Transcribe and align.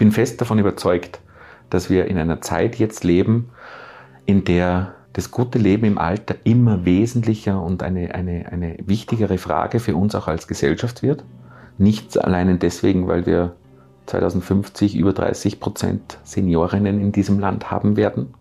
bin 0.00 0.12
fest 0.12 0.40
davon 0.40 0.58
überzeugt, 0.58 1.20
dass 1.68 1.90
wir 1.90 2.06
in 2.06 2.16
einer 2.16 2.40
Zeit 2.40 2.76
jetzt 2.76 3.04
leben, 3.04 3.50
in 4.24 4.44
der 4.44 4.94
das 5.12 5.30
gute 5.30 5.58
Leben 5.58 5.84
im 5.84 5.98
Alter 5.98 6.36
immer 6.44 6.86
wesentlicher 6.86 7.62
und 7.62 7.82
eine, 7.82 8.14
eine, 8.14 8.50
eine 8.50 8.78
wichtigere 8.86 9.36
Frage 9.36 9.78
für 9.78 9.94
uns 9.94 10.14
auch 10.14 10.26
als 10.26 10.48
Gesellschaft 10.48 11.02
wird. 11.02 11.22
Nicht 11.76 12.16
allein 12.16 12.58
deswegen, 12.58 13.08
weil 13.08 13.26
wir 13.26 13.54
2050 14.06 14.96
über 14.96 15.12
30 15.12 15.60
Prozent 15.60 16.18
Seniorinnen 16.24 16.98
in 16.98 17.12
diesem 17.12 17.38
Land 17.38 17.70
haben 17.70 17.98
werden. 17.98 18.32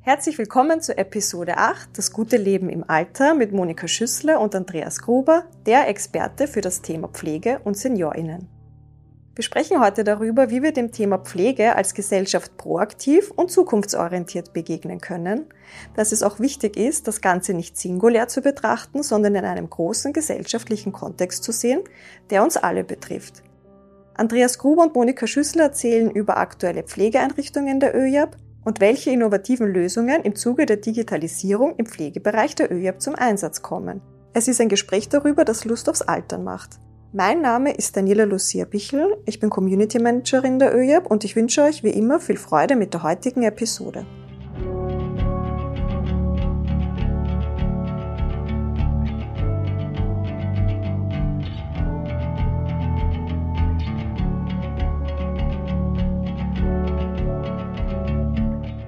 Herzlich 0.00 0.36
willkommen 0.36 0.80
zu 0.80 0.98
Episode 0.98 1.58
8, 1.58 1.96
das 1.96 2.10
gute 2.10 2.38
Leben 2.38 2.70
im 2.70 2.82
Alter 2.88 3.34
mit 3.34 3.52
Monika 3.52 3.86
Schüssler 3.86 4.40
und 4.40 4.56
Andreas 4.56 5.00
Gruber, 5.00 5.44
der 5.66 5.86
Experte 5.88 6.48
für 6.48 6.60
das 6.60 6.82
Thema 6.82 7.06
Pflege 7.06 7.60
und 7.62 7.76
Seniorinnen. 7.76 8.59
Wir 9.36 9.44
sprechen 9.44 9.80
heute 9.80 10.02
darüber, 10.02 10.50
wie 10.50 10.60
wir 10.60 10.72
dem 10.72 10.90
Thema 10.90 11.18
Pflege 11.18 11.76
als 11.76 11.94
Gesellschaft 11.94 12.56
proaktiv 12.56 13.30
und 13.30 13.50
zukunftsorientiert 13.50 14.52
begegnen 14.52 15.00
können, 15.00 15.46
dass 15.94 16.10
es 16.10 16.24
auch 16.24 16.40
wichtig 16.40 16.76
ist, 16.76 17.06
das 17.06 17.20
Ganze 17.20 17.54
nicht 17.54 17.78
singulär 17.78 18.26
zu 18.26 18.40
betrachten, 18.42 19.04
sondern 19.04 19.36
in 19.36 19.44
einem 19.44 19.70
großen 19.70 20.12
gesellschaftlichen 20.12 20.92
Kontext 20.92 21.44
zu 21.44 21.52
sehen, 21.52 21.80
der 22.30 22.42
uns 22.42 22.56
alle 22.56 22.82
betrifft. 22.82 23.44
Andreas 24.14 24.58
Gruber 24.58 24.82
und 24.82 24.96
Monika 24.96 25.28
Schüssler 25.28 25.62
erzählen 25.64 26.10
über 26.10 26.36
aktuelle 26.36 26.82
Pflegeeinrichtungen 26.82 27.78
der 27.78 27.96
ÖJAB 27.96 28.36
und 28.64 28.80
welche 28.80 29.10
innovativen 29.10 29.68
Lösungen 29.72 30.22
im 30.22 30.34
Zuge 30.34 30.66
der 30.66 30.76
Digitalisierung 30.78 31.76
im 31.76 31.86
Pflegebereich 31.86 32.56
der 32.56 32.72
ÖJAB 32.72 33.00
zum 33.00 33.14
Einsatz 33.14 33.62
kommen. 33.62 34.02
Es 34.32 34.48
ist 34.48 34.60
ein 34.60 34.68
Gespräch 34.68 35.08
darüber, 35.08 35.44
das 35.44 35.64
Lust 35.64 35.88
aufs 35.88 36.02
Altern 36.02 36.42
macht. 36.42 36.80
Mein 37.12 37.40
Name 37.40 37.72
ist 37.72 37.96
Daniela 37.96 38.22
Lucia 38.22 38.64
Bichel, 38.64 39.16
ich 39.26 39.40
bin 39.40 39.50
Community 39.50 39.98
Managerin 39.98 40.60
der 40.60 40.72
ÖJAB 40.72 41.10
und 41.10 41.24
ich 41.24 41.34
wünsche 41.34 41.62
euch 41.62 41.82
wie 41.82 41.90
immer 41.90 42.20
viel 42.20 42.36
Freude 42.36 42.76
mit 42.76 42.94
der 42.94 43.02
heutigen 43.02 43.42
Episode. 43.42 44.06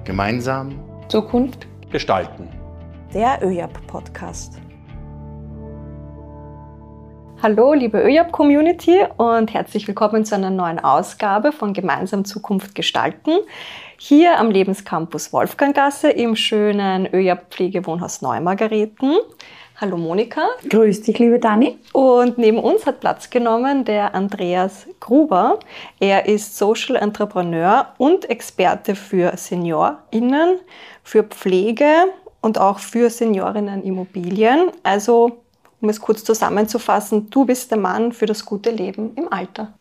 Gemeinsam 0.05 0.79
Zukunft 1.09 1.67
gestalten. 1.91 2.47
Der 3.13 3.43
ÖJAB 3.43 3.85
Podcast. 3.85 4.62
Hallo, 7.43 7.73
liebe 7.73 8.01
ÖJAB-Community 8.01 8.99
und 9.17 9.53
herzlich 9.53 9.85
willkommen 9.85 10.23
zu 10.23 10.33
einer 10.33 10.49
neuen 10.49 10.79
Ausgabe 10.79 11.51
von 11.51 11.73
Gemeinsam 11.73 12.23
Zukunft 12.23 12.73
gestalten. 12.73 13.31
Hier 13.97 14.39
am 14.39 14.49
Lebenscampus 14.49 15.33
Wolfganggasse 15.33 16.09
im 16.09 16.37
schönen 16.37 17.05
ÖJAB-Pflegewohnhaus 17.13 18.21
Neumargareten. 18.21 19.17
Hallo 19.75 19.97
Monika. 19.97 20.43
Grüß 20.69 21.01
dich, 21.01 21.19
liebe 21.19 21.37
Dani. 21.37 21.77
Und 21.91 22.37
neben 22.37 22.59
uns 22.59 22.85
hat 22.85 23.01
Platz 23.01 23.29
genommen 23.29 23.83
der 23.83 24.15
Andreas 24.15 24.87
Gruber. 25.01 25.59
Er 25.99 26.27
ist 26.27 26.57
Social 26.57 26.95
Entrepreneur 26.95 27.87
und 27.97 28.29
Experte 28.29 28.95
für 28.95 29.35
SeniorInnen, 29.35 30.59
für 31.03 31.23
Pflege 31.23 32.05
und 32.39 32.57
auch 32.57 32.79
für 32.79 33.09
Seniorinnen-Immobilien. 33.09 34.71
Also 34.83 35.42
um 35.83 35.89
es 35.89 35.99
kurz 35.99 36.23
zusammenzufassen, 36.23 37.29
du 37.29 37.45
bist 37.45 37.69
der 37.69 37.77
Mann 37.77 38.13
für 38.13 38.25
das 38.25 38.45
gute 38.45 38.71
Leben 38.71 39.11
im 39.17 39.31
Alter. 39.31 39.73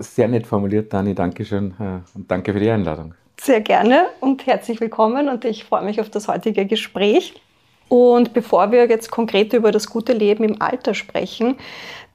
Sehr 0.00 0.28
nett 0.28 0.46
formuliert, 0.46 0.92
Dani. 0.92 1.14
Dankeschön 1.14 1.74
äh, 1.80 2.00
und 2.14 2.30
danke 2.30 2.52
für 2.52 2.60
die 2.60 2.68
Einladung. 2.68 3.14
Sehr 3.40 3.62
gerne 3.62 4.04
und 4.20 4.46
herzlich 4.46 4.78
willkommen 4.82 5.30
und 5.30 5.46
ich 5.46 5.64
freue 5.64 5.82
mich 5.82 6.02
auf 6.02 6.10
das 6.10 6.28
heutige 6.28 6.66
Gespräch. 6.66 7.40
Und 7.88 8.34
bevor 8.34 8.70
wir 8.72 8.86
jetzt 8.88 9.10
konkret 9.10 9.54
über 9.54 9.72
das 9.72 9.88
gute 9.88 10.12
Leben 10.12 10.44
im 10.44 10.60
Alter 10.60 10.92
sprechen, 10.92 11.56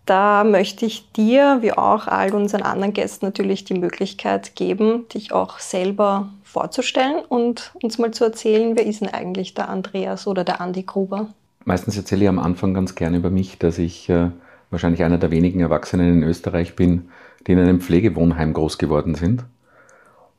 da 0.05 0.43
möchte 0.43 0.85
ich 0.85 1.11
dir, 1.13 1.57
wie 1.61 1.73
auch 1.73 2.07
all 2.07 2.35
unseren 2.35 2.61
anderen 2.61 2.93
Gästen, 2.93 3.25
natürlich 3.25 3.65
die 3.65 3.73
Möglichkeit 3.73 4.55
geben, 4.55 5.09
dich 5.09 5.31
auch 5.31 5.57
selber 5.57 6.29
vorzustellen 6.43 7.25
und 7.27 7.73
uns 7.81 7.97
mal 7.97 8.11
zu 8.11 8.25
erzählen, 8.25 8.77
wer 8.77 8.85
ist 8.85 9.01
denn 9.01 9.09
eigentlich 9.09 9.55
der 9.55 9.69
Andreas 9.69 10.27
oder 10.27 10.43
der 10.43 10.61
Andi 10.61 10.83
Gruber? 10.83 11.29
Meistens 11.67 11.97
erzähle 11.97 12.23
ich 12.23 12.29
am 12.29 12.39
Anfang 12.39 12.73
ganz 12.73 12.95
gerne 12.95 13.17
über 13.17 13.29
mich, 13.29 13.59
dass 13.59 13.77
ich 13.77 14.07
äh, 14.07 14.31
wahrscheinlich 14.69 15.03
einer 15.03 15.17
der 15.17 15.31
wenigen 15.31 15.59
Erwachsenen 15.59 16.13
in 16.13 16.23
Österreich 16.23 16.77
bin, 16.77 17.09
die 17.45 17.51
in 17.51 17.59
einem 17.59 17.81
Pflegewohnheim 17.81 18.53
groß 18.53 18.77
geworden 18.77 19.15
sind. 19.15 19.43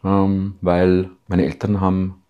Ähm, 0.02 0.54
weil 0.62 1.10
meine 1.26 1.44
Eltern 1.44 1.82
haben 1.82 2.22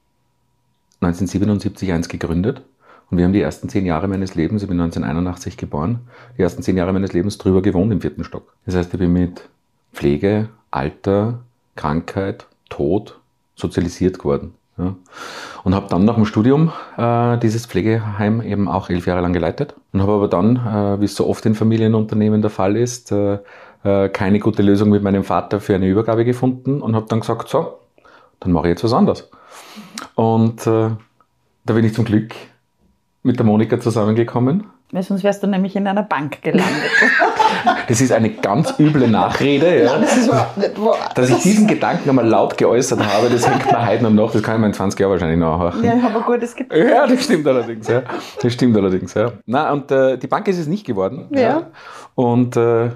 1977 1.01 1.93
eins 1.93 2.09
gegründet 2.09 2.63
und 3.09 3.19
wir 3.19 3.25
haben 3.25 3.33
die 3.33 3.41
ersten 3.41 3.69
zehn 3.69 3.87
Jahre 3.87 4.09
meines 4.09 4.35
Lebens, 4.35 4.63
ich 4.63 4.69
bin 4.69 4.81
1981 4.81 5.57
geboren, 5.57 6.01
die 6.37 6.43
ersten 6.43 6.65
zehn 6.65 6.77
Jahre 6.77 6.93
meines 6.93 7.13
Lebens 7.13 7.39
drüber 7.39 7.63
gewohnt 7.63 7.93
im 7.93 8.01
vierten 8.01 8.25
Stock. 8.25 8.53
Das 8.67 8.75
heißt, 8.75 8.93
ich 8.93 8.99
bin 8.99 9.13
mit 9.13 9.49
Pflege, 9.93 10.49
Alter, 10.73 11.39
Krankheit, 11.77 12.49
Tod 12.69 13.21
sozialisiert 13.55 14.19
geworden. 14.19 14.55
Ja. 14.79 14.95
Und 15.65 15.75
habe 15.75 15.89
dann 15.89 16.05
nach 16.05 16.15
dem 16.15 16.25
Studium 16.25 16.73
äh, 16.97 17.37
dieses 17.39 17.67
Pflegeheim 17.67 18.41
eben 18.41 18.69
auch 18.69 18.91
elf 18.91 19.07
Jahre 19.07 19.21
lang 19.21 19.33
geleitet 19.33 19.75
und 19.93 20.03
habe 20.03 20.13
aber 20.13 20.29
dann, 20.29 20.57
äh, 20.57 21.01
wie 21.01 21.05
es 21.05 21.15
so 21.15 21.27
oft 21.27 21.45
in 21.47 21.55
Familienunternehmen 21.55 22.43
der 22.43 22.51
Fall 22.51 22.77
ist, 22.77 23.13
äh, 23.13 23.39
äh 23.85 24.09
keine 24.09 24.39
gute 24.39 24.63
Lösung 24.63 24.91
mit 24.91 25.03
meinem 25.03 25.25
Vater 25.25 25.61
für 25.61 25.75
eine 25.75 25.89
Übergabe 25.89 26.25
gefunden 26.25 26.81
und 26.81 26.95
habe 26.95 27.07
dann 27.09 27.21
gesagt, 27.21 27.49
so, 27.49 27.79
dann 28.41 28.53
mache 28.53 28.69
ich 28.69 28.71
jetzt 28.71 28.85
was 28.85 28.93
anderes. 28.93 29.29
Und 30.15 30.67
äh, 30.67 30.91
da 31.65 31.75
bin 31.75 31.85
ich 31.85 31.95
zum 31.95 32.05
Glück 32.05 32.35
mit 33.23 33.39
der 33.39 33.47
Monika 33.47 33.81
zusammengekommen 33.81 34.65
weil 34.93 35.03
sonst 35.03 35.23
wärst 35.23 35.43
du 35.43 35.47
nämlich 35.47 35.77
in 35.77 35.87
einer 35.87 36.03
Bank 36.03 36.43
gelandet. 36.43 36.75
Das 37.89 38.01
ist 38.01 38.13
eine 38.13 38.31
ganz 38.31 38.75
üble 38.79 39.09
Nachrede, 39.09 39.85
ja. 39.85 39.99
Dass 41.15 41.31
ich 41.31 41.39
diesen 41.39 41.67
Gedanken 41.67 42.09
einmal 42.09 42.27
laut 42.27 42.57
geäußert 42.57 43.01
habe, 43.01 43.31
das 43.31 43.49
hängt 43.49 43.67
mir 43.67 43.87
heute 43.87 44.03
noch 44.05 44.11
nach, 44.11 44.33
das 44.33 44.43
kann 44.43 44.57
ich 44.57 44.61
mir 44.61 44.67
in 44.67 44.75
20 44.75 45.01
Jahren 45.01 45.13
wahrscheinlich 45.13 45.39
nachhören. 45.39 45.83
Ja, 45.83 45.95
aber 46.07 46.21
gut, 46.21 46.43
es 46.43 46.55
gibt. 46.55 46.73
Ja, 46.75 47.07
das 47.07 47.25
stimmt 47.25 47.47
allerdings, 47.47 47.89
ja. 47.89 48.03
Das 48.41 48.53
stimmt 48.53 48.77
allerdings, 48.77 49.15
ja. 49.15 49.33
Na, 49.47 49.73
und 49.73 49.91
äh, 49.91 50.19
die 50.19 50.27
Bank 50.27 50.47
ist 50.49 50.59
es 50.59 50.67
nicht 50.67 50.87
geworden. 50.87 51.27
Ja. 51.31 51.41
ja. 51.41 51.67
Und 52.15 52.57
äh, 52.57 52.91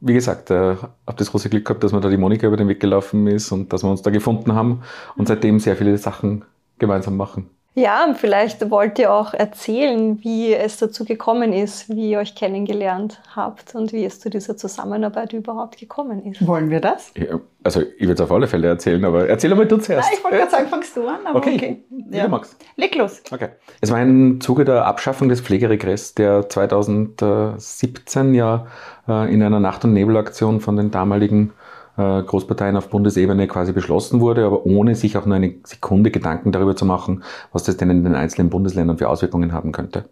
wie 0.00 0.14
gesagt, 0.14 0.50
äh, 0.50 0.76
habe 1.06 1.16
das 1.16 1.30
große 1.30 1.48
Glück 1.48 1.64
gehabt, 1.64 1.82
dass 1.82 1.92
mir 1.92 2.00
da 2.00 2.10
die 2.10 2.18
Monika 2.18 2.46
über 2.46 2.56
den 2.56 2.68
Weg 2.68 2.80
gelaufen 2.80 3.26
ist 3.26 3.52
und 3.52 3.72
dass 3.72 3.82
wir 3.82 3.90
uns 3.90 4.02
da 4.02 4.10
gefunden 4.10 4.54
haben 4.54 4.82
und 5.16 5.28
seitdem 5.28 5.60
sehr 5.60 5.76
viele 5.76 5.96
Sachen 5.96 6.44
gemeinsam 6.78 7.16
machen. 7.16 7.48
Ja, 7.76 8.14
vielleicht 8.16 8.70
wollt 8.70 9.00
ihr 9.00 9.12
auch 9.12 9.34
erzählen, 9.34 10.22
wie 10.22 10.54
es 10.54 10.76
dazu 10.76 11.04
gekommen 11.04 11.52
ist, 11.52 11.88
wie 11.88 12.10
ihr 12.10 12.20
euch 12.20 12.36
kennengelernt 12.36 13.20
habt 13.34 13.74
und 13.74 13.92
wie 13.92 14.04
es 14.04 14.20
zu 14.20 14.30
dieser 14.30 14.56
Zusammenarbeit 14.56 15.32
überhaupt 15.32 15.78
gekommen 15.78 16.24
ist. 16.24 16.46
Wollen 16.46 16.70
wir 16.70 16.80
das? 16.80 17.10
Ja, 17.16 17.40
also 17.64 17.82
ich 17.82 18.02
würde 18.02 18.12
es 18.12 18.20
auf 18.20 18.30
alle 18.30 18.46
Fälle 18.46 18.68
erzählen, 18.68 19.04
aber 19.04 19.28
erzähl 19.28 19.52
mal 19.56 19.66
du 19.66 19.78
zuerst. 19.78 20.08
Nein, 20.08 20.18
ich 20.18 20.24
wollte 20.24 20.36
gerade 20.36 20.50
sagen, 20.52 20.68
fangst 20.68 20.96
du 20.96 21.08
an, 21.08 21.26
aber 21.26 21.36
okay. 21.36 21.54
okay. 21.56 21.84
Ja. 22.12 22.28
Magst. 22.28 22.56
Leg 22.76 22.94
los. 22.94 23.20
Okay. 23.32 23.48
Es 23.80 23.90
war 23.90 24.00
im 24.00 24.40
Zuge 24.40 24.64
der 24.64 24.86
Abschaffung 24.86 25.28
des 25.28 25.40
Pflegeregress, 25.40 26.14
der 26.14 26.48
2017 26.48 28.34
ja 28.34 28.68
äh, 29.08 29.34
in 29.34 29.42
einer 29.42 29.58
Nacht- 29.58 29.84
und 29.84 29.94
Nebelaktion 29.94 30.60
von 30.60 30.76
den 30.76 30.92
damaligen 30.92 31.50
äh, 31.50 31.63
Großparteien 31.96 32.76
auf 32.76 32.88
Bundesebene 32.88 33.46
quasi 33.46 33.72
beschlossen 33.72 34.20
wurde, 34.20 34.44
aber 34.46 34.66
ohne 34.66 34.96
sich 34.96 35.16
auch 35.16 35.26
nur 35.26 35.36
eine 35.36 35.54
Sekunde 35.64 36.10
Gedanken 36.10 36.50
darüber 36.50 36.74
zu 36.74 36.84
machen, 36.84 37.22
was 37.52 37.62
das 37.62 37.76
denn 37.76 37.90
in 37.90 38.04
den 38.04 38.14
einzelnen 38.14 38.50
Bundesländern 38.50 38.98
für 38.98 39.08
Auswirkungen 39.08 39.52
haben 39.52 39.72
könnte. 39.72 40.08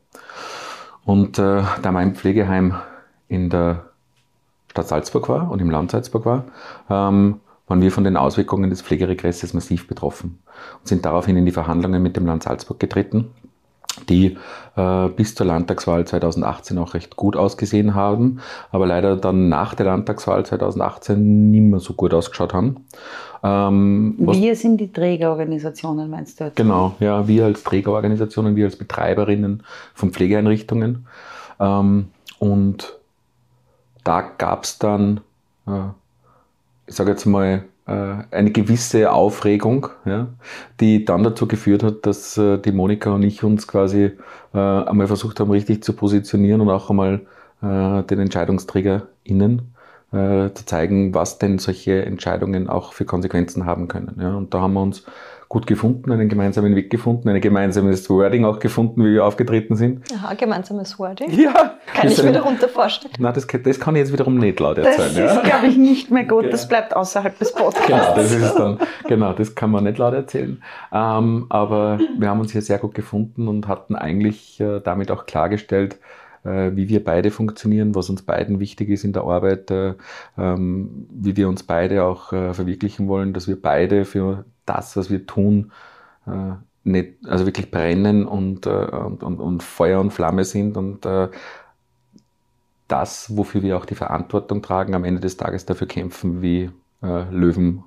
Und 1.04 1.38
äh, 1.38 1.62
da 1.82 1.93
mein 1.93 2.15
Pflegeheim 2.15 2.75
in 3.28 3.50
der 3.50 3.87
Stadt 4.70 4.88
Salzburg 4.88 5.28
war 5.28 5.50
und 5.50 5.60
im 5.60 5.70
Land 5.70 5.90
Salzburg 5.90 6.25
war, 6.25 6.44
ähm, 6.88 7.40
waren 7.67 7.81
wir 7.81 7.90
von 7.90 8.05
den 8.05 8.17
Auswirkungen 8.17 8.70
des 8.70 8.82
Pflegeregresses 8.82 9.52
massiv 9.52 9.88
betroffen 9.88 10.38
und 10.81 10.88
sind 10.88 11.05
daraufhin 11.05 11.37
in 11.37 11.46
die 11.46 11.52
Verhandlungen 11.52 12.02
mit 12.02 12.17
dem 12.17 12.26
Land 12.26 12.44
Salzburg 12.44 12.78
getreten 12.78 13.31
die 14.09 14.37
äh, 14.77 15.09
bis 15.09 15.35
zur 15.35 15.47
Landtagswahl 15.47 16.06
2018 16.06 16.79
auch 16.79 16.94
recht 16.94 17.17
gut 17.17 17.37
ausgesehen 17.37 17.94
haben, 17.94 18.41
aber 18.71 18.87
leider 18.87 19.17
dann 19.17 19.49
nach 19.49 19.75
der 19.75 19.87
Landtagswahl 19.87 20.44
2018 20.44 21.50
nicht 21.50 21.62
mehr 21.62 21.81
so 21.81 21.94
gut 21.94 22.15
ausgeschaut 22.15 22.55
haben. 22.55 22.87
Ähm, 23.43 24.15
wir 24.19 24.56
sind 24.56 24.79
die 24.79 24.93
Trägerorganisationen, 24.93 26.09
meinst 26.09 26.41
du? 26.41 26.44
Jetzt? 26.44 26.56
Genau, 26.56 26.94
ja, 27.00 27.27
wir 27.27 27.44
als 27.47 27.65
Trägerorganisationen, 27.65 28.56
wir 28.56 28.67
als 28.67 28.77
Betreiberinnen 28.77 29.62
von 29.95 30.12
Pflegeeinrichtungen. 30.12 31.06
Ähm, 31.59 32.09
und 32.38 32.97
da 34.05 34.21
gab 34.21 34.65
es 34.65 34.79
dann, 34.79 35.21
äh, 35.67 35.91
ich 36.87 36.95
sage 36.95 37.11
jetzt 37.11 37.27
mal, 37.27 37.65
eine 38.31 38.50
gewisse 38.50 39.12
Aufregung, 39.12 39.89
ja, 40.05 40.29
die 40.81 41.05
dann 41.05 41.23
dazu 41.23 41.47
geführt 41.47 41.83
hat, 41.83 42.06
dass 42.06 42.37
äh, 42.39 42.59
die 42.59 42.73
Monika 42.73 43.11
und 43.11 43.23
ich 43.23 43.44
uns 43.44 43.67
quasi 43.67 44.12
äh, 44.55 44.59
einmal 44.59 45.06
versucht 45.06 45.41
haben, 45.41 45.50
richtig 45.50 45.83
zu 45.83 45.93
positionieren 45.94 46.61
und 46.61 46.71
auch 46.71 46.91
einmal 46.91 47.21
äh, 47.62 48.03
den 48.05 48.21
EntscheidungsträgerInnen 48.21 49.72
äh, 50.12 50.53
zu 50.53 50.67
zeigen, 50.67 51.14
was 51.14 51.38
denn 51.38 51.59
solche 51.59 52.05
Entscheidungen 52.05 52.69
auch 52.69 52.93
für 52.93 53.05
Konsequenzen 53.05 53.67
haben 53.67 53.88
können. 53.88 54.17
Ja, 54.20 54.37
und 54.37 54.55
da 54.55 54.61
haben 54.61 54.75
wir 54.75 54.82
uns 54.82 55.05
gut 55.53 55.67
gefunden, 55.67 56.11
einen 56.11 56.31
gemeinsamen 56.31 56.75
Weg 56.75 56.88
gefunden, 56.88 57.29
ein 57.29 57.38
gemeinsames 57.38 58.09
Wording 58.09 58.47
auch 58.47 58.59
gefunden, 58.59 59.05
wie 59.05 59.12
wir 59.12 59.26
aufgetreten 59.26 59.76
sind. 59.76 60.03
Aha, 60.11 60.32
gemeinsames 60.32 60.99
Wording? 60.99 61.31
Ja. 61.31 61.75
Kann 61.93 62.09
ich 62.09 62.23
mir 62.23 62.32
darunter 62.32 62.70
vorstellen? 62.70 63.12
Nein, 63.19 63.35
das, 63.35 63.47
das 63.47 63.79
kann 63.79 63.94
ich 63.94 64.00
jetzt 64.00 64.12
wiederum 64.14 64.38
nicht 64.38 64.59
laut 64.61 64.79
erzählen. 64.79 65.14
Das 65.14 65.37
ist, 65.37 65.44
glaube 65.44 65.67
ich, 65.67 65.76
nicht 65.76 66.11
mehr 66.11 66.25
gut. 66.25 66.50
Das 66.50 66.67
bleibt 66.69 66.97
außerhalb 66.97 67.38
des 67.38 67.53
Podcasts. 67.53 67.87
Genau, 67.87 68.14
das 68.14 68.32
ist 68.32 68.55
dann, 68.55 68.79
genau, 69.06 69.35
das 69.35 69.55
kann 69.55 69.70
man 69.70 69.85
nicht 69.85 69.99
laut 69.99 70.14
erzählen. 70.14 70.62
Ähm, 70.91 71.44
aber 71.50 71.99
wir 72.19 72.31
haben 72.31 72.41
uns 72.41 72.53
hier 72.53 72.62
sehr 72.62 72.79
gut 72.79 72.94
gefunden 72.94 73.47
und 73.47 73.69
hatten 73.69 73.94
eigentlich 73.94 74.59
äh, 74.59 74.81
damit 74.81 75.11
auch 75.11 75.26
klargestellt, 75.26 75.99
wie 76.44 76.89
wir 76.89 77.05
beide 77.05 77.31
funktionieren, 77.31 77.94
was 77.94 78.11
uns 78.11 78.23
beiden 78.23 78.61
wichtig 78.61 78.89
ist 78.89 79.05
in 79.05 79.12
der 79.12 79.23
Arbeit, 79.23 79.71
äh, 79.71 79.94
ähm, 80.37 81.06
wie 81.11 81.37
wir 81.37 81.49
uns 81.49 81.62
beide 81.62 82.05
auch 82.05 82.33
äh, 82.33 82.53
verwirklichen 82.55 83.09
wollen, 83.09 83.33
dass 83.33 83.49
wir 83.49 83.61
beide 83.61 84.05
für 84.05 84.44
das, 84.67 84.97
was 84.97 85.11
wir 85.11 85.27
tun, 85.27 85.73
äh, 86.27 86.55
nicht, 86.85 87.15
also 87.27 87.47
wirklich 87.47 87.71
brennen 87.71 88.27
und, 88.27 88.67
äh, 88.67 88.71
und, 88.71 89.23
und, 89.23 89.41
und, 89.41 89.62
Feuer 89.62 90.00
und 90.00 90.12
Flamme 90.12 90.44
sind 90.44 90.77
und 90.77 91.06
äh, 91.06 91.29
das, 92.88 93.37
wofür 93.37 93.62
wir 93.62 93.77
auch 93.77 93.87
die 93.87 93.95
Verantwortung 93.95 94.62
tragen, 94.62 94.95
am 94.95 95.05
Ende 95.05 95.21
des 95.21 95.37
Tages 95.37 95.65
dafür 95.65 95.87
kämpfen 95.87 96.43
wie 96.43 96.71
äh, 97.03 97.31
Löwen. 97.31 97.85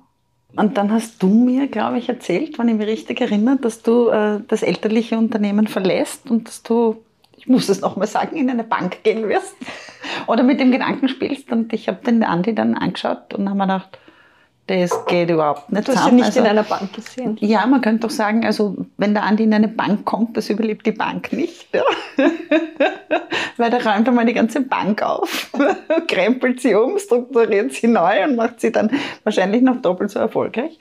Und 0.56 0.78
dann 0.78 0.90
hast 0.90 1.22
du 1.22 1.28
mir, 1.28 1.68
glaube 1.68 1.98
ich, 1.98 2.08
erzählt, 2.08 2.58
wenn 2.58 2.68
ich 2.68 2.76
mich 2.76 2.86
richtig 2.86 3.20
erinnere, 3.20 3.56
dass 3.56 3.82
du 3.82 4.08
äh, 4.08 4.40
das 4.48 4.62
elterliche 4.62 5.18
Unternehmen 5.18 5.66
verlässt 5.66 6.30
und 6.30 6.48
dass 6.48 6.62
du, 6.62 6.96
ich 7.46 7.50
muss 7.50 7.68
es 7.68 7.80
nochmal 7.80 8.08
sagen, 8.08 8.36
in 8.36 8.50
eine 8.50 8.64
Bank 8.64 9.04
gehen 9.04 9.28
wirst 9.28 9.54
oder 10.26 10.42
mit 10.42 10.58
dem 10.58 10.72
Gedanken 10.72 11.08
spielst. 11.08 11.52
Und 11.52 11.72
ich 11.72 11.86
habe 11.86 12.04
den 12.04 12.24
Andi 12.24 12.56
dann 12.56 12.74
angeschaut 12.74 13.34
und 13.34 13.48
habe 13.48 13.56
mir 13.56 13.66
gedacht, 13.66 14.00
das 14.66 15.06
geht 15.06 15.30
überhaupt 15.30 15.70
nicht 15.70 15.86
Du 15.86 15.94
hast 15.94 16.08
ihn 16.08 16.16
nicht 16.16 16.24
also, 16.24 16.40
in 16.40 16.46
einer 16.46 16.64
Bank 16.64 16.92
gesehen. 16.92 17.36
Ja, 17.38 17.64
man 17.68 17.82
könnte 17.82 18.00
doch 18.00 18.10
sagen, 18.10 18.44
also 18.44 18.76
wenn 18.96 19.14
der 19.14 19.22
Andi 19.22 19.44
in 19.44 19.54
eine 19.54 19.68
Bank 19.68 20.04
kommt, 20.04 20.36
das 20.36 20.50
überlebt 20.50 20.84
die 20.86 20.92
Bank 20.92 21.32
nicht. 21.32 21.68
Ja? 21.72 21.84
Weil 23.58 23.70
der 23.70 23.86
räumt 23.86 24.08
einmal 24.08 24.26
die 24.26 24.34
ganze 24.34 24.62
Bank 24.62 25.02
auf, 25.02 25.52
krempelt 26.08 26.60
sie 26.60 26.74
um, 26.74 26.98
strukturiert 26.98 27.74
sie 27.74 27.86
neu 27.86 28.24
und 28.24 28.34
macht 28.34 28.60
sie 28.60 28.72
dann 28.72 28.90
wahrscheinlich 29.22 29.62
noch 29.62 29.80
doppelt 29.80 30.10
so 30.10 30.18
erfolgreich. 30.18 30.80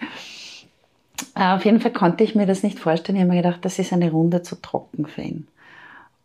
Äh, 1.35 1.53
auf 1.53 1.63
jeden 1.63 1.79
Fall 1.79 1.93
konnte 1.93 2.23
ich 2.23 2.33
mir 2.33 2.47
das 2.47 2.63
nicht 2.63 2.79
vorstellen. 2.79 3.17
Ich 3.17 3.21
habe 3.21 3.33
mir 3.35 3.43
gedacht, 3.43 3.63
das 3.63 3.77
ist 3.77 3.93
eine 3.93 4.09
Runde 4.09 4.41
zu 4.41 4.59
trocken 4.59 5.05
für 5.05 5.21
ihn. 5.21 5.47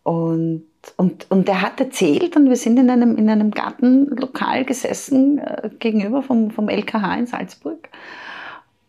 Und 0.02 0.64
und, 0.96 1.30
und 1.30 1.48
er 1.48 1.60
hat 1.60 1.78
erzählt, 1.78 2.36
und 2.36 2.48
wir 2.48 2.56
sind 2.56 2.78
in 2.78 2.88
einem, 2.88 3.16
in 3.16 3.28
einem 3.28 3.50
Gartenlokal 3.50 4.64
gesessen, 4.64 5.38
äh, 5.38 5.70
gegenüber 5.78 6.22
vom, 6.22 6.50
vom 6.50 6.68
LKH 6.68 7.16
in 7.16 7.26
Salzburg. 7.26 7.88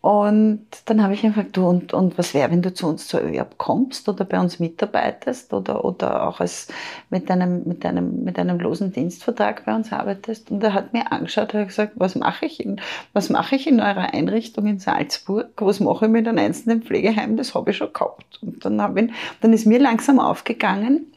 Und 0.02 0.66
dann 0.86 1.00
habe 1.00 1.14
ich 1.14 1.22
ihn 1.22 1.30
gefragt, 1.30 1.56
du, 1.56 1.64
und, 1.64 1.94
und 1.94 2.18
was 2.18 2.34
wäre, 2.34 2.50
wenn 2.50 2.60
du 2.60 2.74
zu 2.74 2.88
uns 2.88 3.06
zur 3.06 3.22
ÖAB 3.22 3.56
kommst 3.56 4.08
oder 4.08 4.24
bei 4.24 4.40
uns 4.40 4.58
mitarbeitest 4.58 5.54
oder, 5.54 5.84
oder 5.84 6.26
auch 6.26 6.40
als 6.40 6.66
mit 7.08 7.30
einem, 7.30 7.62
mit, 7.66 7.86
einem, 7.86 8.24
mit 8.24 8.36
einem 8.36 8.58
losen 8.58 8.92
Dienstvertrag 8.92 9.64
bei 9.64 9.72
uns 9.72 9.92
arbeitest? 9.92 10.50
Und 10.50 10.60
er 10.64 10.74
hat 10.74 10.92
mir 10.92 11.12
angeschaut 11.12 11.54
und 11.54 11.60
hat 11.60 11.68
gesagt, 11.68 11.92
was 11.94 12.16
mache 12.16 12.46
ich 12.46 12.58
in, 12.58 12.80
ich 13.14 13.66
in 13.68 13.80
eurer 13.80 14.12
Einrichtung 14.12 14.66
in 14.66 14.80
Salzburg? 14.80 15.50
Was 15.58 15.78
mache 15.78 16.06
ich 16.06 16.10
mit 16.10 16.26
einem 16.26 16.38
einzelnen 16.38 16.82
Pflegeheim? 16.82 17.36
Das 17.36 17.54
habe 17.54 17.70
ich 17.70 17.76
schon 17.76 17.92
gehabt. 17.92 18.40
Und 18.42 18.64
dann, 18.64 18.82
habe 18.82 19.02
ich, 19.02 19.12
dann 19.40 19.52
ist 19.52 19.66
mir 19.66 19.78
langsam 19.78 20.18
aufgegangen, 20.18 21.12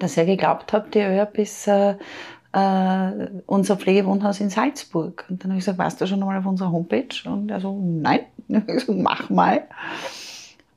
dass 0.00 0.16
er 0.16 0.26
geglaubt 0.26 0.72
hat, 0.72 0.94
die 0.94 1.00
ÖRB 1.00 1.38
ist 1.38 1.68
äh, 1.68 1.94
äh, 2.56 3.28
unser 3.44 3.76
Pflegewohnhaus 3.76 4.40
in 4.40 4.48
Salzburg. 4.48 5.26
Und 5.28 5.44
dann 5.44 5.50
habe 5.50 5.58
ich 5.58 5.64
gesagt, 5.64 5.78
warst 5.78 6.00
du 6.00 6.06
schon 6.06 6.22
einmal 6.22 6.38
auf 6.38 6.46
unserer 6.46 6.72
Homepage? 6.72 7.14
Und 7.26 7.50
er 7.50 7.60
so, 7.60 7.78
nein. 7.80 8.20
Ich 8.68 8.84
so, 8.84 8.92
mach 8.92 9.28
mal. 9.28 9.62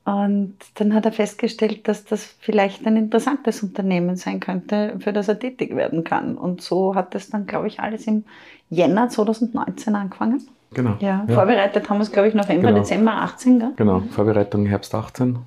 Und 0.04 0.56
dann 0.74 0.92
hat 0.92 1.06
er 1.06 1.12
festgestellt, 1.12 1.86
dass 1.88 2.04
das 2.04 2.24
vielleicht 2.24 2.86
ein 2.86 2.96
interessantes 2.96 3.62
Unternehmen 3.62 4.16
sein 4.16 4.40
könnte, 4.40 4.96
für 4.98 5.12
das 5.12 5.28
er 5.28 5.38
tätig 5.38 5.74
werden 5.74 6.04
kann. 6.04 6.36
Und 6.36 6.62
so 6.62 6.94
hat 6.94 7.14
es 7.14 7.30
dann, 7.30 7.46
glaube 7.46 7.68
ich, 7.68 7.80
alles 7.80 8.06
im 8.06 8.24
Jänner 8.68 9.08
2019 9.08 9.94
angefangen. 9.94 10.46
Genau. 10.72 10.96
Ja, 11.00 11.24
ja. 11.26 11.34
vorbereitet 11.34 11.88
haben 11.88 11.98
wir 11.98 12.02
es, 12.02 12.12
glaube 12.12 12.28
ich, 12.28 12.34
November, 12.34 12.68
genau. 12.68 12.80
Dezember 12.80 13.12
18. 13.22 13.58
Gell? 13.58 13.72
Genau, 13.76 14.00
Vorbereitung 14.10 14.66
Herbst 14.66 14.94
18 14.94 15.36
und 15.36 15.44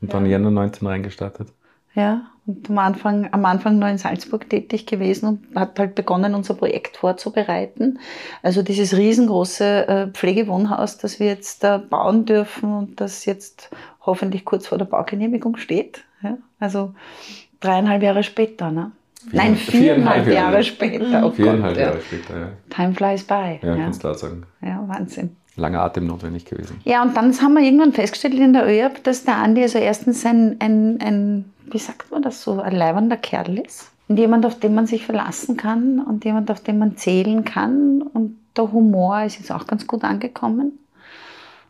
ja. 0.00 0.08
dann 0.08 0.26
Jänner 0.26 0.50
19 0.50 0.86
reingestartet. 0.86 1.48
Ja, 1.94 2.22
und 2.46 2.68
am 2.68 2.78
Anfang, 2.78 3.28
am 3.32 3.44
Anfang 3.46 3.78
nur 3.78 3.88
in 3.88 3.96
Salzburg 3.96 4.50
tätig 4.50 4.86
gewesen 4.86 5.26
und 5.28 5.56
hat 5.56 5.78
halt 5.78 5.94
begonnen, 5.94 6.34
unser 6.34 6.54
Projekt 6.54 6.98
vorzubereiten. 6.98 7.98
Also 8.42 8.62
dieses 8.62 8.96
riesengroße 8.96 9.88
äh, 9.88 10.06
Pflegewohnhaus, 10.08 10.98
das 10.98 11.20
wir 11.20 11.28
jetzt 11.28 11.64
da 11.64 11.78
bauen 11.78 12.26
dürfen 12.26 12.72
und 12.74 13.00
das 13.00 13.24
jetzt 13.24 13.70
hoffentlich 14.02 14.44
kurz 14.44 14.66
vor 14.66 14.76
der 14.76 14.84
Baugenehmigung 14.84 15.56
steht. 15.56 16.04
Ja? 16.22 16.36
Also 16.60 16.94
dreieinhalb 17.60 18.02
Jahre 18.02 18.22
später, 18.22 18.70
ne? 18.70 18.92
Vier, 19.30 19.38
Nein, 19.38 19.56
viereinhalb, 19.56 20.26
Jahre, 20.26 20.34
Jahre 20.34 20.62
später. 20.64 21.26
Oh 21.26 21.30
viereinhalb 21.30 21.74
Gott, 21.74 21.82
Jahre 21.82 21.96
ja. 21.96 22.02
später, 22.02 22.38
ja. 22.38 22.48
Time 22.68 22.92
flies 22.92 23.24
by. 23.24 23.58
Ja, 23.62 23.74
ja. 23.74 23.76
kannst 23.76 24.04
du 24.04 24.08
laut 24.08 24.18
sagen. 24.18 24.42
Ja, 24.60 24.84
Wahnsinn 24.86 25.36
langer 25.56 25.82
Atem 25.82 26.06
notwendig 26.06 26.44
gewesen. 26.46 26.80
Ja, 26.84 27.02
und 27.02 27.16
dann 27.16 27.32
haben 27.40 27.54
wir 27.54 27.62
irgendwann 27.62 27.92
festgestellt 27.92 28.34
in 28.34 28.52
der 28.52 28.66
ÖAB, 28.66 29.02
dass 29.04 29.24
der 29.24 29.36
Andi 29.36 29.62
also 29.62 29.78
erstens 29.78 30.26
ein, 30.26 30.56
ein, 30.58 30.98
ein, 31.00 31.44
wie 31.66 31.78
sagt 31.78 32.10
man 32.10 32.22
das 32.22 32.42
so, 32.42 32.60
ein 32.60 32.74
leibender 32.74 33.16
Kerl 33.16 33.58
ist. 33.58 33.90
Und 34.08 34.18
jemand, 34.18 34.44
auf 34.44 34.58
den 34.58 34.74
man 34.74 34.86
sich 34.86 35.06
verlassen 35.06 35.56
kann 35.56 36.00
und 36.00 36.24
jemand, 36.24 36.50
auf 36.50 36.60
den 36.60 36.78
man 36.78 36.96
zählen 36.96 37.44
kann. 37.44 38.02
Und 38.02 38.38
der 38.56 38.70
Humor 38.70 39.22
ist 39.22 39.38
jetzt 39.38 39.50
auch 39.50 39.66
ganz 39.66 39.86
gut 39.86 40.04
angekommen. 40.04 40.78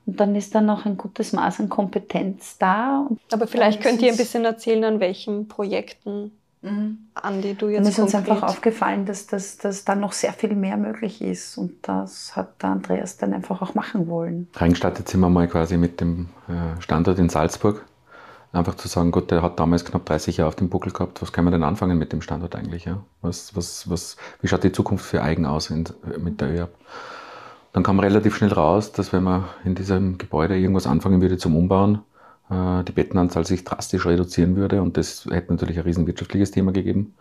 Und 0.07 0.21
dann 0.21 0.35
ist 0.35 0.55
da 0.55 0.61
noch 0.61 0.85
ein 0.85 0.97
gutes 0.97 1.33
Maß 1.33 1.61
an 1.61 1.69
Kompetenz 1.69 2.59
da. 2.59 3.09
Aber 3.33 3.47
vielleicht 3.47 3.81
könnt 3.81 4.03
ihr 4.03 4.11
ein 4.11 4.17
bisschen 4.17 4.45
erzählen, 4.45 4.85
an 4.85 5.01
welchen 5.01 5.49
Projekten 5.49 6.33
mhm. 6.65 6.99
Andi, 7.15 7.55
du 7.55 7.69
jetzt 7.69 7.85
Mir 7.85 7.91
ist 7.91 7.99
uns 7.99 8.15
einfach 8.15 8.43
aufgefallen, 8.43 9.07
dass, 9.07 9.27
dass, 9.27 9.57
dass 9.57 9.85
da 9.85 9.95
noch 9.95 10.13
sehr 10.13 10.33
viel 10.33 10.55
mehr 10.55 10.77
möglich 10.77 11.23
ist 11.23 11.57
und 11.57 11.73
das 11.83 12.35
hat 12.37 12.63
der 12.63 12.71
Andreas 12.71 13.17
dann 13.17 13.33
einfach 13.33 13.63
auch 13.63 13.75
machen 13.75 14.09
wollen. 14.09 14.49
Reingestartet 14.55 15.09
sind 15.09 15.21
wir 15.21 15.31
mal 15.31 15.47
quasi 15.49 15.77
mit 15.77 16.01
dem 16.01 16.29
äh, 16.49 16.81
Standort 16.81 17.19
in 17.19 17.29
Salzburg. 17.29 17.85
Einfach 18.55 18.77
zu 18.77 18.87
sagen, 18.87 19.11
Gott, 19.11 19.33
der 19.33 19.43
hat 19.43 19.59
damals 19.59 19.85
knapp 19.85 20.07
30 20.07 20.37
Jahre 20.37 20.49
auf 20.49 20.55
dem 20.55 20.69
Buckel 20.69 20.93
gehabt, 20.93 21.21
was 21.21 21.33
kann 21.33 21.45
man 21.45 21.53
denn 21.53 21.65
anfangen 21.65 21.99
mit 21.99 22.13
dem 22.13 22.23
Standort 22.23 22.55
eigentlich? 22.55 22.85
Ja? 22.85 23.03
Was, 23.21 23.57
was, 23.57 23.91
was, 23.91 24.17
wie 24.41 24.49
schaut 24.49 24.63
die 24.63 24.71
Zukunft 24.71 25.05
für 25.05 25.23
Eigen 25.23 25.45
aus 25.45 25.71
in, 25.71 25.85
mit 26.19 26.41
der 26.41 26.55
ÖAB? 26.55 26.71
Dann 27.73 27.83
kam 27.83 27.99
relativ 27.99 28.37
schnell 28.37 28.53
raus, 28.53 28.93
dass 28.93 29.13
wenn 29.13 29.25
man 29.25 29.45
in 29.65 29.75
diesem 29.75 30.19
Gebäude 30.19 30.57
irgendwas 30.57 30.87
anfangen 30.87 31.21
würde 31.21 31.37
zum 31.37 31.57
Umbauen, 31.57 32.03
äh, 32.49 32.85
die 32.85 32.93
Bettenanzahl 32.93 33.45
sich 33.45 33.65
drastisch 33.65 34.07
reduzieren 34.07 34.55
würde 34.55 34.81
und 34.81 34.97
das 34.97 35.27
hätte 35.29 35.53
natürlich 35.53 35.79
ein 35.79 35.85
riesenwirtschaftliches 35.85 36.53
Thema 36.53 36.71
gegeben. 36.71 37.15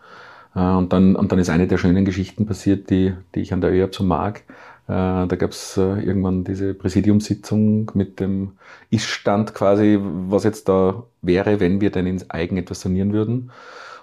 Äh, 0.56 0.60
und 0.60 0.94
dann, 0.94 1.16
und 1.16 1.32
dann 1.32 1.40
ist 1.40 1.50
eine 1.50 1.68
der 1.68 1.80
schönen 1.80 2.06
Geschichten 2.06 2.46
passiert, 2.46 2.92
die, 2.92 3.16
die 3.34 3.42
ich 3.42 3.54
an 3.54 3.62
der 3.62 3.72
ÖAB 3.72 3.96
so 3.96 4.04
mag. 4.04 4.44
Äh, 4.88 5.28
da 5.28 5.36
gab 5.38 5.52
es 5.52 5.78
irgendwann 5.78 6.44
diese 6.44 6.74
Präsidiumssitzung 6.74 7.92
mit 7.94 8.20
dem 8.20 8.54
Ist-Stand 8.90 9.54
quasi, 9.54 10.00
was 10.02 10.44
jetzt 10.44 10.68
da 10.70 11.04
wäre, 11.22 11.60
wenn 11.60 11.82
wir 11.82 11.92
denn 11.92 12.08
ins 12.08 12.30
Eigen 12.30 12.58
etwas 12.58 12.82
sanieren 12.82 13.14
würden. 13.14 13.52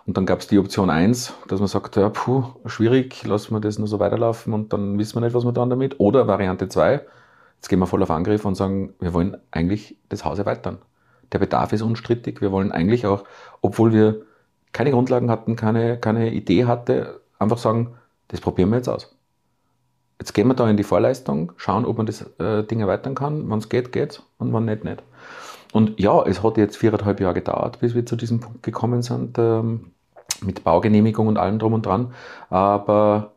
Und 0.07 0.17
dann 0.17 0.27
gab 0.27 0.41
es 0.41 0.47
die 0.47 0.59
Option 0.59 0.91
1, 0.91 1.35
dass 1.49 1.61
man 1.61 1.69
sagt, 1.69 1.97
ja, 1.97 2.09
puh, 2.09 2.45
schwierig, 2.67 3.25
lassen 3.27 3.55
wir 3.55 3.61
das 3.61 3.79
nur 3.79 3.89
so 3.89 4.01
weiterlaufen 4.01 4.55
und 4.55 4.73
dann 4.73 4.99
wissen 4.99 5.17
wir 5.17 5.21
nicht, 5.21 5.35
was 5.35 5.45
wir 5.45 5.53
dann 5.53 5.71
damit. 5.71 6.01
Oder 6.01 6.27
Variante 6.27 6.69
2, 6.69 7.01
jetzt 7.57 7.69
gehen 7.69 7.79
wir 7.79 7.87
voll 7.87 8.03
auf 8.03 8.11
Angriff 8.11 8.45
und 8.45 8.55
sagen, 8.57 8.95
wir 8.99 9.13
wollen 9.13 9.37
eigentlich 9.51 9.97
das 10.09 10.25
Haus 10.25 10.39
erweitern 10.39 10.79
der 11.33 11.39
Bedarf 11.39 11.73
ist 11.73 11.83
unstrittig. 11.83 12.41
Wir 12.41 12.53
wollen 12.53 12.73
eigentlich 12.73 13.07
auch, 13.07 13.25
obwohl 13.61 13.93
wir 13.93 14.23
keine 14.73 14.91
Grundlagen 14.91 15.31
hatten, 15.31 15.57
keine, 15.57 15.99
keine 15.99 16.33
Idee 16.33 16.67
hatte, 16.67 17.21
einfach 17.39 17.59
sagen, 17.59 17.97
das 18.29 18.41
probieren 18.41 18.71
wir 18.71 18.77
jetzt 18.77 18.89
aus. 18.89 19.17
Jetzt 20.21 20.35
gehen 20.35 20.47
wir 20.49 20.55
da 20.55 20.69
in 20.69 20.77
die 20.77 20.85
Vorleistung, 20.85 21.53
schauen, 21.57 21.87
ob 21.87 21.97
man 21.97 22.05
das 22.05 22.21
äh, 22.39 22.63
Ding 22.63 22.81
erweitern 22.81 23.15
kann. 23.15 23.51
Wenn 23.51 23.59
es 23.59 23.71
geht, 23.71 23.91
geht's 23.91 24.23
und 24.37 24.53
wenn 24.53 24.67
nicht, 24.67 24.85
nicht. 24.85 25.03
Und 25.73 25.99
ja, 25.99 26.23
es 26.27 26.43
hat 26.43 26.59
jetzt 26.59 26.77
viereinhalb 26.77 27.21
Jahre 27.21 27.35
gedauert, 27.35 27.81
bis 27.81 27.95
wir 27.95 28.05
zu 28.05 28.17
diesem 28.17 28.39
Punkt 28.39 28.63
gekommen 28.63 29.01
sind, 29.01 29.39
ähm, 29.39 29.93
mit 30.43 30.63
Baugenehmigung 30.63 31.27
und 31.27 31.39
allem 31.39 31.59
drum 31.59 31.73
und 31.73 31.87
dran. 31.87 32.13
Aber 32.51 33.33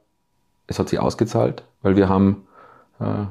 es 0.67 0.77
hat 0.77 0.89
sich 0.89 0.99
ausgezahlt, 0.99 1.63
weil 1.83 1.95
wir 1.95 2.09
haben 2.09 2.47
äh, 2.99 3.25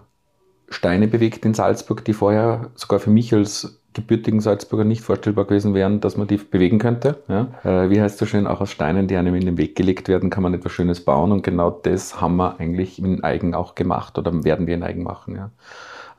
Steine 0.70 1.06
bewegt 1.06 1.44
in 1.44 1.52
Salzburg, 1.52 2.06
die 2.06 2.14
vorher 2.14 2.70
sogar 2.74 3.00
für 3.00 3.10
mich 3.10 3.34
als 3.34 3.81
gebürtigen 3.94 4.40
Salzburger 4.40 4.84
nicht 4.84 5.02
vorstellbar 5.02 5.44
gewesen 5.44 5.74
wären, 5.74 6.00
dass 6.00 6.16
man 6.16 6.26
die 6.26 6.36
bewegen 6.36 6.78
könnte. 6.78 7.22
Ja? 7.28 7.48
Äh, 7.64 7.90
wie 7.90 8.00
heißt 8.00 8.18
so 8.18 8.26
schön, 8.26 8.46
auch 8.46 8.60
aus 8.60 8.70
Steinen, 8.70 9.06
die 9.06 9.16
einem 9.16 9.34
in 9.34 9.46
den 9.46 9.58
Weg 9.58 9.76
gelegt 9.76 10.08
werden, 10.08 10.30
kann 10.30 10.42
man 10.42 10.54
etwas 10.54 10.72
Schönes 10.72 11.04
bauen 11.04 11.32
und 11.32 11.42
genau 11.42 11.70
das 11.70 12.20
haben 12.20 12.36
wir 12.36 12.58
eigentlich 12.58 12.98
in 12.98 13.22
Eigen 13.22 13.54
auch 13.54 13.74
gemacht 13.74 14.18
oder 14.18 14.44
werden 14.44 14.66
wir 14.66 14.74
in 14.74 14.82
Eigen 14.82 15.02
machen. 15.02 15.36
Ja? 15.36 15.50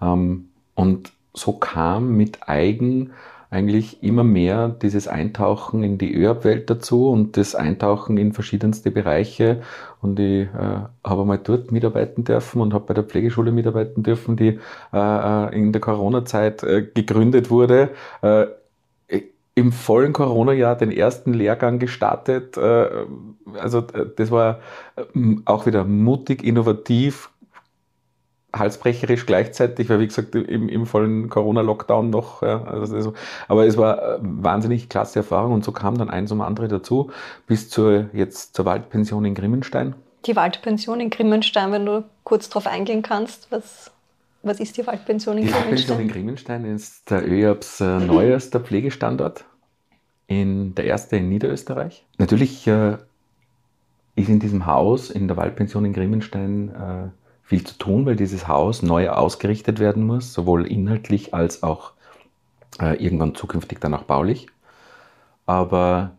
Ähm, 0.02 0.50
und 0.76 1.12
so 1.34 1.54
kam 1.54 2.16
mit 2.16 2.48
Eigen 2.48 3.12
eigentlich 3.54 4.02
immer 4.02 4.24
mehr 4.24 4.68
dieses 4.68 5.08
Eintauchen 5.08 5.84
in 5.84 6.00
die 6.00 6.14
ÖAB-Welt 6.16 6.70
dazu 6.72 7.10
und 7.10 7.38
das 7.38 7.54
Eintauchen 7.54 8.18
in 8.18 8.34
verschiedenste 8.34 8.90
Bereiche. 8.90 9.62
Und 10.02 10.20
ich 10.20 10.48
äh, 10.48 10.80
habe 11.04 11.22
einmal 11.22 11.38
dort 11.38 11.72
mitarbeiten 11.72 12.24
dürfen 12.24 12.62
und 12.62 12.74
habe 12.74 12.86
bei 12.88 12.94
der 12.96 13.04
Pflegeschule 13.04 13.52
mitarbeiten 13.52 14.02
dürfen, 14.02 14.36
die 14.38 14.60
äh, 14.92 14.98
äh 14.98 15.56
in 15.56 15.72
der 15.72 15.82
Corona-Zeit 15.82 16.64
äh, 16.64 16.82
gegründet 16.82 17.52
wurde. 17.52 17.90
Äh, 18.22 18.48
im 19.56 19.72
vollen 19.72 20.14
Corona-Jahr 20.14 20.76
den 20.76 20.92
ersten 20.92 21.34
Lehrgang 21.34 21.78
gestartet. 21.78 22.58
Äh, 22.58 22.90
also 23.60 23.80
äh, 23.80 24.08
das 24.16 24.32
war 24.32 24.60
auch 25.46 25.68
wieder 25.68 25.84
mutig, 25.84 26.44
innovativ, 26.44 27.30
halsbrecherisch 28.54 29.26
gleichzeitig, 29.26 29.90
weil 29.90 30.00
wie 30.00 30.08
gesagt 30.08 30.36
im, 30.36 30.70
im 30.70 30.86
vollen 30.86 31.30
Corona-Lockdown 31.30 32.10
noch, 32.10 32.44
ja, 32.44 32.64
also 32.64 33.14
aber 33.48 33.66
es 33.66 33.78
war 33.78 33.98
äh, 33.98 34.20
wahnsinnig 34.22 34.90
klasse 34.90 35.20
Erfahrung 35.20 35.54
und 35.54 35.66
so 35.66 35.72
kam 35.72 35.98
dann 35.98 36.10
eins 36.10 36.32
um 36.32 36.42
andere 36.42 36.68
dazu, 36.68 37.12
bis 37.48 37.70
zur 37.70 38.10
jetzt 38.14 38.56
zur 38.56 38.66
Waldpension 38.66 39.26
in 39.26 39.34
Grimmenstein. 39.34 39.96
Die 40.26 40.36
Waldpension 40.36 41.00
in 41.00 41.10
Grimmenstein, 41.10 41.72
wenn 41.72 41.86
du 41.86 42.04
kurz 42.24 42.48
darauf 42.48 42.68
eingehen 42.68 43.02
kannst, 43.02 43.52
was, 43.52 43.92
was 44.44 44.60
ist 44.60 44.78
die 44.78 44.86
Waldpension 44.86 45.38
in 45.38 45.48
die 45.48 45.52
Grimmenstein? 45.52 45.76
Die 45.76 45.90
Waldpension 45.90 46.00
in 46.00 46.08
Grimmenstein 46.14 46.66
ist 46.66 47.10
der 47.10 47.28
ÖABs 47.28 47.82
äh, 47.82 48.00
neuester 48.00 48.60
Pflegestandort, 48.60 49.46
in, 50.28 50.76
der 50.76 50.86
erste 50.86 51.18
in 51.18 51.28
Niederösterreich. 51.28 52.06
Natürlich 52.20 52.68
äh, 52.68 52.98
ist 54.16 54.30
in 54.30 54.40
diesem 54.40 54.68
Haus, 54.68 55.10
in 55.10 55.28
der 55.28 55.38
Waldpension 55.38 55.86
in 55.86 55.94
Grimmenstein, 55.94 56.70
äh, 56.70 57.23
viel 57.44 57.66
zu 57.66 57.78
tun, 57.78 58.06
weil 58.06 58.16
dieses 58.16 58.48
Haus 58.48 58.82
neu 58.82 59.10
ausgerichtet 59.10 59.80
werden 59.80 60.06
muss, 60.06 60.34
sowohl 60.34 60.66
inhaltlich 60.66 61.34
als 61.34 61.62
auch 61.62 61.92
äh, 62.82 62.96
irgendwann 63.04 63.36
zukünftig 63.36 63.80
dann 63.80 63.94
auch 63.94 64.04
baulich. 64.04 64.48
Aber 65.46 66.12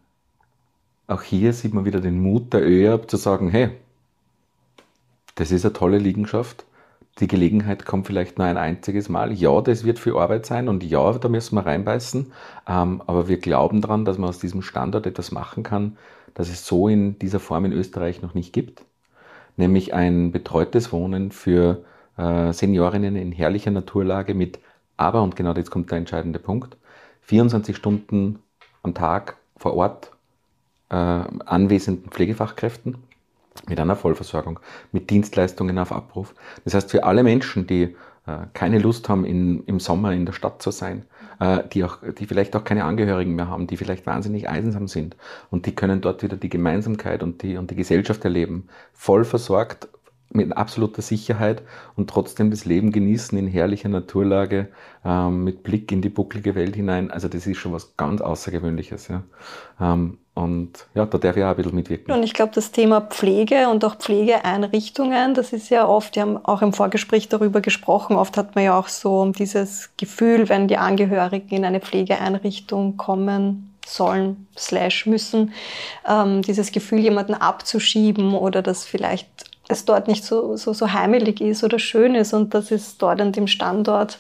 auch 1.07 1.23
hier 1.23 1.53
sieht 1.53 1.75
man 1.75 1.85
wieder 1.85 2.01
den 2.01 2.21
Mut 2.21 2.53
der 2.53 2.63
ÖAB 2.63 3.11
zu 3.11 3.17
sagen, 3.17 3.49
hey, 3.49 3.71
das 5.35 5.51
ist 5.51 5.65
eine 5.65 5.73
tolle 5.73 5.99
Liegenschaft. 5.99 6.65
Die 7.21 7.27
Gelegenheit 7.27 7.87
kommt 7.87 8.07
vielleicht 8.07 8.39
nur 8.39 8.47
ein 8.47 8.57
einziges 8.57 9.09
Mal. 9.09 9.33
Ja, 9.33 9.61
das 9.61 9.85
wird 9.85 9.99
viel 9.99 10.17
Arbeit 10.17 10.47
sein 10.47 10.69
und 10.69 10.83
ja, 10.85 11.13
da 11.13 11.29
müssen 11.29 11.57
wir 11.57 11.65
reinbeißen. 11.65 12.33
Ähm, 12.69 13.03
aber 13.07 13.29
wir 13.29 13.39
glauben 13.39 13.81
daran, 13.81 14.05
dass 14.05 14.19
man 14.19 14.29
aus 14.29 14.41
diesem 14.41 14.63
Standort 14.63 15.07
etwas 15.07 15.33
machen 15.33 15.63
kann, 15.63 15.97
das 16.35 16.49
es 16.49 16.67
so 16.67 16.89
in 16.89 17.19
dieser 17.19 17.41
Form 17.41 17.65
in 17.65 17.73
Österreich 17.73 18.21
noch 18.21 18.35
nicht 18.35 18.53
gibt 18.53 18.85
nämlich 19.57 19.95
ein 19.95 20.33
betreutes 20.33 20.93
Wohnen 20.93 21.31
für 21.31 21.85
äh, 22.17 22.53
Seniorinnen 22.53 23.17
in 23.17 23.33
herrlicher 23.33 23.71
Naturlage 23.71 24.35
mit, 24.35 24.59
aber, 24.97 25.23
und 25.23 25.37
genau 25.37 25.55
jetzt 25.55 25.71
kommt 25.71 25.91
der 25.91 25.99
entscheidende 25.99 26.39
Punkt, 26.39 26.77
24 27.23 27.77
Stunden 27.77 28.41
am 28.83 28.95
Tag 28.95 29.37
vor 29.57 29.75
Ort 29.75 30.11
äh, 30.91 30.95
anwesenden 30.95 32.11
Pflegefachkräften 32.11 32.99
mit 33.69 33.81
einer 33.81 33.97
Vollversorgung, 33.97 34.61
mit 34.93 35.11
Dienstleistungen 35.11 35.79
auf 35.79 35.93
Abruf. 35.93 36.35
Das 36.65 36.75
heißt, 36.75 36.91
für 36.91 37.05
alle 37.05 37.23
Menschen, 37.23 37.67
die 37.67 37.97
äh, 38.27 38.39
keine 38.53 38.79
Lust 38.79 39.09
haben, 39.09 39.25
in, 39.25 39.65
im 39.65 39.81
Sommer 39.81 40.13
in 40.13 40.27
der 40.27 40.33
Stadt 40.33 40.61
zu 40.61 40.71
sein, 40.71 41.05
die, 41.73 41.85
auch, 41.85 41.99
die 42.19 42.27
vielleicht 42.27 42.55
auch 42.57 42.65
keine 42.65 42.85
Angehörigen 42.85 43.35
mehr 43.35 43.49
haben, 43.49 43.67
die 43.67 43.77
vielleicht 43.77 44.07
wahnsinnig 44.07 44.49
einsam 44.49 44.89
sind. 44.89 45.17
Und 45.51 45.67
die 45.67 45.75
können 45.75 46.01
dort 46.01 46.23
wieder 46.23 46.37
die 46.37 46.49
Gemeinsamkeit 46.49 47.23
und 47.23 47.43
die, 47.43 47.57
und 47.57 47.71
die 47.71 47.77
Gesellschaft 47.77 48.25
erleben, 48.25 48.69
voll 48.93 49.25
versorgt, 49.25 49.89
mit 50.31 50.57
absoluter 50.57 51.03
Sicherheit 51.03 51.63
und 51.97 52.11
trotzdem 52.11 52.51
das 52.51 52.65
Leben 52.65 52.91
genießen 52.91 53.39
in 53.39 53.47
herrlicher 53.47 53.89
Naturlage, 53.89 54.69
ähm, 55.05 55.45
mit 55.45 55.63
Blick 55.63 55.93
in 55.93 56.03
die 56.03 56.09
bucklige 56.09 56.55
Welt 56.55 56.75
hinein. 56.75 57.11
Also 57.11 57.29
das 57.29 57.47
ist 57.47 57.59
schon 57.59 57.73
was 57.73 57.97
ganz 57.97 58.21
Außergewöhnliches. 58.21 59.09
Ja. 59.09 59.23
Ähm, 59.81 60.19
und 60.35 60.87
ja, 60.95 61.07
da 61.07 61.19
darf 61.19 61.37
ich 61.37 61.45
auch 61.45 61.51
ein 61.51 61.57
bisschen 61.57 61.75
mitwirken. 61.77 62.13
Und 62.13 62.25
ich 62.25 62.35
glaube, 62.35 62.51
das 62.53 62.73
Thema 62.73 63.01
Pflege 63.01 63.69
und 63.69 63.85
auch 63.85 63.95
Pflegeeinrichtungen, 63.95 65.35
das 65.35 65.53
ist 65.53 65.69
ja 65.71 65.87
oft, 65.87 66.17
wir 66.17 66.23
haben 66.23 66.45
auch 66.45 66.61
im 66.61 66.73
Vorgespräch 66.73 67.29
darüber 67.29 67.61
gesprochen, 67.61 68.17
oft 68.17 68.37
hat 68.37 68.57
man 68.57 68.65
ja 68.65 68.77
auch 68.77 68.89
so 68.89 69.25
dieses 69.31 69.91
Gefühl, 69.97 70.49
wenn 70.49 70.67
die 70.67 70.77
Angehörigen 70.77 71.55
in 71.55 71.65
eine 71.65 71.81
Pflegeeinrichtung 71.81 72.97
kommen, 72.97 73.71
sollen, 73.87 74.49
slash 74.57 75.07
müssen, 75.07 75.53
ähm, 76.09 76.43
dieses 76.43 76.73
Gefühl, 76.73 76.99
jemanden 76.99 77.35
abzuschieben 77.35 78.35
oder 78.35 78.63
dass 78.63 78.85
vielleicht 78.85 79.54
es 79.75 79.85
dort 79.85 80.09
nicht 80.09 80.25
so, 80.25 80.57
so, 80.57 80.73
so 80.73 80.93
heimelig 80.93 81.41
ist 81.41 81.65
oder 81.65 81.79
schön 81.79 82.15
ist 82.15 82.33
und 82.33 82.55
das 82.55 82.71
ist 82.71 83.01
dort 83.03 83.21
an 83.21 83.33
dem 83.33 83.47
Standort 83.47 84.19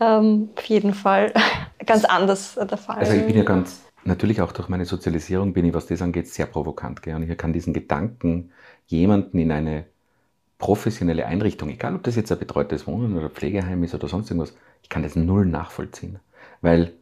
ähm, 0.00 0.50
auf 0.56 0.64
jeden 0.64 0.94
Fall 0.94 1.32
ganz 1.86 2.04
anders 2.04 2.54
der 2.54 2.78
Fall. 2.78 2.98
Also 2.98 3.12
ich 3.12 3.26
bin 3.26 3.36
ja 3.36 3.44
ganz 3.44 3.84
natürlich 4.04 4.40
auch 4.40 4.52
durch 4.52 4.68
meine 4.68 4.84
Sozialisierung 4.84 5.52
bin 5.52 5.64
ich, 5.64 5.74
was 5.74 5.86
das 5.86 6.02
angeht, 6.02 6.28
sehr 6.28 6.46
provokant. 6.46 7.02
Gell? 7.02 7.16
Und 7.16 7.28
ich 7.28 7.38
kann 7.38 7.52
diesen 7.52 7.72
Gedanken, 7.72 8.50
jemanden 8.86 9.38
in 9.38 9.50
eine 9.50 9.84
professionelle 10.58 11.26
Einrichtung, 11.26 11.68
egal 11.70 11.94
ob 11.94 12.02
das 12.04 12.16
jetzt 12.16 12.30
ein 12.30 12.38
betreutes 12.38 12.86
Wohnen 12.86 13.16
oder 13.16 13.30
Pflegeheim 13.30 13.82
ist 13.82 13.94
oder 13.94 14.08
sonst 14.08 14.30
irgendwas, 14.30 14.54
ich 14.82 14.88
kann 14.88 15.02
das 15.02 15.16
null 15.16 15.46
nachvollziehen. 15.46 16.20
Weil 16.60 16.92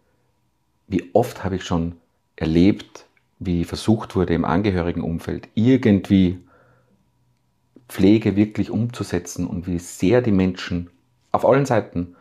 wie 0.89 1.11
oft 1.13 1.45
habe 1.45 1.57
ich 1.57 1.65
schon 1.65 1.97
erlebt, 2.37 3.07
wie 3.39 3.65
versucht 3.65 4.17
wurde 4.17 4.35
im 4.35 4.45
Angehörigenumfeld 4.45 5.49
irgendwie 5.55 6.39
Pflege 7.93 8.37
wirklich 8.37 8.71
umzusetzen 8.71 9.47
und 9.47 9.67
wie 9.67 9.79
sehr 9.79 10.23
die 10.23 10.33
Menschen 10.33 10.89
auf 11.31 11.45
allen 11.45 11.67
Seiten 11.67 12.17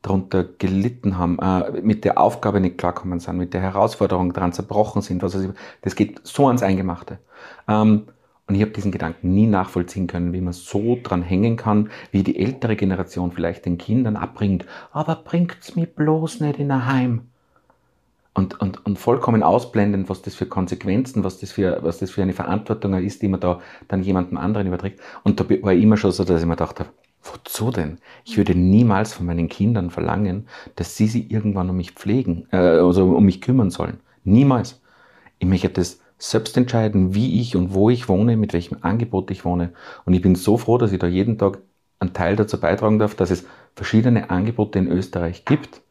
darunter 0.00 0.44
gelitten 0.44 1.18
haben, 1.18 1.40
äh, 1.40 1.80
mit 1.82 2.04
der 2.04 2.18
Aufgabe 2.18 2.60
nicht 2.60 2.78
klarkommen 2.78 3.18
sind, 3.18 3.36
mit 3.36 3.52
der 3.52 3.60
Herausforderung 3.60 4.32
dran 4.32 4.52
zerbrochen 4.52 5.02
sind. 5.02 5.24
Was 5.24 5.34
also, 5.34 5.52
das 5.82 5.96
geht 5.96 6.20
so 6.22 6.46
ans 6.46 6.62
Eingemachte. 6.62 7.18
Ähm, 7.66 8.06
und 8.46 8.54
ich 8.54 8.62
habe 8.62 8.70
diesen 8.70 8.92
Gedanken 8.92 9.34
nie 9.34 9.48
nachvollziehen 9.48 10.06
können, 10.06 10.32
wie 10.32 10.40
man 10.40 10.52
so 10.52 10.96
dran 11.02 11.22
hängen 11.22 11.56
kann, 11.56 11.90
wie 12.12 12.22
die 12.22 12.38
ältere 12.38 12.76
Generation 12.76 13.32
vielleicht 13.32 13.66
den 13.66 13.78
Kindern 13.78 14.14
abbringt. 14.14 14.64
Aber 14.92 15.16
bringt's 15.16 15.74
mir 15.74 15.86
bloß 15.86 16.38
nicht 16.38 16.60
in 16.60 16.70
ein 16.70 16.86
Heim. 16.86 17.22
Und, 18.36 18.60
und, 18.60 18.84
und 18.84 18.98
vollkommen 18.98 19.42
ausblendend, 19.42 20.10
was 20.10 20.20
das 20.20 20.34
für 20.34 20.44
Konsequenzen, 20.44 21.24
was 21.24 21.40
das 21.40 21.52
für, 21.52 21.78
was 21.82 21.98
das 21.98 22.10
für 22.10 22.20
eine 22.22 22.34
Verantwortung 22.34 22.92
ist, 22.94 23.22
die 23.22 23.28
man 23.28 23.40
da 23.40 23.60
dann 23.88 24.02
jemandem 24.02 24.36
anderen 24.36 24.66
überträgt. 24.66 25.00
Und 25.24 25.40
da 25.40 25.48
war 25.48 25.72
ich 25.72 25.82
immer 25.82 25.96
schon 25.96 26.12
so, 26.12 26.22
dass 26.22 26.40
ich 26.42 26.46
mir 26.46 26.54
gedacht 26.54 26.80
habe, 26.80 26.90
Wozu 27.32 27.70
denn? 27.70 27.98
Ich 28.24 28.36
würde 28.36 28.54
niemals 28.54 29.14
von 29.14 29.26
meinen 29.26 29.48
Kindern 29.48 29.90
verlangen, 29.90 30.48
dass 30.76 30.96
sie 30.96 31.08
sich 31.08 31.30
irgendwann 31.30 31.70
um 31.70 31.76
mich 31.76 31.92
pflegen, 31.92 32.46
äh, 32.52 32.56
also 32.56 33.16
um 33.16 33.24
mich 33.24 33.40
kümmern 33.40 33.70
sollen. 33.70 34.00
Niemals. 34.24 34.80
Ich 35.38 35.46
möchte 35.48 35.68
das 35.68 36.00
selbst 36.18 36.56
entscheiden, 36.56 37.14
wie 37.14 37.40
ich 37.40 37.56
und 37.56 37.74
wo 37.74 37.90
ich 37.90 38.08
wohne, 38.08 38.36
mit 38.36 38.52
welchem 38.52 38.78
Angebot 38.82 39.30
ich 39.30 39.44
wohne. 39.44 39.72
Und 40.04 40.14
ich 40.14 40.22
bin 40.22 40.34
so 40.34 40.56
froh, 40.56 40.78
dass 40.78 40.92
ich 40.92 40.98
da 40.98 41.06
jeden 41.06 41.38
Tag 41.38 41.58
einen 41.98 42.12
Teil 42.12 42.36
dazu 42.36 42.60
beitragen 42.60 42.98
darf, 42.98 43.14
dass 43.14 43.30
es 43.30 43.46
verschiedene 43.74 44.30
Angebote 44.30 44.78
in 44.78 44.88
Österreich 44.88 45.44
gibt, 45.44 45.82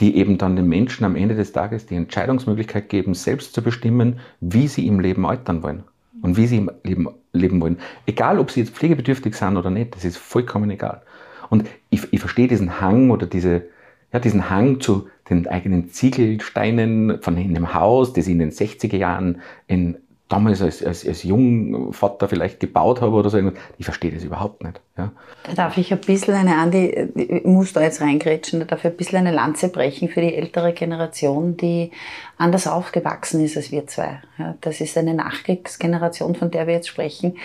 die 0.00 0.16
eben 0.16 0.38
dann 0.38 0.56
den 0.56 0.68
Menschen 0.68 1.04
am 1.04 1.14
Ende 1.14 1.34
des 1.34 1.52
Tages 1.52 1.86
die 1.86 1.94
Entscheidungsmöglichkeit 1.94 2.88
geben, 2.88 3.14
selbst 3.14 3.52
zu 3.52 3.62
bestimmen, 3.62 4.18
wie 4.40 4.66
sie 4.66 4.86
im 4.86 4.98
Leben 4.98 5.26
altern 5.26 5.62
wollen 5.62 5.84
und 6.22 6.36
wie 6.36 6.46
sie 6.46 6.56
im 6.56 6.70
Leben 6.82 7.08
leben 7.32 7.60
wollen. 7.60 7.78
Egal, 8.06 8.38
ob 8.38 8.50
sie 8.50 8.60
jetzt 8.60 8.74
pflegebedürftig 8.74 9.34
sind 9.34 9.56
oder 9.56 9.70
nicht, 9.70 9.94
das 9.94 10.04
ist 10.04 10.16
vollkommen 10.16 10.70
egal. 10.70 11.02
Und 11.50 11.68
ich, 11.90 12.12
ich 12.12 12.20
verstehe 12.20 12.48
diesen 12.48 12.80
Hang 12.80 13.10
oder 13.10 13.26
diese, 13.26 13.64
ja, 14.12 14.18
diesen 14.18 14.50
Hang 14.50 14.80
zu 14.80 15.08
den 15.28 15.46
eigenen 15.46 15.90
Ziegelsteinen 15.90 17.20
von 17.22 17.36
in 17.36 17.56
einem 17.56 17.74
Haus, 17.74 18.12
das 18.12 18.26
in 18.26 18.38
den 18.38 18.50
60er 18.50 18.96
Jahren 18.96 19.40
in 19.66 19.98
damals 20.30 20.62
als, 20.62 20.82
als, 20.82 21.06
als 21.06 21.24
Jungvater 21.24 22.28
vielleicht 22.28 22.60
gebaut 22.60 23.00
habe 23.00 23.16
oder 23.16 23.28
so. 23.28 23.38
Ich 23.78 23.84
verstehe 23.84 24.12
das 24.12 24.22
überhaupt 24.22 24.62
nicht. 24.62 24.80
Ja. 24.96 25.12
Da 25.42 25.52
darf 25.54 25.76
ich 25.76 25.92
ein 25.92 26.00
bisschen 26.00 26.34
eine, 26.34 26.56
Andi, 26.56 27.10
ich 27.14 27.44
muss 27.44 27.72
da 27.72 27.82
jetzt 27.82 28.00
reingrätschen, 28.00 28.60
da 28.60 28.66
darf 28.66 28.80
ich 28.80 28.92
ein 28.92 28.96
bisschen 28.96 29.18
eine 29.18 29.32
Lanze 29.32 29.68
brechen 29.68 30.08
für 30.08 30.20
die 30.20 30.34
ältere 30.34 30.72
Generation, 30.72 31.56
die 31.56 31.90
anders 32.38 32.66
aufgewachsen 32.68 33.44
ist 33.44 33.56
als 33.56 33.72
wir 33.72 33.86
zwei. 33.88 34.22
Ja, 34.38 34.54
das 34.60 34.80
ist 34.80 34.96
eine 34.96 35.14
Nachkriegsgeneration, 35.14 36.36
von 36.36 36.50
der 36.50 36.66
wir 36.66 36.74
jetzt 36.74 36.88
sprechen. 36.88 37.36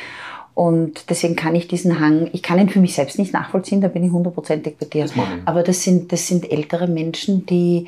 Und 0.54 1.10
deswegen 1.10 1.36
kann 1.36 1.54
ich 1.54 1.68
diesen 1.68 2.00
Hang, 2.00 2.30
ich 2.32 2.42
kann 2.42 2.60
ihn 2.60 2.70
für 2.70 2.80
mich 2.80 2.96
selbst 2.96 3.20
nicht 3.20 3.34
nachvollziehen, 3.34 3.82
da 3.82 3.90
bin 3.90 4.06
ich 4.06 4.12
hundertprozentig 4.12 4.78
bei 4.78 4.86
dir. 4.86 5.04
Das 5.04 5.14
Aber 5.44 5.64
das 5.64 5.84
sind, 5.84 6.14
das 6.14 6.28
sind 6.28 6.50
ältere 6.50 6.88
Menschen, 6.88 7.46
die 7.46 7.88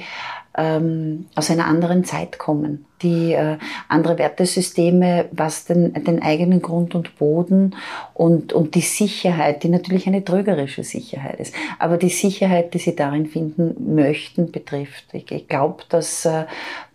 ähm, 0.57 1.27
aus 1.35 1.51
einer 1.51 1.65
anderen 1.65 2.03
Zeit 2.03 2.39
kommen, 2.39 2.85
die 3.03 3.33
äh, 3.33 3.57
andere 3.87 4.17
Wertesysteme, 4.17 5.25
was 5.31 5.65
den, 5.65 5.93
den 5.93 6.21
eigenen 6.21 6.63
Grund 6.63 6.95
und 6.95 7.15
Boden 7.19 7.75
und, 8.15 8.53
und 8.53 8.73
die 8.73 8.81
Sicherheit, 8.81 9.61
die 9.61 9.69
natürlich 9.69 10.07
eine 10.07 10.25
trügerische 10.25 10.83
Sicherheit 10.83 11.39
ist, 11.39 11.53
aber 11.77 11.97
die 11.97 12.09
Sicherheit, 12.09 12.73
die 12.73 12.79
sie 12.79 12.95
darin 12.95 13.27
finden 13.27 13.95
möchten, 13.95 14.51
betrifft. 14.51 15.05
Ich, 15.13 15.31
ich 15.31 15.47
glaube, 15.47 15.83
dass, 15.89 16.25
äh, 16.25 16.45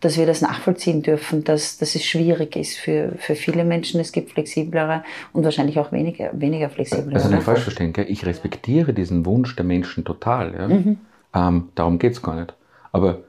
dass 0.00 0.18
wir 0.18 0.26
das 0.26 0.40
nachvollziehen 0.40 1.02
dürfen, 1.02 1.44
dass, 1.44 1.78
dass 1.78 1.94
es 1.94 2.04
schwierig 2.04 2.56
ist 2.56 2.76
für, 2.76 3.12
für 3.18 3.36
viele 3.36 3.64
Menschen. 3.64 4.00
Es 4.00 4.10
gibt 4.10 4.32
flexiblere 4.32 5.04
und 5.32 5.44
wahrscheinlich 5.44 5.78
auch 5.78 5.92
weniger, 5.92 6.30
weniger 6.32 6.68
flexible. 6.68 7.14
Also 7.14 7.28
nicht 7.28 7.44
falsch 7.44 7.62
verstehen, 7.62 7.92
gell? 7.92 8.06
ich 8.08 8.26
respektiere 8.26 8.92
diesen 8.92 9.24
Wunsch 9.24 9.54
der 9.54 9.64
Menschen 9.64 10.04
total. 10.04 10.52
Ja? 10.52 10.68
Mhm. 10.68 10.98
Ähm, 11.32 11.68
darum 11.76 12.00
geht 12.00 12.12
es 12.14 12.22
gar 12.22 12.34
nicht. 12.34 12.54
Aber 12.90 13.20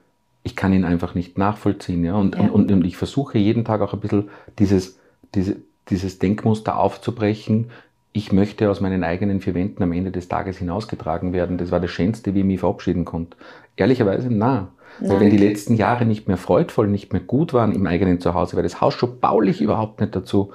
ich 0.43 0.55
kann 0.55 0.73
ihn 0.73 0.85
einfach 0.85 1.15
nicht 1.15 1.37
nachvollziehen. 1.37 2.03
Ja? 2.03 2.15
Und, 2.15 2.35
ja. 2.35 2.49
und, 2.49 2.71
und 2.71 2.85
ich 2.85 2.97
versuche 2.97 3.37
jeden 3.37 3.65
Tag 3.65 3.81
auch 3.81 3.93
ein 3.93 3.99
bisschen 3.99 4.29
dieses, 4.59 4.99
diese, 5.33 5.57
dieses 5.89 6.19
Denkmuster 6.19 6.77
aufzubrechen. 6.77 7.69
Ich 8.11 8.31
möchte 8.31 8.69
aus 8.69 8.81
meinen 8.81 9.03
eigenen 9.03 9.41
vier 9.41 9.55
Wänden 9.55 9.81
am 9.81 9.93
Ende 9.93 10.11
des 10.11 10.27
Tages 10.27 10.57
hinausgetragen 10.57 11.33
werden. 11.33 11.57
Das 11.57 11.71
war 11.71 11.79
das 11.79 11.91
Schönste, 11.91 12.35
wie 12.35 12.39
ich 12.39 12.45
mich 12.45 12.59
verabschieden 12.59 13.05
konnte. 13.05 13.37
Ehrlicherweise, 13.75 14.27
na. 14.29 14.69
Weil 14.99 15.19
wenn 15.19 15.31
die 15.31 15.37
letzten 15.37 15.73
Jahre 15.73 16.05
nicht 16.05 16.27
mehr 16.27 16.37
freudvoll, 16.37 16.87
nicht 16.87 17.13
mehr 17.13 17.21
gut 17.21 17.51
waren 17.51 17.71
im 17.71 17.87
eigenen 17.87 18.19
Zuhause, 18.19 18.55
weil 18.55 18.61
das 18.61 18.79
Haus 18.79 18.93
schon 18.93 19.19
baulich 19.19 19.59
überhaupt 19.59 19.99
nicht 19.99 20.15
dazu 20.15 20.51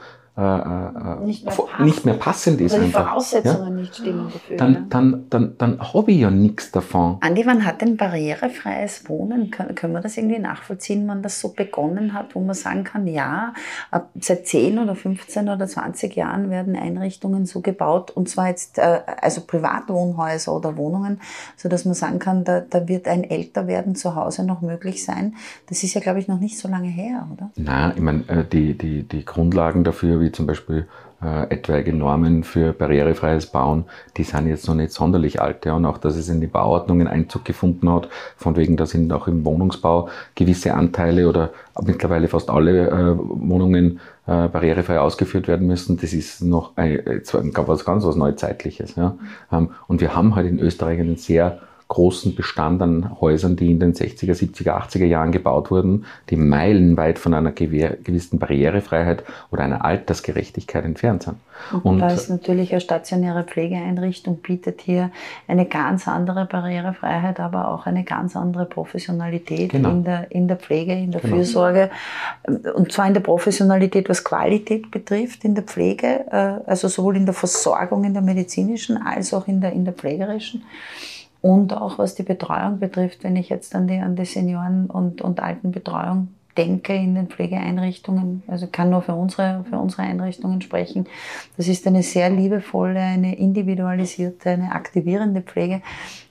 nicht, 1.25 1.45
mehr 1.45 1.54
nicht, 1.80 2.04
mehr 2.04 2.14
passend 2.14 2.61
ist. 2.61 2.73
Weil 2.73 2.85
die 2.85 2.92
Voraussetzungen 2.92 3.76
ja? 3.76 3.83
nicht 3.83 3.97
stimmen 3.97 4.30
dafür. 4.33 4.57
Dann, 4.57 4.75
ja. 4.75 4.80
dann, 4.88 5.26
dann, 5.30 5.59
dann 5.59 5.80
habe 5.80 6.12
ich 6.12 6.21
ja 6.21 6.30
nichts 6.30 6.71
davon. 6.71 7.16
Andi, 7.21 7.45
wann 7.45 7.64
hat 7.64 7.80
denn 7.80 7.97
barrierefreies 7.97 9.09
Wohnen? 9.09 9.50
Können 9.50 9.92
wir 9.92 10.00
das 10.00 10.16
irgendwie 10.16 10.38
nachvollziehen, 10.38 11.09
wann 11.09 11.23
das 11.23 11.40
so 11.40 11.49
begonnen 11.49 12.12
hat, 12.12 12.37
wo 12.37 12.40
man 12.40 12.54
sagen 12.54 12.85
kann, 12.85 13.09
ja, 13.09 13.52
seit 14.21 14.47
10 14.47 14.78
oder 14.78 14.95
15 14.95 15.49
oder 15.49 15.66
20 15.66 16.14
Jahren 16.14 16.50
werden 16.50 16.76
Einrichtungen 16.76 17.45
so 17.45 17.61
gebaut, 17.61 18.12
und 18.12 18.28
zwar 18.28 18.49
jetzt 18.49 18.78
äh, 18.78 19.00
also 19.21 19.40
Privatwohnhäuser 19.40 20.54
oder 20.54 20.76
Wohnungen, 20.76 21.21
sodass 21.57 21.85
man 21.85 21.95
sagen 21.95 22.21
kann, 22.21 22.45
da, 22.45 22.61
da 22.61 22.87
wird 22.87 23.09
ein 23.09 23.25
Älterwerden 23.25 23.97
zu 23.97 24.14
Hause 24.14 24.45
noch 24.45 24.62
möglich 24.62 25.04
sein. 25.04 25.35
Das 25.68 25.83
ist 25.83 25.95
ja, 25.95 26.00
glaube 26.00 26.21
ich, 26.21 26.28
noch 26.28 26.38
nicht 26.38 26.59
so 26.59 26.68
lange 26.68 26.88
her, 26.88 27.26
oder? 27.33 27.50
Nein, 27.57 27.92
ich 27.97 28.02
meine, 28.02 28.45
die, 28.45 28.78
die, 28.78 29.02
die 29.02 29.25
Grundlagen 29.25 29.83
dafür, 29.83 30.21
wie 30.21 30.27
wie 30.28 30.32
zum 30.32 30.47
Beispiel 30.47 30.87
äh, 31.23 31.52
etwaige 31.52 31.92
Normen 31.92 32.44
für 32.44 32.73
barrierefreies 32.73 33.47
Bauen, 33.47 33.87
die 34.16 34.23
sind 34.23 34.47
jetzt 34.47 34.68
noch 34.68 34.75
nicht 34.75 34.92
sonderlich 34.92 35.40
alt. 35.40 35.64
Ja. 35.66 35.75
Und 35.75 35.85
auch, 35.85 35.99
dass 35.99 36.16
es 36.16 36.28
in 36.28 36.40
die 36.40 36.47
Bauordnungen 36.47 37.08
Einzug 37.08 37.44
gefunden 37.44 37.90
hat, 37.90 38.08
von 38.37 38.56
wegen, 38.56 38.76
da 38.76 38.87
sind 38.87 39.12
auch 39.12 39.26
im 39.26 39.44
Wohnungsbau 39.44 40.08
gewisse 40.35 40.75
Anteile 40.75 41.28
oder 41.28 41.50
mittlerweile 41.82 42.28
fast 42.28 42.50
alle 42.50 42.88
äh, 42.88 43.16
Wohnungen 43.18 44.00
äh, 44.26 44.49
barrierefrei 44.49 45.00
ausgeführt 45.00 45.49
werden 45.49 45.66
müssen. 45.66 45.99
Das 45.99 46.12
ist 46.12 46.42
noch 46.42 46.76
ein, 46.76 47.00
was 47.32 47.85
ganz 47.85 48.04
was 48.04 48.16
Neuzeitliches. 48.16 48.94
Ja. 48.94 49.16
Ähm, 49.50 49.70
und 49.88 50.00
wir 50.00 50.14
haben 50.14 50.37
halt 50.37 50.47
in 50.47 50.61
Österreich 50.61 51.00
einen 51.00 51.16
sehr 51.16 51.61
großen 51.88 52.35
Bestand 52.35 52.83
an 52.83 53.18
Häusern, 53.21 53.57
die 53.57 53.71
in 53.71 53.80
den 53.80 53.95
60er, 53.95 54.33
70er, 54.33 54.73
80er 54.73 55.07
Jahren 55.07 55.33
gebaut 55.33 55.71
wurden, 55.71 56.04
die 56.28 56.37
meilenweit 56.37 57.18
von 57.18 57.33
einer 57.33 57.50
gewissen 57.50 58.38
Barrierefreiheit 58.38 59.25
oder 59.50 59.62
einer 59.62 59.85
Altersgerechtigkeit 59.85 60.85
entfernt 60.85 61.23
sind. 61.23 61.37
Und, 61.73 61.85
und 61.85 61.99
da 62.00 62.09
ist 62.09 62.28
natürlich 62.28 62.73
eine 62.73 62.83
stationäre 62.83 63.42
Pflegeeinrichtung, 63.42 64.37
bietet 64.37 64.83
hier 64.83 65.11
eine 65.49 65.64
ganz 65.64 66.07
andere 66.07 66.45
Barrierefreiheit, 66.45 67.40
aber 67.40 67.68
auch 67.68 67.87
eine 67.87 68.04
ganz 68.04 68.37
andere 68.37 68.66
Professionalität 68.66 69.71
genau. 69.71 69.90
in, 69.90 70.04
der, 70.04 70.30
in 70.30 70.47
der 70.47 70.59
Pflege, 70.59 70.92
in 70.92 71.11
der 71.11 71.23
genau. 71.23 71.37
Fürsorge. 71.37 71.90
Und 72.75 72.92
zwar 72.92 73.07
in 73.07 73.14
der 73.14 73.23
Professionalität, 73.23 74.11
was 74.11 74.23
Qualität 74.23 74.90
betrifft, 74.90 75.42
in 75.45 75.54
der 75.54 75.64
Pflege, 75.64 76.26
äh, 76.30 76.71
also 76.71 76.87
sowohl 76.88 77.16
in 77.16 77.25
der 77.25 77.35
Versorgung, 77.35 78.04
in 78.04 78.12
der 78.12 78.23
medizinischen, 78.23 78.99
als 78.99 79.33
auch 79.33 79.49
in 79.49 79.62
der, 79.62 79.73
in 79.73 79.87
der 79.87 79.95
pflegerischen. 79.95 80.62
Und 81.40 81.73
auch 81.73 81.99
was 81.99 82.14
die 82.14 82.25
Betreuung 82.25 82.80
betrifft, 82.80 83.23
wenn 83.23 83.37
ich 83.37 83.49
jetzt 83.49 83.75
an 83.75 83.87
die, 83.87 83.99
an 83.99 84.16
die 84.16 84.25
Senioren- 84.25 84.87
und, 84.87 85.23
und 85.23 85.40
Altenbetreuung 85.40 86.28
denke 86.59 86.92
in 86.92 87.14
den 87.14 87.28
Pflegeeinrichtungen, 87.28 88.42
also 88.49 88.66
kann 88.66 88.90
nur 88.90 89.00
für 89.00 89.14
unsere, 89.14 89.64
für 89.71 89.78
unsere 89.78 90.02
Einrichtungen 90.02 90.61
sprechen. 90.61 91.07
Das 91.57 91.68
ist 91.68 91.87
eine 91.87 92.02
sehr 92.02 92.28
liebevolle, 92.30 92.99
eine 92.99 93.38
individualisierte, 93.38 94.50
eine 94.50 94.73
aktivierende 94.73 95.40
Pflege. 95.40 95.83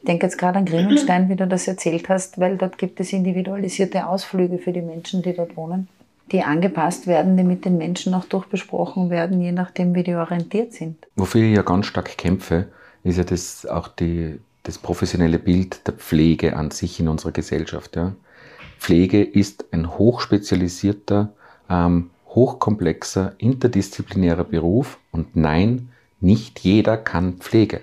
Ich 0.02 0.06
denke 0.06 0.26
jetzt 0.26 0.38
gerade 0.38 0.60
an 0.60 0.66
Grimmenstein, 0.66 1.30
wie 1.30 1.38
du 1.38 1.48
das 1.48 1.68
erzählt 1.68 2.10
hast, 2.10 2.40
weil 2.40 2.58
dort 2.58 2.78
gibt 2.78 3.00
es 3.00 3.14
individualisierte 3.14 4.06
Ausflüge 4.06 4.58
für 4.58 4.74
die 4.74 4.82
Menschen, 4.82 5.22
die 5.22 5.34
dort 5.34 5.56
wohnen, 5.56 5.88
die 6.34 6.44
angepasst 6.44 7.08
werden, 7.08 7.38
die 7.38 7.44
mit 7.44 7.64
den 7.64 7.78
Menschen 7.78 8.14
auch 8.14 8.26
durchbesprochen 8.26 9.10
werden, 9.10 9.42
je 9.42 9.54
nachdem, 9.54 9.96
wie 9.96 10.04
die 10.04 10.16
orientiert 10.16 10.74
sind. 10.74 10.98
Wofür 11.16 11.42
ich 11.42 11.56
ja 11.56 11.62
ganz 11.62 11.86
stark 11.86 12.18
kämpfe, 12.18 12.68
ist 13.06 13.18
ja 13.18 13.24
das 13.24 13.66
auch 13.66 13.88
die, 13.88 14.40
das 14.68 14.78
professionelle 14.78 15.40
Bild 15.40 15.88
der 15.88 15.94
Pflege 15.94 16.58
an 16.58 16.72
sich 16.72 17.00
in 17.00 17.08
unserer 17.08 17.32
Gesellschaft. 17.32 17.96
Ja. 17.96 18.14
Pflege 18.78 19.24
ist 19.24 19.66
ein 19.72 19.98
hochspezialisierter, 19.98 21.32
ähm, 21.70 22.10
hochkomplexer, 22.28 23.34
interdisziplinärer 23.38 24.44
Beruf 24.44 25.00
und 25.12 25.38
nein, 25.38 25.90
nicht 26.20 26.60
jeder 26.60 26.98
kann 26.98 27.38
Pflege. 27.38 27.80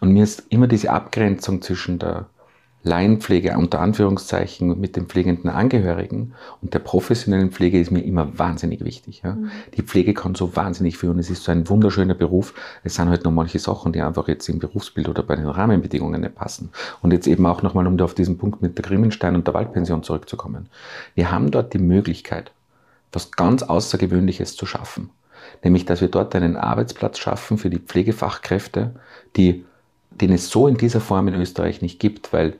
Und 0.00 0.12
mir 0.12 0.22
ist 0.22 0.44
immer 0.48 0.68
diese 0.68 0.90
Abgrenzung 0.90 1.60
zwischen 1.60 1.98
der 1.98 2.26
Laienpflege 2.82 3.58
unter 3.58 3.80
Anführungszeichen 3.80 4.80
mit 4.80 4.96
den 4.96 5.06
pflegenden 5.06 5.50
Angehörigen 5.50 6.32
und 6.62 6.72
der 6.72 6.78
professionellen 6.78 7.50
Pflege 7.50 7.78
ist 7.78 7.90
mir 7.90 8.00
immer 8.00 8.38
wahnsinnig 8.38 8.82
wichtig. 8.82 9.20
Ja. 9.22 9.34
Mhm. 9.34 9.50
Die 9.76 9.82
Pflege 9.82 10.14
kann 10.14 10.34
so 10.34 10.56
wahnsinnig 10.56 10.96
führen. 10.96 11.18
Es 11.18 11.28
ist 11.28 11.44
so 11.44 11.52
ein 11.52 11.68
wunderschöner 11.68 12.14
Beruf. 12.14 12.54
Es 12.82 12.94
sind 12.94 13.10
halt 13.10 13.24
noch 13.24 13.32
manche 13.32 13.58
Sachen, 13.58 13.92
die 13.92 14.00
einfach 14.00 14.28
jetzt 14.28 14.48
im 14.48 14.58
Berufsbild 14.60 15.10
oder 15.10 15.22
bei 15.22 15.36
den 15.36 15.46
Rahmenbedingungen 15.46 16.22
nicht 16.22 16.34
passen. 16.34 16.70
Und 17.02 17.12
jetzt 17.12 17.26
eben 17.26 17.44
auch 17.44 17.60
nochmal, 17.60 17.86
um 17.86 18.00
auf 18.00 18.14
diesen 18.14 18.38
Punkt 18.38 18.62
mit 18.62 18.78
der 18.78 18.84
Grimmenstein 18.84 19.34
und 19.34 19.46
der 19.46 19.52
Waldpension 19.52 20.02
zurückzukommen. 20.02 20.70
Wir 21.14 21.30
haben 21.30 21.50
dort 21.50 21.74
die 21.74 21.78
Möglichkeit, 21.78 22.50
was 23.12 23.30
ganz 23.32 23.62
Außergewöhnliches 23.62 24.56
zu 24.56 24.64
schaffen. 24.64 25.10
Nämlich, 25.62 25.84
dass 25.84 26.00
wir 26.00 26.08
dort 26.08 26.34
einen 26.34 26.56
Arbeitsplatz 26.56 27.18
schaffen 27.18 27.58
für 27.58 27.68
die 27.68 27.78
Pflegefachkräfte, 27.78 28.94
die 29.36 29.64
den 30.20 30.32
es 30.32 30.50
so 30.50 30.66
in 30.66 30.76
dieser 30.76 31.00
Form 31.00 31.28
in 31.28 31.34
Österreich 31.34 31.82
nicht 31.82 31.98
gibt, 31.98 32.32
weil 32.32 32.54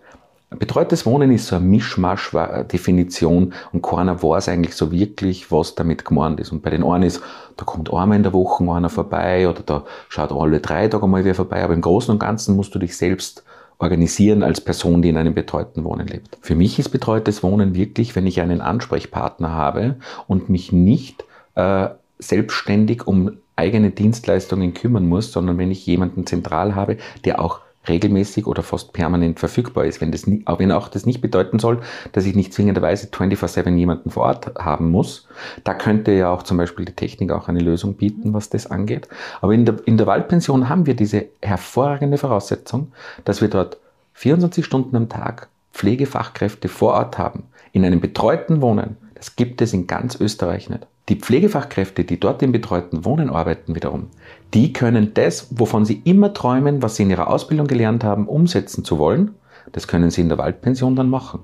Betreutes 0.58 1.06
Wohnen 1.06 1.30
ist 1.30 1.46
so 1.46 1.56
eine 1.56 1.64
Mischmasch-Definition 1.64 3.54
und 3.72 3.82
keiner 3.82 4.20
weiß 4.20 4.48
eigentlich 4.48 4.74
so 4.74 4.90
wirklich, 4.90 5.52
was 5.52 5.76
damit 5.76 6.04
gemeint 6.04 6.40
ist. 6.40 6.50
Und 6.50 6.62
bei 6.62 6.70
den 6.70 6.82
einen 6.82 7.04
ist, 7.04 7.22
da 7.56 7.64
kommt 7.64 7.92
einmal 7.92 8.16
in 8.16 8.24
der 8.24 8.32
Woche 8.32 8.64
einer 8.64 8.90
vorbei 8.90 9.48
oder 9.48 9.62
da 9.64 9.84
schaut 10.08 10.32
alle 10.32 10.58
drei 10.58 10.88
Tage 10.88 11.06
mal 11.06 11.24
wer 11.24 11.36
vorbei, 11.36 11.62
aber 11.62 11.74
im 11.74 11.82
Großen 11.82 12.10
und 12.10 12.18
Ganzen 12.18 12.56
musst 12.56 12.74
du 12.74 12.80
dich 12.80 12.96
selbst 12.96 13.44
organisieren 13.78 14.42
als 14.42 14.60
Person, 14.60 15.02
die 15.02 15.10
in 15.10 15.16
einem 15.16 15.34
betreuten 15.34 15.84
Wohnen 15.84 16.08
lebt. 16.08 16.36
Für 16.42 16.56
mich 16.56 16.80
ist 16.80 16.88
betreutes 16.88 17.44
Wohnen 17.44 17.74
wirklich, 17.76 18.16
wenn 18.16 18.26
ich 18.26 18.40
einen 18.40 18.60
Ansprechpartner 18.60 19.52
habe 19.52 19.96
und 20.26 20.48
mich 20.48 20.72
nicht 20.72 21.24
äh, 21.54 21.88
selbstständig 22.18 23.06
um 23.06 23.38
eigene 23.54 23.90
Dienstleistungen 23.90 24.74
kümmern 24.74 25.08
muss, 25.08 25.30
sondern 25.30 25.58
wenn 25.58 25.70
ich 25.70 25.86
jemanden 25.86 26.26
zentral 26.26 26.74
habe, 26.74 26.96
der 27.24 27.40
auch 27.40 27.60
regelmäßig 27.88 28.46
oder 28.46 28.62
fast 28.62 28.92
permanent 28.92 29.40
verfügbar 29.40 29.84
ist. 29.86 30.00
Wenn, 30.00 30.12
das, 30.12 30.26
auch 30.44 30.58
wenn 30.58 30.70
auch 30.72 30.88
das 30.88 31.06
nicht 31.06 31.20
bedeuten 31.20 31.58
soll, 31.58 31.80
dass 32.12 32.26
ich 32.26 32.34
nicht 32.34 32.52
zwingenderweise 32.52 33.08
24-7 33.08 33.74
jemanden 33.74 34.10
vor 34.10 34.24
Ort 34.24 34.54
haben 34.58 34.90
muss. 34.90 35.26
Da 35.64 35.74
könnte 35.74 36.12
ja 36.12 36.30
auch 36.30 36.42
zum 36.42 36.56
Beispiel 36.56 36.84
die 36.84 36.94
Technik 36.94 37.32
auch 37.32 37.48
eine 37.48 37.60
Lösung 37.60 37.94
bieten, 37.94 38.34
was 38.34 38.50
das 38.50 38.66
angeht. 38.66 39.08
Aber 39.40 39.54
in 39.54 39.64
der, 39.64 39.76
in 39.86 39.96
der 39.96 40.06
Waldpension 40.06 40.68
haben 40.68 40.86
wir 40.86 40.94
diese 40.94 41.26
hervorragende 41.40 42.18
Voraussetzung, 42.18 42.92
dass 43.24 43.40
wir 43.40 43.48
dort 43.48 43.78
24 44.14 44.64
Stunden 44.64 44.96
am 44.96 45.08
Tag 45.08 45.48
Pflegefachkräfte 45.72 46.68
vor 46.68 46.94
Ort 46.94 47.16
haben, 47.16 47.44
in 47.72 47.84
einem 47.84 48.00
betreuten 48.00 48.60
Wohnen. 48.60 48.96
Das 49.14 49.36
gibt 49.36 49.62
es 49.62 49.72
in 49.72 49.86
ganz 49.86 50.20
Österreich 50.20 50.68
nicht. 50.68 50.86
Die 51.10 51.16
Pflegefachkräfte, 51.16 52.04
die 52.04 52.20
dort 52.20 52.40
im 52.40 52.52
betreuten 52.52 53.04
Wohnen 53.04 53.30
arbeiten 53.30 53.74
wiederum, 53.74 54.10
die 54.54 54.72
können 54.72 55.12
das, 55.12 55.48
wovon 55.50 55.84
sie 55.84 56.00
immer 56.04 56.32
träumen, 56.32 56.84
was 56.84 56.94
sie 56.94 57.02
in 57.02 57.10
ihrer 57.10 57.28
Ausbildung 57.28 57.66
gelernt 57.66 58.04
haben, 58.04 58.28
umsetzen 58.28 58.84
zu 58.84 58.96
wollen. 58.96 59.34
Das 59.72 59.88
können 59.88 60.12
sie 60.12 60.20
in 60.20 60.28
der 60.28 60.38
Waldpension 60.38 60.94
dann 60.94 61.10
machen. 61.10 61.40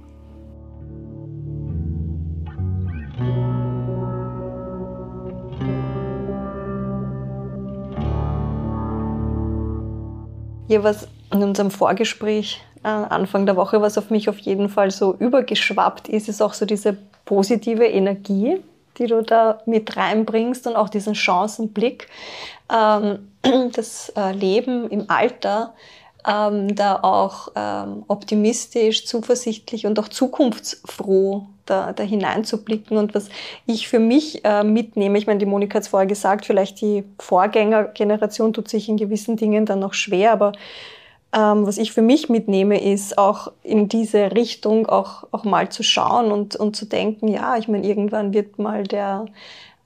Ja, 10.68 10.84
was 10.84 11.08
in 11.32 11.42
unserem 11.42 11.72
Vorgespräch 11.72 12.62
äh, 12.84 12.88
Anfang 12.88 13.46
der 13.46 13.56
Woche, 13.56 13.82
was 13.82 13.98
auf 13.98 14.10
mich 14.10 14.28
auf 14.28 14.38
jeden 14.38 14.68
Fall 14.68 14.92
so 14.92 15.16
übergeschwappt 15.18 16.08
ist, 16.08 16.28
ist 16.28 16.40
auch 16.40 16.54
so 16.54 16.66
diese 16.66 16.96
positive 17.24 17.84
Energie, 17.84 18.58
die 18.98 19.06
du 19.06 19.22
da 19.22 19.60
mit 19.66 19.96
reinbringst 19.96 20.66
und 20.66 20.76
auch 20.76 20.88
diesen 20.88 21.14
Chancenblick, 21.14 22.08
ähm, 22.72 23.30
das 23.72 24.12
äh, 24.16 24.32
Leben 24.32 24.88
im 24.90 25.08
Alter 25.08 25.74
ähm, 26.26 26.74
da 26.74 26.98
auch 27.02 27.48
ähm, 27.54 28.04
optimistisch, 28.08 29.06
zuversichtlich 29.06 29.86
und 29.86 29.98
auch 29.98 30.08
zukunftsfroh 30.08 31.46
da, 31.66 31.92
da 31.92 32.02
hineinzublicken. 32.02 32.96
Und 32.96 33.14
was 33.14 33.28
ich 33.66 33.88
für 33.88 34.00
mich 34.00 34.44
äh, 34.44 34.64
mitnehme, 34.64 35.18
ich 35.18 35.26
meine, 35.26 35.38
die 35.38 35.46
Monika 35.46 35.76
hat 35.76 35.84
es 35.84 35.88
vorher 35.88 36.06
gesagt, 36.06 36.46
vielleicht 36.46 36.80
die 36.80 37.04
Vorgängergeneration 37.20 38.52
tut 38.52 38.68
sich 38.68 38.88
in 38.88 38.96
gewissen 38.96 39.36
Dingen 39.36 39.66
dann 39.66 39.78
noch 39.78 39.94
schwer, 39.94 40.32
aber 40.32 40.52
ähm, 41.36 41.66
was 41.66 41.76
ich 41.76 41.92
für 41.92 42.02
mich 42.02 42.30
mitnehme, 42.30 42.82
ist 42.82 43.18
auch 43.18 43.52
in 43.62 43.88
diese 43.88 44.32
Richtung 44.32 44.86
auch, 44.86 45.24
auch 45.32 45.44
mal 45.44 45.68
zu 45.68 45.82
schauen 45.82 46.32
und, 46.32 46.56
und 46.56 46.74
zu 46.76 46.86
denken, 46.86 47.28
ja, 47.28 47.58
ich 47.58 47.68
meine, 47.68 47.86
irgendwann 47.86 48.32
wird 48.32 48.58
mal 48.58 48.84
der, 48.84 49.26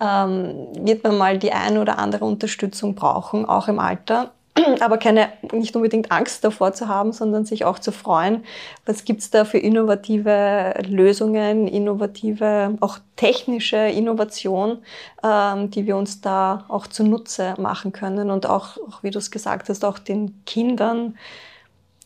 ähm, 0.00 0.68
wird 0.78 1.02
man 1.02 1.18
mal 1.18 1.38
die 1.38 1.52
eine 1.52 1.80
oder 1.80 1.98
andere 1.98 2.24
Unterstützung 2.24 2.94
brauchen, 2.94 3.46
auch 3.46 3.66
im 3.66 3.80
Alter. 3.80 4.30
aber 4.80 4.98
keine, 4.98 5.28
nicht 5.52 5.74
unbedingt 5.76 6.10
Angst 6.10 6.44
davor 6.44 6.72
zu 6.72 6.88
haben, 6.88 7.12
sondern 7.12 7.44
sich 7.44 7.64
auch 7.64 7.78
zu 7.78 7.92
freuen. 7.92 8.44
Was 8.86 9.04
gibt's 9.04 9.30
da 9.30 9.44
für 9.44 9.58
innovative 9.58 10.74
Lösungen, 10.86 11.68
innovative, 11.68 12.76
auch 12.80 12.98
technische 13.16 13.76
Innovation, 13.76 14.78
ähm, 15.22 15.70
die 15.70 15.86
wir 15.86 15.96
uns 15.96 16.20
da 16.20 16.64
auch 16.68 16.86
zunutze 16.86 17.54
machen 17.58 17.92
können 17.92 18.30
und 18.30 18.46
auch, 18.46 18.76
auch 18.88 19.02
wie 19.02 19.10
du 19.10 19.18
es 19.18 19.30
gesagt 19.30 19.68
hast, 19.68 19.84
auch 19.84 19.98
den 19.98 20.42
Kindern 20.46 21.16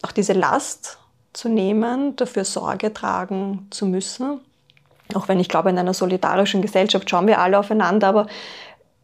auch 0.02 0.12
diese 0.12 0.34
Last 0.34 0.98
zu 1.32 1.48
nehmen, 1.48 2.14
dafür 2.16 2.44
Sorge 2.44 2.92
tragen 2.92 3.66
zu 3.70 3.86
müssen. 3.86 4.40
Auch 5.14 5.28
wenn 5.28 5.40
ich 5.40 5.48
glaube, 5.48 5.70
in 5.70 5.78
einer 5.78 5.94
solidarischen 5.94 6.62
Gesellschaft 6.62 7.08
schauen 7.10 7.26
wir 7.26 7.40
alle 7.40 7.58
aufeinander, 7.58 8.08
aber 8.08 8.26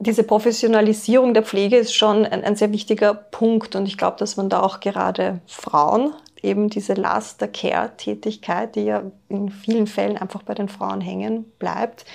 diese 0.01 0.25
Professionalisierung 0.25 1.35
der 1.35 1.43
Pflege 1.43 1.77
ist 1.77 1.95
schon 1.95 2.25
ein, 2.25 2.43
ein 2.43 2.57
sehr 2.57 2.73
wichtiger 2.73 3.13
Punkt. 3.13 3.77
Und 3.77 3.87
ich 3.87 3.99
glaube, 3.99 4.17
dass 4.19 4.37
man 4.37 4.49
da 4.49 4.63
auch 4.63 4.81
gerade 4.81 5.41
Frauen 5.47 6.15
eben 6.43 6.71
diese 6.71 6.95
Last 6.95 7.43
der 7.43 7.49
Care-Tätigkeit, 7.49 8.75
die 8.77 8.85
ja 8.85 9.03
in 9.29 9.51
vielen 9.51 9.87
Fällen 9.87 10.17
einfach 10.17 10.43
bei 10.43 10.55
den 10.55 10.71
Frauen 10.71 11.03
hängen 11.03 11.45
bleibt, 11.59 12.07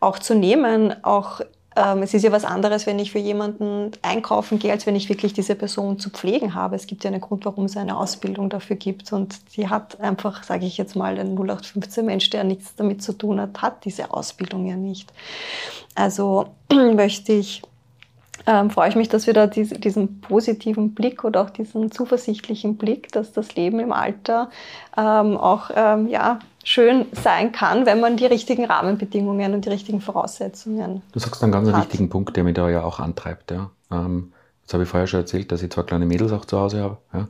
auch 0.00 0.18
zu 0.18 0.34
nehmen, 0.34 1.04
auch 1.04 1.42
es 1.76 2.14
ist 2.14 2.22
ja 2.22 2.30
was 2.30 2.44
anderes, 2.44 2.86
wenn 2.86 2.98
ich 3.00 3.10
für 3.10 3.18
jemanden 3.18 3.90
einkaufen 4.02 4.60
gehe, 4.60 4.70
als 4.70 4.86
wenn 4.86 4.94
ich 4.94 5.08
wirklich 5.08 5.32
diese 5.32 5.56
Person 5.56 5.98
zu 5.98 6.10
pflegen 6.10 6.54
habe. 6.54 6.76
Es 6.76 6.86
gibt 6.86 7.02
ja 7.02 7.10
einen 7.10 7.20
Grund, 7.20 7.44
warum 7.44 7.64
es 7.64 7.76
eine 7.76 7.96
Ausbildung 7.96 8.48
dafür 8.48 8.76
gibt. 8.76 9.12
Und 9.12 9.56
die 9.56 9.68
hat 9.68 10.00
einfach, 10.00 10.44
sage 10.44 10.66
ich 10.66 10.76
jetzt 10.76 10.94
mal, 10.94 11.18
ein 11.18 11.34
0815 11.34 12.06
Mensch, 12.06 12.30
der 12.30 12.44
nichts 12.44 12.76
damit 12.76 13.02
zu 13.02 13.12
tun 13.12 13.40
hat, 13.40 13.60
hat 13.60 13.84
diese 13.84 14.12
Ausbildung 14.12 14.66
ja 14.66 14.76
nicht. 14.76 15.12
Also 15.96 16.46
möchte 16.72 17.32
ich 17.32 17.62
ähm, 18.46 18.70
freue 18.70 18.90
ich 18.90 18.96
mich, 18.96 19.08
dass 19.08 19.26
wir 19.26 19.32
da 19.32 19.46
diese, 19.46 19.78
diesen 19.78 20.20
positiven 20.20 20.94
Blick 20.94 21.24
oder 21.24 21.42
auch 21.42 21.50
diesen 21.50 21.90
zuversichtlichen 21.90 22.76
Blick, 22.76 23.10
dass 23.12 23.32
das 23.32 23.54
Leben 23.54 23.80
im 23.80 23.92
Alter 23.92 24.50
ähm, 24.96 25.36
auch 25.38 25.70
ähm, 25.74 26.08
ja, 26.08 26.40
schön 26.64 27.06
sein 27.12 27.52
kann, 27.52 27.86
wenn 27.86 28.00
man 28.00 28.16
die 28.16 28.26
richtigen 28.26 28.64
Rahmenbedingungen 28.64 29.54
und 29.54 29.64
die 29.64 29.68
richtigen 29.68 30.00
Voraussetzungen 30.00 31.02
Du 31.12 31.18
sagst 31.20 31.42
einen 31.42 31.52
ganz 31.52 31.70
hat. 31.70 31.82
wichtigen 31.82 32.08
Punkt, 32.08 32.36
der 32.36 32.44
mich 32.44 32.54
da 32.54 32.68
ja 32.68 32.82
auch 32.82 32.98
antreibt. 32.98 33.50
Ja. 33.50 33.70
Ähm, 33.92 34.32
das 34.64 34.74
habe 34.74 34.84
ich 34.84 34.88
vorher 34.88 35.06
schon 35.06 35.20
erzählt, 35.20 35.52
dass 35.52 35.62
ich 35.62 35.70
zwei 35.70 35.82
kleine 35.82 36.06
Mädels 36.06 36.32
auch 36.32 36.46
zu 36.46 36.58
Hause 36.58 36.82
habe 36.82 36.96
ja, 37.12 37.28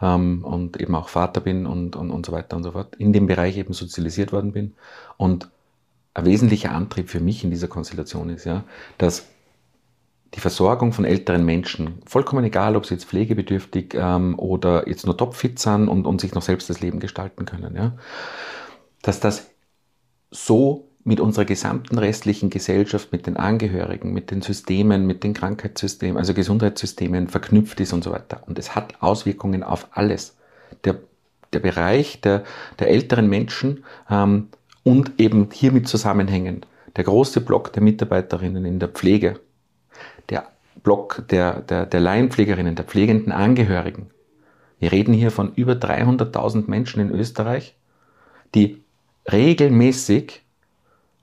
ähm, 0.00 0.44
und 0.44 0.80
eben 0.80 0.94
auch 0.94 1.08
Vater 1.08 1.40
bin 1.40 1.66
und, 1.66 1.94
und, 1.94 2.10
und 2.10 2.24
so 2.24 2.32
weiter 2.32 2.56
und 2.56 2.62
so 2.62 2.72
fort. 2.72 2.96
In 2.96 3.12
dem 3.12 3.26
Bereich 3.26 3.58
eben 3.58 3.74
sozialisiert 3.74 4.32
worden 4.32 4.52
bin. 4.52 4.74
Und 5.18 5.50
ein 6.14 6.24
wesentlicher 6.24 6.72
Antrieb 6.72 7.10
für 7.10 7.20
mich 7.20 7.44
in 7.44 7.50
dieser 7.50 7.68
Konstellation 7.68 8.30
ist, 8.30 8.44
ja, 8.44 8.64
dass 8.98 9.26
die 10.34 10.40
Versorgung 10.40 10.92
von 10.92 11.04
älteren 11.04 11.44
Menschen, 11.44 12.02
vollkommen 12.06 12.44
egal, 12.44 12.76
ob 12.76 12.86
sie 12.86 12.94
jetzt 12.94 13.06
pflegebedürftig 13.06 13.94
ähm, 13.94 14.38
oder 14.38 14.88
jetzt 14.88 15.04
nur 15.04 15.16
topfit 15.16 15.58
sind 15.58 15.88
und, 15.88 16.06
und 16.06 16.20
sich 16.20 16.34
noch 16.34 16.42
selbst 16.42 16.70
das 16.70 16.80
Leben 16.80 17.00
gestalten 17.00 17.44
können, 17.44 17.74
ja, 17.76 17.92
dass 19.02 19.20
das 19.20 19.50
so 20.30 20.90
mit 21.02 21.20
unserer 21.20 21.44
gesamten 21.44 21.98
restlichen 21.98 22.50
Gesellschaft, 22.50 23.10
mit 23.12 23.26
den 23.26 23.36
Angehörigen, 23.36 24.12
mit 24.12 24.30
den 24.30 24.42
Systemen, 24.42 25.06
mit 25.06 25.24
den 25.24 25.32
Krankheitssystemen, 25.32 26.18
also 26.18 26.34
Gesundheitssystemen 26.34 27.28
verknüpft 27.28 27.80
ist 27.80 27.92
und 27.92 28.04
so 28.04 28.12
weiter. 28.12 28.42
Und 28.46 28.58
es 28.58 28.74
hat 28.74 29.02
Auswirkungen 29.02 29.62
auf 29.62 29.88
alles. 29.92 30.36
Der, 30.84 30.96
der 31.52 31.60
Bereich 31.60 32.20
der, 32.20 32.44
der 32.78 32.90
älteren 32.90 33.28
Menschen 33.28 33.84
ähm, 34.08 34.48
und 34.84 35.18
eben 35.18 35.48
hiermit 35.52 35.88
zusammenhängend 35.88 36.66
der 36.96 37.04
große 37.04 37.40
Block 37.40 37.72
der 37.72 37.82
Mitarbeiterinnen 37.82 38.64
in 38.64 38.78
der 38.78 38.88
Pflege, 38.88 39.40
der 40.28 40.48
Block 40.82 41.24
der, 41.28 41.60
der, 41.60 41.86
der 41.86 42.00
Laienpflegerinnen, 42.00 42.74
der 42.74 42.84
pflegenden 42.84 43.32
Angehörigen. 43.32 44.10
Wir 44.78 44.92
reden 44.92 45.12
hier 45.12 45.30
von 45.30 45.54
über 45.54 45.74
300.000 45.74 46.68
Menschen 46.68 47.00
in 47.00 47.10
Österreich, 47.10 47.74
die 48.54 48.79
regelmäßig, 49.32 50.42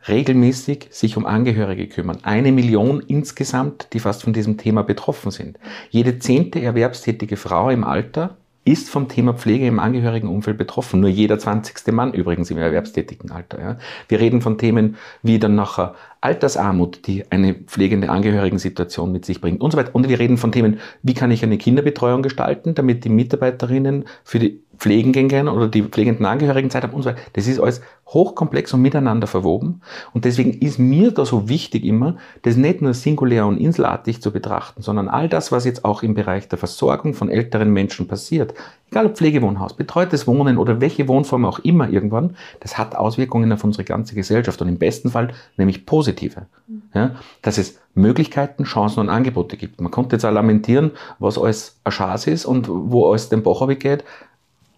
regelmäßig 0.07 0.87
sich 0.89 1.17
um 1.17 1.25
Angehörige 1.25 1.87
kümmern. 1.87 2.19
Eine 2.23 2.51
Million 2.51 3.01
insgesamt, 3.07 3.89
die 3.93 3.99
fast 3.99 4.23
von 4.23 4.33
diesem 4.33 4.57
Thema 4.57 4.83
betroffen 4.83 5.31
sind. 5.31 5.59
Jede 5.89 6.19
zehnte 6.19 6.61
erwerbstätige 6.61 7.37
Frau 7.37 7.69
im 7.69 7.83
Alter 7.83 8.37
ist 8.63 8.89
vom 8.89 9.07
Thema 9.07 9.33
Pflege 9.33 9.65
im 9.65 9.79
Angehörigenumfeld 9.79 10.57
betroffen. 10.57 10.99
Nur 10.99 11.09
jeder 11.09 11.39
zwanzigste 11.39 11.93
Mann 11.93 12.11
übrigens 12.13 12.51
im 12.51 12.57
erwerbstätigen 12.57 13.31
Alter. 13.31 13.61
Ja. 13.61 13.77
Wir 14.09 14.19
reden 14.19 14.41
von 14.41 14.57
Themen 14.57 14.97
wie 15.23 15.39
dann 15.39 15.55
nachher 15.55 15.95
Altersarmut, 16.19 17.07
die 17.07 17.23
eine 17.31 17.53
pflegende 17.53 18.09
Angehörigensituation 18.09 19.13
mit 19.13 19.23
sich 19.23 19.39
bringt 19.39 19.61
und 19.61 19.71
so 19.71 19.77
weiter. 19.77 19.95
Und 19.95 20.09
wir 20.09 20.19
reden 20.19 20.35
von 20.35 20.51
Themen, 20.51 20.79
wie 21.01 21.13
kann 21.13 21.31
ich 21.31 21.43
eine 21.43 21.57
Kinderbetreuung 21.57 22.23
gestalten, 22.23 22.75
damit 22.75 23.05
die 23.05 23.09
Mitarbeiterinnen 23.09 24.03
für 24.25 24.39
die 24.39 24.59
Pflegengänge 24.77 25.51
oder 25.51 25.67
die 25.67 25.83
pflegenden 25.83 26.25
Angehörigen 26.25 26.69
Zeit 26.69 26.83
haben 26.83 26.93
und 26.93 27.03
so 27.03 27.09
weiter. 27.09 27.19
Das 27.33 27.47
ist 27.47 27.59
alles 27.59 27.81
hochkomplex 28.07 28.73
und 28.73 28.81
miteinander 28.81 29.27
verwoben. 29.27 29.81
Und 30.13 30.25
deswegen 30.25 30.53
ist 30.53 30.79
mir 30.79 31.11
da 31.11 31.25
so 31.25 31.49
wichtig 31.49 31.83
immer, 31.83 32.15
das 32.43 32.55
nicht 32.55 32.81
nur 32.81 32.93
singulär 32.93 33.45
und 33.45 33.57
inselartig 33.57 34.21
zu 34.21 34.31
betrachten, 34.31 34.81
sondern 34.81 35.09
all 35.09 35.27
das, 35.27 35.51
was 35.51 35.65
jetzt 35.65 35.83
auch 35.83 36.03
im 36.03 36.13
Bereich 36.13 36.47
der 36.47 36.57
Versorgung 36.57 37.13
von 37.13 37.29
älteren 37.29 37.71
Menschen 37.71 38.07
passiert, 38.07 38.53
egal 38.89 39.07
ob 39.07 39.17
Pflegewohnhaus, 39.17 39.73
betreutes 39.73 40.25
Wohnen 40.25 40.57
oder 40.57 40.79
welche 40.79 41.07
Wohnform 41.07 41.45
auch 41.45 41.59
immer 41.59 41.89
irgendwann, 41.89 42.37
das 42.61 42.77
hat 42.77 42.95
Auswirkungen 42.95 43.51
auf 43.51 43.63
unsere 43.63 43.83
ganze 43.83 44.15
Gesellschaft 44.15 44.61
und 44.61 44.69
im 44.69 44.77
besten 44.77 45.09
Fall 45.09 45.33
nämlich 45.57 45.85
positive. 45.85 46.45
Ja, 46.93 47.15
dass 47.41 47.57
es 47.57 47.79
Möglichkeiten, 47.93 48.63
Chancen 48.63 49.01
und 49.01 49.09
Angebote 49.09 49.57
gibt. 49.57 49.81
Man 49.81 49.91
konnte 49.91 50.15
jetzt 50.15 50.25
auch 50.25 50.31
lamentieren, 50.31 50.91
was 51.19 51.37
alles 51.37 51.79
eine 51.83 51.93
Chance 51.93 52.31
ist 52.31 52.45
und 52.45 52.67
wo 52.69 53.09
alles 53.09 53.29
den 53.29 53.43
Bach 53.43 53.67
geht. 53.79 54.03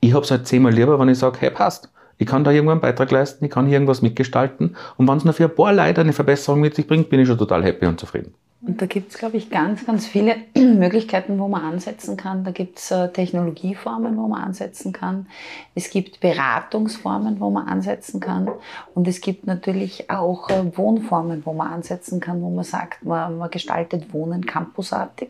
Ich 0.02 0.14
habe 0.14 0.24
es 0.24 0.32
halt 0.32 0.48
zehnmal 0.48 0.74
lieber, 0.74 1.00
wenn 1.00 1.10
ich 1.10 1.18
sage, 1.18 1.38
hey, 1.40 1.50
passt. 1.50 1.90
Ich 2.18 2.28
kann 2.28 2.44
da 2.44 2.52
irgendwo 2.52 2.72
einen 2.72 2.82
Beitrag 2.82 3.12
leisten, 3.12 3.46
ich 3.46 3.52
kann 3.52 3.66
hier 3.66 3.76
irgendwas 3.76 4.02
mitgestalten. 4.02 4.76
Und 4.98 5.08
wenn 5.08 5.18
es 5.18 5.24
nur 5.24 5.34
für 5.34 5.46
ein 5.46 5.56
paar 5.56 5.74
Leute 5.74 6.02
eine 6.02 6.14
Verbesserung 6.14 6.60
mit 6.60 6.76
sich 6.76 6.86
bringt, 6.86 7.10
bin 7.10 7.22
ich 7.22 7.28
schon 7.28 7.38
total 7.38 7.64
happy 7.64 7.86
und 7.86 8.00
zufrieden. 8.00 8.34
Und 8.62 8.82
da 8.82 8.88
gibt 8.88 9.12
es, 9.12 9.18
glaube 9.18 9.38
ich, 9.38 9.50
ganz, 9.50 9.86
ganz 9.86 10.06
viele 10.06 10.36
Möglichkeiten, 10.58 11.40
wo 11.40 11.48
man 11.48 11.62
ansetzen 11.62 12.18
kann. 12.18 12.44
Da 12.44 12.52
gibt 12.52 12.78
es 12.78 12.92
äh, 12.92 13.08
Technologieformen, 13.10 14.18
wo 14.18 14.28
man 14.28 14.44
ansetzen 14.44 14.92
kann. 14.92 15.28
Es 15.76 15.90
gibt 15.90 16.20
Beratungsformen, 16.20 17.40
wo 17.40 17.50
man 17.50 17.68
ansetzen 17.68 18.20
kann. 18.20 18.50
Und 18.94 19.08
es 19.08 19.22
gibt 19.22 19.48
natürlich 19.48 20.10
auch 20.10 20.50
äh, 20.50 20.78
Wohnformen, 20.78 21.46
wo 21.46 21.54
man 21.54 21.72
ansetzen 21.72 22.20
kann, 22.20 22.42
wo 22.42 22.50
man 22.50 22.66
sagt, 22.66 23.06
man, 23.06 23.38
man 23.38 23.50
gestaltet 23.50 24.14
Wohnen 24.14 24.46
campusartig. 24.46 25.30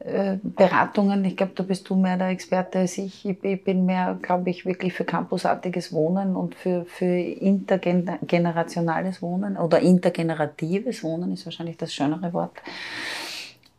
Äh, 0.00 0.38
Beratungen, 0.42 1.24
ich 1.24 1.36
glaube, 1.36 1.52
da 1.54 1.62
bist 1.62 1.88
du 1.88 1.94
mehr 1.96 2.16
der 2.16 2.28
Experte 2.28 2.80
als 2.80 2.98
ich. 2.98 3.24
Ich 3.24 3.64
bin 3.64 3.86
mehr, 3.86 4.18
glaube 4.20 4.50
ich, 4.50 4.66
wirklich 4.66 4.92
für 4.92 5.04
campusartiges 5.04 5.92
Wohnen 5.92 6.36
und 6.36 6.54
für, 6.54 6.84
für 6.84 7.06
intergenerationales 7.06 9.22
Wohnen 9.22 9.56
oder 9.56 9.80
intergeneratives 9.80 11.02
Wohnen 11.02 11.32
ist 11.32 11.46
wahrscheinlich 11.46 11.78
das 11.78 11.94
schönere 11.94 12.32
Wort. 12.32 12.52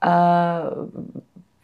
Äh, 0.02 0.70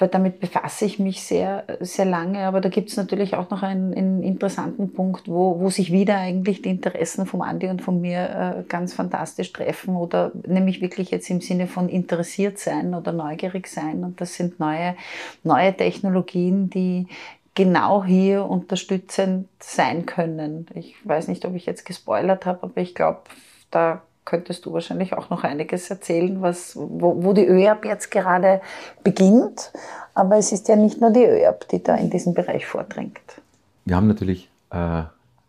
weil 0.01 0.09
damit 0.09 0.39
befasse 0.39 0.85
ich 0.85 0.97
mich 0.97 1.21
sehr, 1.21 1.63
sehr 1.79 2.05
lange. 2.05 2.39
Aber 2.39 2.59
da 2.59 2.69
gibt 2.69 2.89
es 2.89 2.97
natürlich 2.97 3.35
auch 3.35 3.51
noch 3.51 3.61
einen, 3.61 3.93
einen, 3.93 4.23
interessanten 4.23 4.91
Punkt, 4.93 5.27
wo, 5.27 5.59
wo 5.59 5.69
sich 5.69 5.91
wieder 5.91 6.17
eigentlich 6.17 6.63
die 6.63 6.69
Interessen 6.69 7.27
vom 7.27 7.43
Andi 7.43 7.67
und 7.67 7.83
von 7.83 8.01
mir 8.01 8.57
äh, 8.57 8.63
ganz 8.67 8.93
fantastisch 8.93 9.53
treffen 9.53 9.95
oder 9.95 10.31
nämlich 10.47 10.81
wirklich 10.81 11.11
jetzt 11.11 11.29
im 11.29 11.39
Sinne 11.39 11.67
von 11.67 11.87
interessiert 11.87 12.57
sein 12.57 12.95
oder 12.95 13.11
neugierig 13.11 13.67
sein. 13.67 14.03
Und 14.03 14.19
das 14.19 14.33
sind 14.33 14.59
neue, 14.59 14.95
neue 15.43 15.77
Technologien, 15.77 16.71
die 16.71 17.07
genau 17.53 18.03
hier 18.03 18.45
unterstützend 18.45 19.49
sein 19.59 20.07
können. 20.07 20.65
Ich 20.73 20.95
weiß 21.03 21.27
nicht, 21.27 21.45
ob 21.45 21.53
ich 21.53 21.67
jetzt 21.67 21.85
gespoilert 21.85 22.47
habe, 22.47 22.63
aber 22.63 22.81
ich 22.81 22.95
glaube, 22.95 23.21
da 23.69 24.01
könntest 24.25 24.65
du 24.65 24.73
wahrscheinlich 24.73 25.13
auch 25.13 25.29
noch 25.29 25.43
einiges 25.43 25.89
erzählen, 25.89 26.41
was, 26.41 26.75
wo, 26.75 27.23
wo 27.23 27.34
die 27.34 27.45
ÖAB 27.45 27.86
jetzt 27.86 28.12
gerade 28.12 28.62
beginnt. 29.03 29.71
Aber 30.13 30.38
es 30.38 30.51
ist 30.51 30.67
ja 30.67 30.75
nicht 30.75 31.01
nur 31.01 31.12
die 31.12 31.25
ÖAB, 31.25 31.67
die 31.69 31.84
da 31.84 31.95
in 31.95 32.10
diesem 32.10 32.34
Bereich 32.34 32.65
vordringt. 32.65 33.19
Wir 33.86 33.95
haben 33.95 34.07
natürlich, 34.07 34.49
äh, 34.71 35.03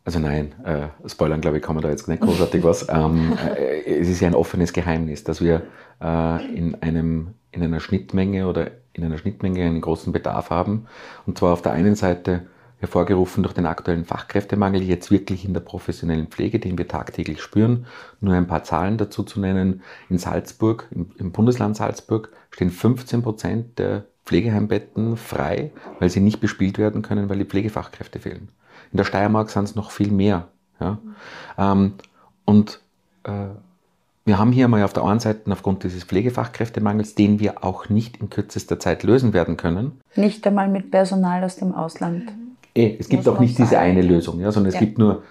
also 0.05 0.19
nein, 0.19 0.53
äh, 0.65 1.09
spoilern 1.09 1.41
glaube 1.41 1.59
ich, 1.59 1.63
kann 1.63 1.75
man 1.75 1.83
da 1.83 1.91
jetzt 1.91 2.09
nicht 2.09 2.23
großartig 2.23 2.65
was. 2.65 2.89
Ähm, 2.93 3.37
äh, 3.57 4.01
es 4.01 4.09
ist 4.09 4.21
ja 4.21 4.29
ein 4.29 4.35
offenes 4.35 4.73
Geheimnis, 4.73 5.25
dass 5.25 5.41
wir 5.41 5.63
äh, 6.01 6.57
in, 6.57 6.81
einem, 6.81 7.35
in 7.51 7.63
einer 7.63 7.81
Schnittmenge 7.81 8.47
oder 8.47 8.71
in 8.95 9.05
einer 9.05 9.19
Schnittmenge 9.19 9.65
einen 9.65 9.81
großen 9.81 10.13
Bedarf 10.13 10.51
haben. 10.51 10.87
Und 11.27 11.39
zwar 11.39 11.53
auf 11.53 11.63
der 11.63 11.73
einen 11.73 11.95
Seite 11.95 12.47
hervorgerufen 12.83 13.45
durch 13.45 13.55
den 13.55 13.67
aktuellen 13.67 14.05
Fachkräftemangel, 14.05 14.83
jetzt 14.83 15.13
wirklich 15.13 15.45
in 15.45 15.55
der 15.55 15.61
professionellen 15.61 16.27
Pflege, 16.27 16.59
den 16.59 16.77
wir 16.77 16.89
tagtäglich 16.89 17.41
spüren. 17.41 17.87
Nur 18.21 18.35
ein 18.35 18.49
paar 18.49 18.65
Zahlen 18.65 18.99
dazu 18.99 19.23
zu 19.23 19.39
nennen. 19.39 19.83
In 20.11 20.19
Salzburg, 20.19 20.89
im, 20.91 21.31
Bundesland 21.31 21.77
Salzburg, 21.77 22.33
stehen 22.51 22.71
15 22.71 23.23
Prozent 23.23 23.79
der 23.79 24.07
Pflegeheimbetten 24.27 25.17
frei, 25.17 25.71
weil 26.01 26.11
sie 26.11 26.19
nicht 26.19 26.41
bespielt 26.41 26.77
werden 26.77 27.03
können, 27.03 27.29
weil 27.29 27.39
die 27.39 27.45
Pflegefachkräfte 27.45 28.19
fehlen. 28.19 28.49
In 28.91 28.97
der 28.97 29.05
Steiermark 29.05 29.51
sind 29.51 29.63
es 29.63 29.77
noch 29.77 29.93
viel 29.93 30.11
mehr. 30.11 30.49
Ja? 30.81 30.99
Ähm, 31.57 31.93
und 32.45 32.81
äh, 33.23 33.47
wir 34.25 34.39
haben 34.39 34.51
hier 34.51 34.67
mal 34.67 34.83
auf 34.83 34.93
der 34.93 35.05
einen 35.05 35.21
Seite 35.21 35.53
aufgrund 35.53 35.85
dieses 35.85 36.03
Pflegefachkräftemangels, 36.03 37.15
den 37.15 37.39
wir 37.39 37.63
auch 37.63 37.89
nicht 37.89 38.17
in 38.17 38.29
kürzester 38.29 38.81
Zeit 38.81 39.05
lösen 39.05 39.33
werden 39.35 39.57
können. 39.57 40.01
Nicht 40.17 40.45
einmal 40.49 40.69
mit 40.69 40.91
Personal 40.91 41.45
aus 41.45 41.55
dem 41.55 41.73
Ausland. 41.73 42.33
Eh, 42.75 42.97
es 42.99 43.09
gibt 43.09 43.29
auch 43.29 43.39
nicht 43.39 43.59
diese 43.59 43.79
eine 43.79 44.03
Lösung, 44.03 44.41
ja, 44.41 44.51
sondern 44.51 44.69
es 44.69 44.75
ja. 44.75 44.81
gibt 44.81 44.99
nur 44.99 45.23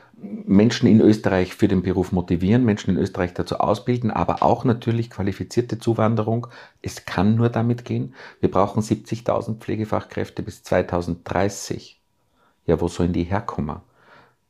Menschen 0.45 0.88
in 0.88 1.01
Österreich 1.01 1.56
für 1.56 1.67
den 1.67 1.82
Beruf 1.82 2.12
motivieren, 2.12 2.63
Menschen 2.63 2.91
in 2.91 2.97
Österreich 2.97 3.34
dazu 3.34 3.58
ausbilden, 3.58 4.12
aber 4.12 4.43
auch 4.43 4.63
natürlich 4.63 5.10
qualifizierte 5.10 5.80
Zuwanderung. 5.80 6.47
Es 6.82 7.06
kann 7.06 7.36
nur 7.36 7.49
damit 7.49 7.86
gehen. 7.86 8.13
Wir 8.39 8.51
brauchen 8.51 8.84
70.000 8.84 9.58
Pflegefachkräfte 9.58 10.43
bis 10.43 10.62
2030. 10.63 11.99
Ja, 12.67 12.80
wo 12.80 12.88
sollen 12.88 13.13
die 13.13 13.23
herkommen? 13.23 13.77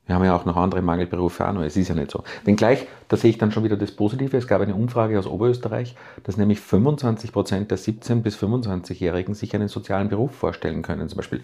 Wir 0.06 0.16
haben 0.16 0.26
ja 0.26 0.36
auch 0.36 0.44
noch 0.44 0.58
andere 0.58 0.82
Mangelberufe 0.82 1.48
auch 1.48 1.54
noch. 1.54 1.62
Es 1.62 1.78
ist 1.78 1.88
ja 1.88 1.96
nicht 1.96 2.12
so. 2.12 2.24
Wenngleich, 2.44 2.86
da 3.08 3.16
sehe 3.16 3.30
ich 3.30 3.38
dann 3.38 3.54
schon 3.54 3.64
wieder 3.64 3.78
das 3.78 3.92
Positive. 3.92 4.36
Es 4.36 4.48
gab 4.48 4.60
eine 4.60 4.76
Umfrage 4.76 5.18
aus 5.18 5.28
Oberösterreich, 5.28 5.96
dass 6.24 6.36
nämlich 6.36 6.60
25 6.60 7.32
Prozent 7.32 7.72
der 7.72 7.78
17- 7.78 8.16
bis 8.22 8.36
25-Jährigen 8.36 9.36
sich 9.36 9.56
einen 9.56 9.70
sozialen 9.70 10.10
Beruf 10.10 10.36
vorstellen 10.36 10.82
können. 10.82 11.08
Zum 11.08 11.18
Beispiel 11.18 11.44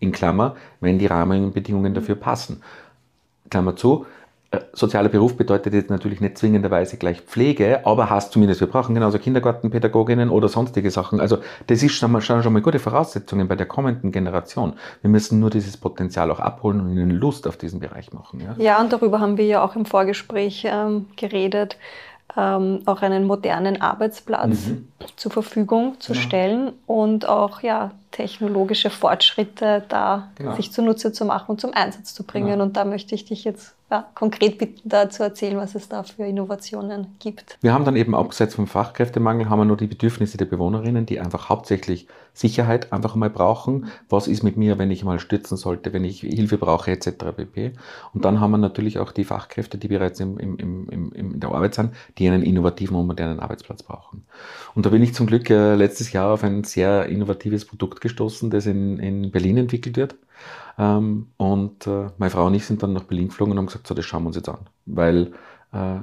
in 0.00 0.12
Klammer, 0.12 0.56
wenn 0.80 0.98
die 0.98 1.06
Rahmenbedingungen 1.06 1.94
dafür 1.94 2.16
passen. 2.16 2.62
Klammer 3.50 3.76
zu, 3.76 4.06
äh, 4.54 4.60
sozialer 4.72 5.08
Beruf 5.08 5.36
bedeutet 5.36 5.74
jetzt 5.74 5.90
natürlich 5.90 6.20
nicht 6.20 6.38
zwingenderweise 6.38 6.96
gleich 6.96 7.20
Pflege, 7.20 7.86
aber 7.86 8.10
heißt 8.10 8.32
zumindest, 8.32 8.60
wir 8.60 8.68
brauchen 8.68 8.94
genauso 8.94 9.18
Kindergartenpädagoginnen 9.18 10.30
oder 10.30 10.48
sonstige 10.48 10.90
Sachen. 10.90 11.20
Also 11.20 11.38
das 11.66 11.82
ist 11.82 11.92
schon 11.92 12.12
mal, 12.12 12.20
schon 12.20 12.52
mal 12.52 12.62
gute 12.62 12.78
Voraussetzungen 12.78 13.48
bei 13.48 13.56
der 13.56 13.66
kommenden 13.66 14.12
Generation. 14.12 14.74
Wir 15.02 15.10
müssen 15.10 15.40
nur 15.40 15.50
dieses 15.50 15.76
Potenzial 15.76 16.30
auch 16.30 16.40
abholen 16.40 16.80
und 16.80 16.92
ihnen 16.92 17.10
Lust 17.10 17.46
auf 17.46 17.56
diesen 17.56 17.80
Bereich 17.80 18.12
machen. 18.12 18.40
Ja, 18.40 18.54
ja 18.58 18.80
und 18.80 18.92
darüber 18.92 19.20
haben 19.20 19.36
wir 19.38 19.46
ja 19.46 19.64
auch 19.64 19.76
im 19.76 19.86
Vorgespräch 19.86 20.66
ähm, 20.68 21.06
geredet, 21.16 21.76
ähm, 22.36 22.82
auch 22.86 23.02
einen 23.02 23.26
modernen 23.26 23.80
Arbeitsplatz 23.80 24.66
mhm. 24.66 24.88
zur 25.16 25.32
Verfügung 25.32 25.96
zu 26.00 26.12
genau. 26.12 26.24
stellen 26.24 26.72
und 26.86 27.28
auch 27.28 27.60
ja, 27.60 27.92
technologische 28.14 28.90
Fortschritte 28.90 29.84
da 29.88 30.28
genau. 30.36 30.54
sich 30.54 30.72
zunutze 30.72 31.12
zu 31.12 31.24
machen 31.24 31.50
und 31.50 31.60
zum 31.60 31.74
Einsatz 31.74 32.14
zu 32.14 32.22
bringen. 32.22 32.48
Genau. 32.48 32.64
Und 32.64 32.76
da 32.76 32.84
möchte 32.84 33.14
ich 33.14 33.24
dich 33.24 33.44
jetzt 33.44 33.74
ja, 33.90 34.06
konkret 34.14 34.58
bitten, 34.58 34.88
da 34.88 35.10
zu 35.10 35.22
erzählen, 35.22 35.56
was 35.56 35.74
es 35.74 35.88
da 35.88 36.02
für 36.04 36.24
Innovationen 36.24 37.08
gibt. 37.18 37.58
Wir 37.60 37.74
haben 37.74 37.84
dann 37.84 37.96
eben 37.96 38.14
abseits 38.14 38.54
vom 38.54 38.66
Fachkräftemangel 38.66 39.50
haben 39.50 39.58
wir 39.58 39.64
nur 39.64 39.76
die 39.76 39.86
Bedürfnisse 39.86 40.38
der 40.38 40.46
Bewohnerinnen, 40.46 41.06
die 41.06 41.20
einfach 41.20 41.48
hauptsächlich 41.48 42.06
Sicherheit 42.32 42.92
einfach 42.92 43.14
mal 43.14 43.30
brauchen. 43.30 43.86
Was 44.08 44.26
ist 44.26 44.42
mit 44.42 44.56
mir, 44.56 44.78
wenn 44.78 44.90
ich 44.90 45.04
mal 45.04 45.20
stürzen 45.20 45.56
sollte, 45.56 45.92
wenn 45.92 46.04
ich 46.04 46.20
Hilfe 46.20 46.58
brauche, 46.58 46.90
etc. 46.90 47.10
pp. 47.36 47.72
Und 48.12 48.24
dann 48.24 48.40
haben 48.40 48.50
wir 48.50 48.58
natürlich 48.58 48.98
auch 48.98 49.12
die 49.12 49.24
Fachkräfte, 49.24 49.78
die 49.78 49.88
bereits 49.88 50.18
im, 50.18 50.38
im, 50.38 50.56
im, 50.56 50.88
im, 50.88 51.12
in 51.12 51.40
der 51.40 51.50
Arbeit 51.50 51.74
sind, 51.74 51.94
die 52.18 52.28
einen 52.28 52.42
innovativen 52.42 52.96
und 52.96 53.06
modernen 53.06 53.38
Arbeitsplatz 53.38 53.82
brauchen. 53.82 54.24
Und 54.74 54.84
da 54.86 54.90
bin 54.90 55.02
ich 55.02 55.14
zum 55.14 55.26
Glück 55.26 55.48
äh, 55.50 55.76
letztes 55.76 56.12
Jahr 56.12 56.32
auf 56.32 56.42
ein 56.42 56.64
sehr 56.64 57.06
innovatives 57.06 57.64
Produkt 57.64 58.00
gestoßen, 58.04 58.50
das 58.50 58.66
in, 58.66 58.98
in 59.00 59.32
Berlin 59.32 59.56
entwickelt 59.56 59.96
wird. 59.96 60.14
Ähm, 60.78 61.26
und 61.36 61.86
äh, 61.86 62.10
meine 62.18 62.30
Frau 62.30 62.46
und 62.46 62.54
ich 62.54 62.64
sind 62.64 62.82
dann 62.82 62.92
nach 62.92 63.04
Berlin 63.04 63.28
geflogen 63.28 63.52
und 63.52 63.58
haben 63.58 63.66
gesagt, 63.66 63.86
so, 63.86 63.94
das 63.94 64.04
schauen 64.04 64.22
wir 64.22 64.28
uns 64.28 64.36
jetzt 64.36 64.48
an. 64.48 64.66
Weil 64.86 65.32
äh, 65.72 65.98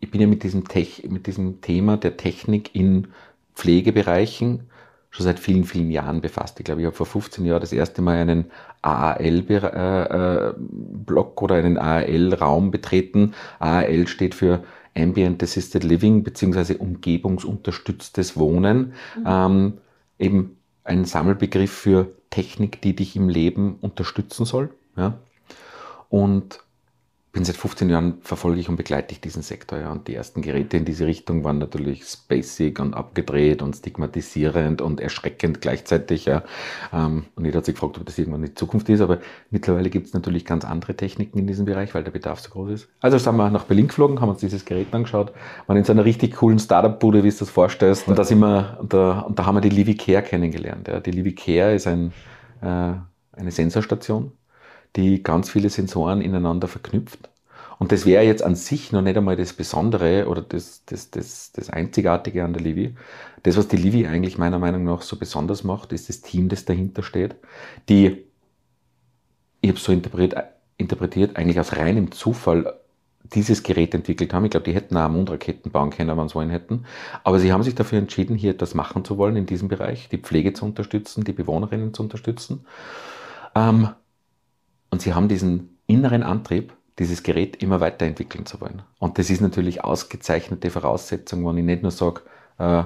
ich 0.00 0.10
bin 0.10 0.20
ja 0.20 0.26
mit 0.26 0.42
diesem, 0.42 0.66
Tech, 0.66 1.04
mit 1.08 1.26
diesem 1.26 1.60
Thema 1.60 1.96
der 1.96 2.16
Technik 2.16 2.74
in 2.74 3.08
Pflegebereichen 3.54 4.68
schon 5.10 5.24
seit 5.24 5.38
vielen, 5.38 5.64
vielen 5.64 5.90
Jahren 5.90 6.22
befasst. 6.22 6.58
Ich 6.58 6.64
glaube, 6.64 6.80
ich 6.80 6.86
habe 6.86 6.96
vor 6.96 7.06
15 7.06 7.44
Jahren 7.44 7.60
das 7.60 7.72
erste 7.72 8.00
Mal 8.00 8.16
einen 8.16 8.46
AAL-Block 8.80 9.76
äh, 9.76 11.40
äh, 11.40 11.44
oder 11.44 11.54
einen 11.54 11.76
AAL-Raum 11.76 12.70
betreten. 12.70 13.34
AAL 13.58 14.08
steht 14.08 14.34
für 14.34 14.64
Ambient 14.96 15.42
Assisted 15.42 15.84
Living 15.84 16.22
beziehungsweise 16.22 16.78
umgebungsunterstütztes 16.78 18.38
Wohnen. 18.38 18.94
Mhm. 19.18 19.24
Ähm, 19.26 19.72
eben 20.18 20.56
ein 20.84 21.04
Sammelbegriff 21.04 21.72
für 21.72 22.12
Technik, 22.30 22.80
die 22.82 22.96
dich 22.96 23.16
im 23.16 23.28
Leben 23.28 23.76
unterstützen 23.80 24.44
soll. 24.44 24.74
Ja? 24.96 25.18
Und 26.08 26.60
bin 27.32 27.46
seit 27.46 27.56
15 27.56 27.88
Jahren 27.88 28.18
verfolge 28.20 28.60
ich 28.60 28.68
und 28.68 28.76
begleite 28.76 29.12
ich 29.12 29.20
diesen 29.22 29.40
Sektor. 29.42 29.78
Ja. 29.78 29.90
Und 29.90 30.06
die 30.06 30.14
ersten 30.14 30.42
Geräte 30.42 30.76
in 30.76 30.84
diese 30.84 31.06
Richtung 31.06 31.44
waren 31.44 31.58
natürlich 31.58 32.04
spacig 32.04 32.78
und 32.78 32.92
abgedreht 32.92 33.62
und 33.62 33.74
stigmatisierend 33.74 34.82
und 34.82 35.00
erschreckend 35.00 35.62
gleichzeitig. 35.62 36.26
Ja. 36.26 36.44
Ähm, 36.92 37.24
und 37.34 37.46
jeder 37.46 37.58
hat 37.58 37.64
sich 37.64 37.74
gefragt, 37.74 37.96
ob 37.96 38.04
das 38.04 38.18
irgendwann 38.18 38.42
die 38.42 38.54
Zukunft 38.54 38.90
ist. 38.90 39.00
Aber 39.00 39.18
mittlerweile 39.50 39.88
gibt 39.88 40.08
es 40.08 40.12
natürlich 40.12 40.44
ganz 40.44 40.66
andere 40.66 40.94
Techniken 40.94 41.38
in 41.38 41.46
diesem 41.46 41.64
Bereich, 41.64 41.94
weil 41.94 42.04
der 42.04 42.10
Bedarf 42.10 42.40
so 42.40 42.50
groß 42.50 42.70
ist. 42.70 42.88
Also 43.00 43.16
sind 43.16 43.36
wir 43.36 43.48
nach 43.48 43.64
Berlin 43.64 43.88
geflogen, 43.88 44.20
haben 44.20 44.28
uns 44.28 44.40
dieses 44.40 44.66
Gerät 44.66 44.92
angeschaut, 44.92 45.32
waren 45.66 45.78
in 45.78 45.84
so 45.84 45.92
einer 45.92 46.04
richtig 46.04 46.34
coolen 46.34 46.58
Startup-Bude, 46.58 47.24
wie 47.24 47.30
du 47.30 47.36
das 47.38 47.48
vorstellst. 47.48 48.08
Und 48.08 48.18
da 48.18 48.24
sind 48.24 48.40
wir, 48.40 48.76
und 48.78 48.92
da, 48.92 49.20
und 49.20 49.38
da 49.38 49.46
haben 49.46 49.54
wir 49.54 49.62
die 49.62 49.70
Livy 49.70 49.94
Care 49.94 50.22
kennengelernt. 50.22 50.86
Ja. 50.86 51.00
Die 51.00 51.10
Livy 51.10 51.34
Care 51.34 51.74
ist 51.74 51.86
ein, 51.86 52.12
äh, 52.60 52.92
eine 53.32 53.50
Sensorstation 53.50 54.32
die 54.96 55.22
ganz 55.22 55.50
viele 55.50 55.70
Sensoren 55.70 56.20
ineinander 56.20 56.68
verknüpft. 56.68 57.30
Und 57.78 57.90
das 57.90 58.06
wäre 58.06 58.22
jetzt 58.22 58.44
an 58.44 58.54
sich 58.54 58.92
noch 58.92 59.02
nicht 59.02 59.16
einmal 59.16 59.36
das 59.36 59.52
Besondere 59.52 60.28
oder 60.28 60.40
das, 60.40 60.84
das, 60.86 61.10
das, 61.10 61.50
das 61.52 61.68
Einzigartige 61.68 62.44
an 62.44 62.52
der 62.52 62.62
Livy. 62.62 62.94
Das, 63.42 63.56
was 63.56 63.66
die 63.66 63.76
Livy 63.76 64.06
eigentlich 64.06 64.38
meiner 64.38 64.60
Meinung 64.60 64.84
nach 64.84 65.02
so 65.02 65.16
besonders 65.16 65.64
macht, 65.64 65.92
ist 65.92 66.08
das 66.08 66.20
Team, 66.20 66.48
das 66.48 66.64
dahinter 66.64 67.02
steht, 67.02 67.34
die, 67.88 68.24
ich 69.60 69.68
habe 69.70 69.80
so 69.80 69.90
interpretiert, 69.90 70.44
interpretiert, 70.76 71.36
eigentlich 71.36 71.58
aus 71.58 71.76
reinem 71.76 72.12
Zufall 72.12 72.72
dieses 73.24 73.62
Gerät 73.62 73.94
entwickelt 73.94 74.32
haben. 74.32 74.44
Ich 74.44 74.50
glaube, 74.50 74.64
die 74.64 74.74
hätten 74.74 74.96
auch 74.96 75.08
Mondraketen 75.08 75.72
bauen 75.72 75.90
können, 75.90 76.16
wenn 76.16 76.28
sie 76.28 76.34
wollen 76.34 76.50
hätten. 76.50 76.84
Aber 77.24 77.38
sie 77.38 77.52
haben 77.52 77.62
sich 77.62 77.74
dafür 77.74 77.98
entschieden, 77.98 78.36
hier 78.36 78.52
etwas 78.52 78.74
machen 78.74 79.04
zu 79.04 79.18
wollen 79.18 79.36
in 79.36 79.46
diesem 79.46 79.68
Bereich, 79.68 80.08
die 80.08 80.18
Pflege 80.18 80.52
zu 80.52 80.64
unterstützen, 80.64 81.24
die 81.24 81.32
Bewohnerinnen 81.32 81.94
zu 81.94 82.02
unterstützen. 82.02 82.66
Ähm, 83.54 83.88
und 84.92 85.00
sie 85.00 85.14
haben 85.14 85.26
diesen 85.26 85.78
inneren 85.86 86.22
Antrieb, 86.22 86.74
dieses 86.98 87.22
Gerät 87.22 87.62
immer 87.62 87.80
weiterentwickeln 87.80 88.44
zu 88.44 88.60
wollen. 88.60 88.82
Und 88.98 89.18
das 89.18 89.30
ist 89.30 89.40
natürlich 89.40 89.82
ausgezeichnete 89.82 90.68
Voraussetzung, 90.68 91.46
wenn 91.46 91.56
ich 91.56 91.64
nicht 91.64 91.82
nur 91.82 91.90
sage, 91.90 92.20
äh, 92.58 92.84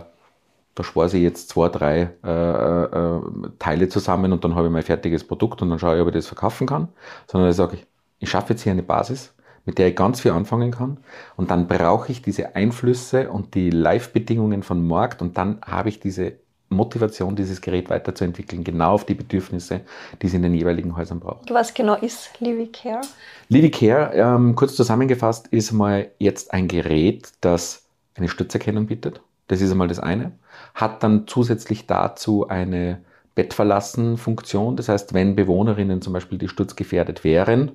da 0.76 0.84
spare 0.84 1.06
ich 1.08 1.14
jetzt 1.14 1.48
zwei, 1.48 1.68
drei 1.68 2.10
äh, 2.22 2.84
äh, 2.84 3.20
Teile 3.58 3.88
zusammen 3.88 4.32
und 4.32 4.44
dann 4.44 4.54
habe 4.54 4.68
ich 4.68 4.72
mein 4.72 4.84
fertiges 4.84 5.26
Produkt 5.26 5.62
und 5.62 5.70
dann 5.70 5.80
schaue 5.80 5.96
ich, 5.96 6.02
ob 6.02 6.08
ich 6.08 6.14
das 6.14 6.28
verkaufen 6.28 6.68
kann, 6.68 6.88
sondern 7.26 7.50
ich 7.50 7.56
sage, 7.56 7.78
ich 8.20 8.30
schaffe 8.30 8.52
jetzt 8.52 8.62
hier 8.62 8.72
eine 8.72 8.84
Basis, 8.84 9.34
mit 9.64 9.78
der 9.78 9.88
ich 9.88 9.96
ganz 9.96 10.20
viel 10.20 10.30
anfangen 10.30 10.70
kann 10.70 10.98
und 11.34 11.50
dann 11.50 11.66
brauche 11.66 12.12
ich 12.12 12.22
diese 12.22 12.54
Einflüsse 12.54 13.30
und 13.30 13.54
die 13.54 13.70
Live-Bedingungen 13.70 14.62
von 14.62 14.86
Markt 14.86 15.22
und 15.22 15.36
dann 15.38 15.58
habe 15.62 15.88
ich 15.88 15.98
diese 15.98 16.34
Motivation, 16.68 17.36
dieses 17.36 17.60
Gerät 17.60 17.90
weiterzuentwickeln, 17.90 18.64
genau 18.64 18.92
auf 18.92 19.04
die 19.04 19.14
Bedürfnisse, 19.14 19.82
die 20.20 20.26
es 20.26 20.34
in 20.34 20.42
den 20.42 20.54
jeweiligen 20.54 20.96
Häusern 20.96 21.20
braucht. 21.20 21.48
Was 21.50 21.74
genau 21.74 21.94
ist 21.94 22.40
Livy 22.40 22.66
Care? 22.66 23.02
Livy 23.48 23.70
Care, 23.70 24.12
ähm, 24.14 24.54
kurz 24.54 24.74
zusammengefasst, 24.74 25.46
ist 25.48 25.72
mal 25.72 26.10
jetzt 26.18 26.52
ein 26.52 26.66
Gerät, 26.66 27.30
das 27.40 27.84
eine 28.14 28.28
Sturzerkennung 28.28 28.86
bietet. 28.86 29.20
Das 29.48 29.60
ist 29.60 29.70
einmal 29.70 29.88
das 29.88 30.00
eine. 30.00 30.32
Hat 30.74 31.02
dann 31.02 31.26
zusätzlich 31.28 31.86
dazu 31.86 32.48
eine 32.48 33.00
Bettverlassen-Funktion. 33.36 34.76
Das 34.76 34.88
heißt, 34.88 35.14
wenn 35.14 35.36
Bewohnerinnen 35.36 36.02
zum 36.02 36.12
Beispiel 36.12 36.38
die 36.38 36.48
sturzgefährdet 36.48 37.22
wären, 37.22 37.72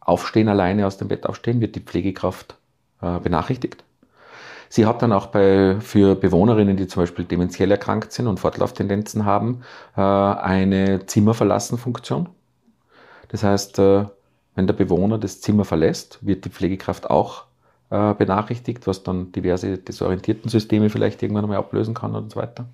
aufstehen, 0.00 0.48
alleine 0.48 0.86
aus 0.86 0.98
dem 0.98 1.08
Bett 1.08 1.26
aufstehen, 1.26 1.60
wird 1.60 1.74
die 1.74 1.80
Pflegekraft 1.80 2.56
äh, 3.00 3.18
benachrichtigt. 3.20 3.84
Sie 4.68 4.86
hat 4.86 5.02
dann 5.02 5.12
auch 5.12 5.26
bei, 5.26 5.76
für 5.80 6.14
Bewohnerinnen, 6.14 6.76
die 6.76 6.86
zum 6.86 7.02
Beispiel 7.02 7.24
dementiell 7.24 7.70
erkrankt 7.70 8.12
sind 8.12 8.26
und 8.26 8.40
Fortlauftendenzen 8.40 9.24
haben, 9.24 9.62
äh, 9.96 10.00
eine 10.00 11.06
Zimmerverlassen-Funktion. 11.06 12.28
Das 13.28 13.42
heißt, 13.42 13.78
äh, 13.78 14.06
wenn 14.54 14.66
der 14.66 14.74
Bewohner 14.74 15.18
das 15.18 15.40
Zimmer 15.40 15.64
verlässt, 15.64 16.18
wird 16.26 16.44
die 16.44 16.50
Pflegekraft 16.50 17.10
auch 17.10 17.44
äh, 17.90 18.14
benachrichtigt, 18.14 18.86
was 18.86 19.02
dann 19.02 19.32
diverse 19.32 19.78
desorientierten 19.78 20.50
Systeme 20.50 20.90
vielleicht 20.90 21.22
irgendwann 21.22 21.44
einmal 21.44 21.58
ablösen 21.58 21.94
kann 21.94 22.14
und 22.14 22.32
so 22.32 22.40
weiter. 22.40 22.66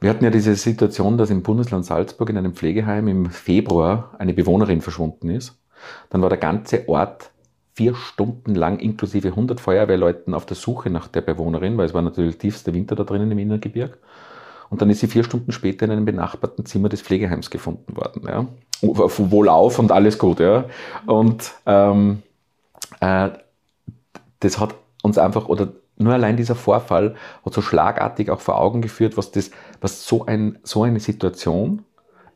Wir 0.00 0.10
hatten 0.10 0.24
ja 0.24 0.30
diese 0.30 0.54
Situation, 0.54 1.16
dass 1.16 1.30
im 1.30 1.42
Bundesland 1.42 1.86
Salzburg 1.86 2.28
in 2.28 2.36
einem 2.36 2.52
Pflegeheim 2.52 3.08
im 3.08 3.30
Februar 3.30 4.14
eine 4.18 4.34
Bewohnerin 4.34 4.82
verschwunden 4.82 5.30
ist. 5.30 5.56
Dann 6.10 6.20
war 6.20 6.28
der 6.28 6.38
ganze 6.38 6.88
Ort 6.88 7.30
vier 7.74 7.94
Stunden 7.94 8.54
lang 8.54 8.78
inklusive 8.78 9.28
100 9.28 9.60
Feuerwehrleuten 9.60 10.32
auf 10.32 10.46
der 10.46 10.56
Suche 10.56 10.90
nach 10.90 11.08
der 11.08 11.22
Bewohnerin, 11.22 11.76
weil 11.76 11.86
es 11.86 11.94
war 11.94 12.02
natürlich 12.02 12.38
tiefster 12.38 12.72
Winter 12.72 12.94
da 12.94 13.02
drinnen 13.02 13.30
im 13.32 13.38
Innergebirg. 13.38 13.98
Und 14.70 14.80
dann 14.80 14.90
ist 14.90 15.00
sie 15.00 15.08
vier 15.08 15.24
Stunden 15.24 15.52
später 15.52 15.84
in 15.84 15.90
einem 15.90 16.04
benachbarten 16.04 16.64
Zimmer 16.66 16.88
des 16.88 17.02
Pflegeheims 17.02 17.50
gefunden 17.50 17.96
worden. 17.96 18.22
Ja. 18.26 18.46
Wohlauf 18.80 19.78
und 19.78 19.92
alles 19.92 20.18
gut. 20.18 20.40
Ja. 20.40 20.64
Und 21.06 21.52
ähm, 21.66 22.22
äh, 23.00 23.30
das 24.40 24.58
hat 24.58 24.74
uns 25.02 25.18
einfach, 25.18 25.48
oder 25.48 25.68
nur 25.96 26.12
allein 26.12 26.36
dieser 26.36 26.54
Vorfall 26.54 27.14
hat 27.44 27.54
so 27.54 27.62
schlagartig 27.62 28.30
auch 28.30 28.40
vor 28.40 28.60
Augen 28.60 28.82
geführt, 28.82 29.16
was, 29.16 29.30
das, 29.30 29.50
was 29.80 30.06
so, 30.06 30.26
ein, 30.26 30.58
so 30.62 30.82
eine 30.82 31.00
Situation 31.00 31.84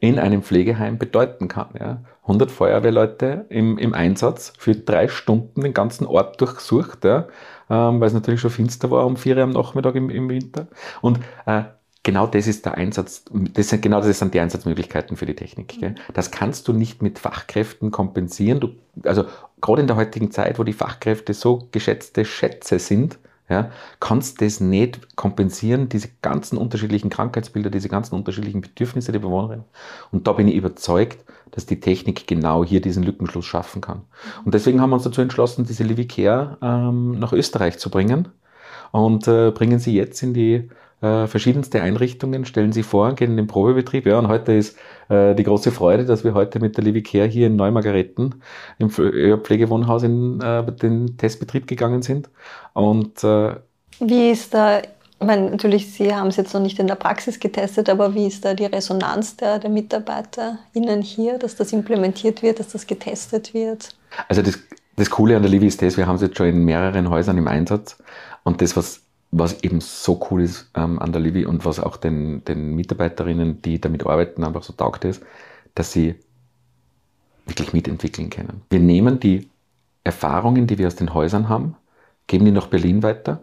in 0.01 0.19
einem 0.19 0.43
Pflegeheim 0.43 0.99
bedeuten 0.99 1.49
kann. 1.49 1.69
Ja. 1.79 2.03
100 2.23 2.51
Feuerwehrleute 2.51 3.47
im, 3.49 3.79
im 3.79 3.95
Einsatz 3.95 4.53
für 4.59 4.75
drei 4.75 5.09
Stunden 5.09 5.63
den 5.63 5.73
ganzen 5.73 6.07
Ort 6.07 6.41
durchsucht, 6.41 7.05
ja, 7.05 7.27
ähm, 7.71 8.01
weil 8.01 8.09
es 8.09 8.13
natürlich 8.13 8.41
schon 8.41 8.51
finster 8.51 8.91
war 8.91 9.07
um 9.07 9.17
vier 9.17 9.37
Uhr 9.37 9.43
am 9.43 9.51
Nachmittag 9.51 9.95
im, 9.95 10.11
im 10.11 10.29
Winter. 10.29 10.69
Und 11.01 11.21
äh, 11.47 11.63
genau 12.03 12.27
das 12.27 12.47
ist 12.47 12.67
der 12.67 12.75
Einsatz, 12.75 13.25
das 13.33 13.71
sind, 13.71 13.81
genau 13.81 14.03
das 14.03 14.19
sind 14.19 14.35
die 14.35 14.41
Einsatzmöglichkeiten 14.41 15.17
für 15.17 15.27
die 15.27 15.35
Technik. 15.35 15.81
Gell? 15.81 15.95
Das 16.13 16.31
kannst 16.31 16.69
du 16.69 16.75
nicht 16.75 17.03
mit 17.03 17.19
Fachkräften 17.19 17.91
kompensieren. 17.91 18.61
Du, 18.61 18.71
also 19.05 19.25
gerade 19.63 19.81
in 19.81 19.87
der 19.87 19.97
heutigen 19.97 20.31
Zeit, 20.31 20.59
wo 20.59 20.65
die 20.65 20.75
Fachkräfte 20.75 21.33
so 21.33 21.69
geschätzte 21.73 22.27
Schätze 22.27 22.79
sind, 22.79 23.19
ja, 23.49 23.71
kannst 24.01 24.43
das 24.43 24.61
nicht 24.61 25.17
kompensieren, 25.17 25.89
diese 25.89 26.09
ganzen 26.21 26.59
unterschiedlichen 26.59 27.09
Krankheitsbilder, 27.09 27.71
diese 27.71 27.89
ganzen 27.89 28.15
unterschiedlichen 28.15 28.61
Bedürfnisse 28.61 29.13
der 29.13 29.21
Bewohnerin. 29.21 29.65
Und 30.11 30.27
da 30.27 30.33
bin 30.33 30.49
ich 30.49 30.55
überzeugt, 30.55 31.25
dass 31.51 31.65
die 31.65 31.81
Technik 31.81 32.27
genau 32.27 32.65
hier 32.65 32.83
diesen 32.83 33.03
Lückenschluss 33.03 33.47
schaffen 33.47 33.81
kann. 33.81 34.03
Und 34.45 34.55
deswegen 34.55 34.81
haben 34.81 34.91
wir 34.91 34.97
uns 34.97 35.05
dazu 35.05 35.23
entschlossen, 35.23 35.65
diese 35.65 35.83
Livy 35.83 36.07
Care 36.07 36.59
ähm, 36.61 37.19
nach 37.19 37.33
Österreich 37.33 37.79
zu 37.79 37.91
bringen 37.91 38.29
und 38.93 39.27
äh, 39.29 39.51
bringen 39.51 39.79
sie 39.79 39.95
jetzt 39.95 40.23
in 40.23 40.35
die 40.35 40.69
äh, 41.01 41.27
verschiedenste 41.27 41.83
Einrichtungen, 41.83 42.45
stellen 42.45 42.73
sie 42.73 42.83
vor, 42.83 43.15
gehen 43.15 43.33
in 43.33 43.37
den 43.37 43.47
Probebetrieb. 43.47 44.07
Ja, 44.07 44.19
und 44.19 44.29
heute 44.29 44.53
ist 44.53 44.77
äh, 45.09 45.35
die 45.35 45.45
große 45.45 45.71
Freude, 45.71 46.05
dass 46.05 46.25
wir 46.25 46.35
heute 46.35 46.61
mit 46.61 46.77
der 46.77 46.85
Livy 46.85 47.03
Care 47.03 47.27
hier 47.27 47.47
in 47.47 47.57
Neumargaretten 47.57 48.43
im 48.79 48.91
Pflegewohnhaus 48.91 50.03
in 50.03 50.41
äh, 50.41 50.71
den 50.73 51.17
Testbetrieb 51.17 51.67
gegangen 51.67 52.03
sind. 52.03 52.29
Und 52.73 53.23
äh, 53.25 53.57
wie 54.01 54.31
ist 54.31 54.55
da 54.55 54.81
ich 55.21 55.27
meine, 55.27 55.51
natürlich, 55.51 55.93
Sie 55.93 56.15
haben 56.15 56.29
es 56.29 56.37
jetzt 56.37 56.55
noch 56.55 56.61
nicht 56.61 56.79
in 56.79 56.87
der 56.87 56.95
Praxis 56.95 57.41
getestet, 57.41 57.91
aber 57.91 58.15
wie 58.15 58.29
ist 58.29 58.45
da 58.45 58.55
die 58.55 58.67
Resonanz 58.67 59.37
der, 59.37 59.59
der 59.59 59.69
MitarbeiterInnen 59.69 61.03
hier, 61.03 61.39
dass 61.39 61.57
das 61.57 61.73
implementiert 61.73 62.43
wird, 62.43 62.61
dass 62.61 62.69
das 62.69 62.87
getestet 62.87 63.53
wird? 63.53 63.97
Also 64.29 64.43
das, 64.43 64.61
das 64.95 65.11
Coole 65.11 65.35
an 65.35 65.43
der 65.43 65.51
Livy 65.51 65.67
ist 65.67 65.83
das, 65.83 65.97
wir 65.97 66.07
haben 66.07 66.17
es 66.17 66.23
jetzt 66.23 66.37
schon 66.37 66.47
in 66.47 66.65
mehreren 66.65 67.11
Häusern 67.11 67.37
im 67.37 67.49
Einsatz 67.49 67.99
und 68.45 68.63
das, 68.63 68.77
was 68.77 69.01
was 69.31 69.63
eben 69.63 69.81
so 69.81 70.21
cool 70.31 70.43
ist 70.43 70.71
ähm, 70.75 70.99
an 70.99 71.13
der 71.13 71.21
Livy 71.21 71.45
und 71.45 71.65
was 71.65 71.81
auch 71.81 71.97
den, 71.97 72.45
den 72.45 72.75
Mitarbeiterinnen, 72.75 73.63
die 73.63 73.81
damit 73.81 74.07
arbeiten, 74.07 74.45
einfach 74.45 74.63
so 74.63 74.73
taugt 74.73 75.05
ist, 75.05 75.23
dass 75.75 75.93
sie 75.93 76.15
wirklich 77.47 77.73
mitentwickeln 77.73 78.31
können. 78.31 78.63
Wir 78.71 78.81
nehmen 78.81 79.21
die 79.21 79.51
Erfahrungen, 80.05 80.67
die 80.67 80.79
wir 80.79 80.87
aus 80.87 80.97
den 80.97 81.13
Häusern 81.13 81.49
haben, 81.49 81.77
geben 82.27 82.45
die 82.45 82.53
nach 82.53 82.67
Berlin 82.67 83.03
weiter 83.03 83.43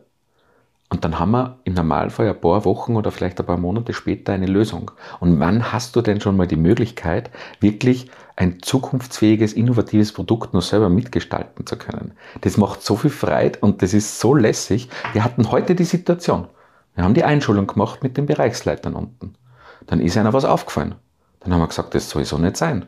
und 0.89 1.03
dann 1.03 1.19
haben 1.19 1.31
wir 1.31 1.59
im 1.63 1.73
Normalfall 1.73 2.29
ein 2.29 2.39
paar 2.39 2.63
Wochen 2.63 2.95
oder 2.95 3.11
vielleicht 3.11 3.39
ein 3.39 3.45
paar 3.45 3.57
Monate 3.57 3.93
später 3.93 4.33
eine 4.33 4.45
Lösung. 4.45 4.91
Und 5.19 5.39
wann 5.39 5.71
hast 5.71 5.95
du 5.95 6.01
denn 6.01 6.21
schon 6.21 6.37
mal 6.37 6.47
die 6.47 6.55
Möglichkeit, 6.55 7.31
wirklich 7.59 8.09
ein 8.35 8.61
zukunftsfähiges, 8.61 9.53
innovatives 9.53 10.11
Produkt 10.11 10.53
nur 10.53 10.61
selber 10.61 10.89
mitgestalten 10.89 11.65
zu 11.65 11.77
können? 11.77 12.13
Das 12.41 12.57
macht 12.57 12.81
so 12.81 12.95
viel 12.95 13.11
Freude 13.11 13.59
und 13.59 13.81
das 13.81 13.93
ist 13.93 14.19
so 14.19 14.35
lässig. 14.35 14.89
Wir 15.13 15.23
hatten 15.23 15.51
heute 15.51 15.75
die 15.75 15.85
Situation. 15.85 16.47
Wir 16.95 17.03
haben 17.03 17.13
die 17.13 17.23
Einschulung 17.23 17.67
gemacht 17.67 18.03
mit 18.03 18.17
den 18.17 18.25
Bereichsleitern 18.25 18.93
unten. 18.93 19.35
Dann 19.87 19.99
ist 19.99 20.17
einer 20.17 20.33
was 20.33 20.45
aufgefallen. 20.45 20.95
Dann 21.39 21.53
haben 21.53 21.61
wir 21.61 21.67
gesagt, 21.67 21.93
das 21.93 22.09
soll 22.09 22.25
so 22.25 22.37
nicht 22.37 22.57
sein. 22.57 22.87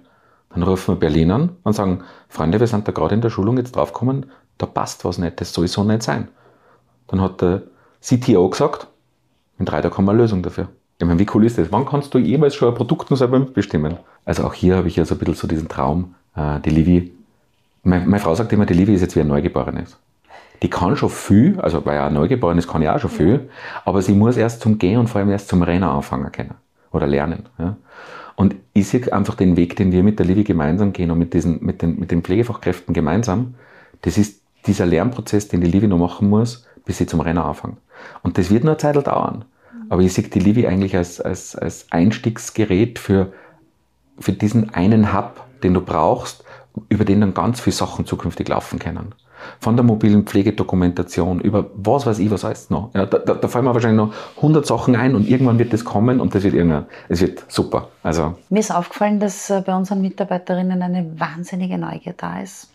Dann 0.49 0.63
rufen 0.63 0.95
wir 0.95 0.99
Berlin 0.99 1.31
an 1.31 1.49
und 1.63 1.73
sagen, 1.73 2.03
Freunde, 2.29 2.60
wir 2.60 2.67
sind 2.67 2.88
da 2.88 2.91
gerade 2.91 3.15
in 3.15 3.21
der 3.21 3.29
Schulung 3.29 3.57
jetzt 3.57 3.75
draufgekommen, 3.75 4.27
da 4.57 4.65
passt 4.65 5.05
was 5.05 5.17
nicht, 5.17 5.39
das 5.39 5.53
soll 5.53 5.67
so 5.67 5.83
nicht 5.83 6.03
sein. 6.03 6.29
Dann 7.07 7.21
hat 7.21 7.41
der 7.41 7.63
CTO 8.01 8.49
gesagt, 8.49 8.88
in 9.60 9.65
drei 9.65 9.81
Tagen 9.81 9.97
haben 9.97 10.05
wir 10.05 10.12
eine 10.12 10.21
Lösung 10.21 10.41
dafür. 10.41 10.69
Ich 10.99 11.05
meine, 11.05 11.19
wie 11.19 11.27
cool 11.33 11.45
ist 11.45 11.57
das? 11.57 11.71
Wann 11.71 11.86
kannst 11.86 12.13
du 12.13 12.17
jemals 12.17 12.55
schon 12.55 12.69
ein 12.69 12.75
Produkt 12.75 13.10
nur 13.10 13.17
selber 13.17 13.38
mitbestimmen? 13.38 13.97
Also 14.27 14.43
auch 14.43 14.53
hier 14.53 14.75
habe 14.75 14.89
ich 14.89 14.97
ja 14.97 15.05
so 15.05 15.15
ein 15.15 15.19
bisschen 15.19 15.35
so 15.35 15.47
diesen 15.47 15.69
Traum, 15.69 16.13
äh, 16.35 16.59
die 16.59 16.69
Livi, 16.69 17.13
meine, 17.83 18.05
meine, 18.05 18.19
Frau 18.19 18.35
sagt 18.35 18.51
immer, 18.51 18.65
die 18.65 18.73
Livi 18.73 18.93
ist 18.93 18.99
jetzt 18.99 19.15
wie 19.15 19.21
ein 19.21 19.27
Neugeborenes. 19.27 19.97
Die 20.61 20.69
kann 20.69 20.97
schon 20.97 21.09
viel, 21.09 21.57
also 21.61 21.85
weil 21.85 21.97
ein 21.99 22.13
Neugeborenes 22.13 22.67
kann 22.67 22.81
ja 22.81 22.93
auch 22.93 22.99
schon 22.99 23.09
viel, 23.09 23.49
aber 23.85 24.01
sie 24.01 24.11
muss 24.11 24.35
erst 24.35 24.59
zum 24.59 24.79
Gehen 24.79 24.99
und 24.99 25.07
vor 25.07 25.19
allem 25.19 25.29
erst 25.29 25.47
zum 25.47 25.61
Rennen 25.61 25.85
anfangen 25.85 26.29
können 26.33 26.55
oder 26.91 27.07
lernen. 27.07 27.43
Ja. 27.57 27.77
Und 28.35 28.55
ich 28.73 28.89
sehe 28.89 29.13
einfach 29.13 29.35
den 29.35 29.55
Weg, 29.55 29.77
den 29.77 29.93
wir 29.93 30.03
mit 30.03 30.19
der 30.19 30.25
Livi 30.25 30.43
gemeinsam 30.43 30.91
gehen 30.91 31.09
und 31.09 31.19
mit, 31.19 31.33
diesen, 31.33 31.63
mit, 31.63 31.81
den, 31.81 31.97
mit 31.97 32.11
den 32.11 32.21
Pflegefachkräften 32.21 32.93
gemeinsam, 32.93 33.55
das 34.01 34.17
ist 34.17 34.41
dieser 34.65 34.85
Lernprozess, 34.85 35.47
den 35.47 35.61
die 35.61 35.71
Livi 35.71 35.87
noch 35.87 35.99
machen 35.99 36.29
muss, 36.29 36.67
bis 36.83 36.97
sie 36.97 37.05
zum 37.05 37.21
Rennen 37.21 37.39
anfängt. 37.39 37.77
Und 38.23 38.37
das 38.37 38.49
wird 38.51 38.65
nur 38.65 38.73
eine 38.73 38.77
Zeit 38.77 38.97
dauern. 39.07 39.45
Aber 39.87 40.01
ich 40.01 40.11
sehe 40.11 40.25
die 40.25 40.39
Livi 40.39 40.67
eigentlich 40.67 40.97
als, 40.97 41.21
als, 41.21 41.55
als 41.55 41.89
Einstiegsgerät 41.91 42.99
für, 42.99 43.31
für 44.19 44.34
diesen 44.34 44.73
einen 44.73 45.13
Hub, 45.13 45.41
den 45.63 45.73
du 45.73 45.82
brauchst, 45.82 46.43
über 46.89 47.06
den 47.06 47.21
dann 47.21 47.34
ganz 47.34 47.60
viele 47.60 47.75
Sachen 47.75 48.06
zukünftig 48.06 48.47
laufen 48.47 48.80
können. 48.80 49.13
Von 49.60 49.75
der 49.75 49.86
mobilen 49.86 50.23
Pflegedokumentation 50.23 51.39
über 51.39 51.67
was 51.75 52.06
weiß 52.06 52.19
ich, 52.19 52.32
was 52.32 52.43
heißt 52.43 52.71
noch. 52.71 52.89
Ja, 52.93 53.06
da, 53.06 53.19
da, 53.19 53.36
da, 53.36 53.47
fallen 53.47 53.65
mir 53.65 53.73
wahrscheinlich 53.73 53.97
noch 53.97 54.13
100 54.38 54.65
Sachen 54.65 54.95
ein 54.95 55.15
und 55.15 55.30
irgendwann 55.30 55.60
wird 55.60 55.73
das 55.73 55.86
kommen 55.86 56.19
und 56.19 56.34
das 56.34 56.43
wird 56.43 56.56
irgendwann, 56.56 56.88
es 57.08 57.21
wird 57.21 57.45
super. 57.47 57.89
Also. 58.03 58.36
Mir 58.49 58.60
ist 58.60 58.71
aufgefallen, 58.71 59.19
dass 59.19 59.49
äh, 59.49 59.62
bei 59.65 59.75
unseren 59.75 60.01
Mitarbeiterinnen 60.01 60.82
eine 60.82 61.19
wahnsinnige 61.19 61.77
Neugier 61.77 62.13
da 62.17 62.41
ist 62.41 62.69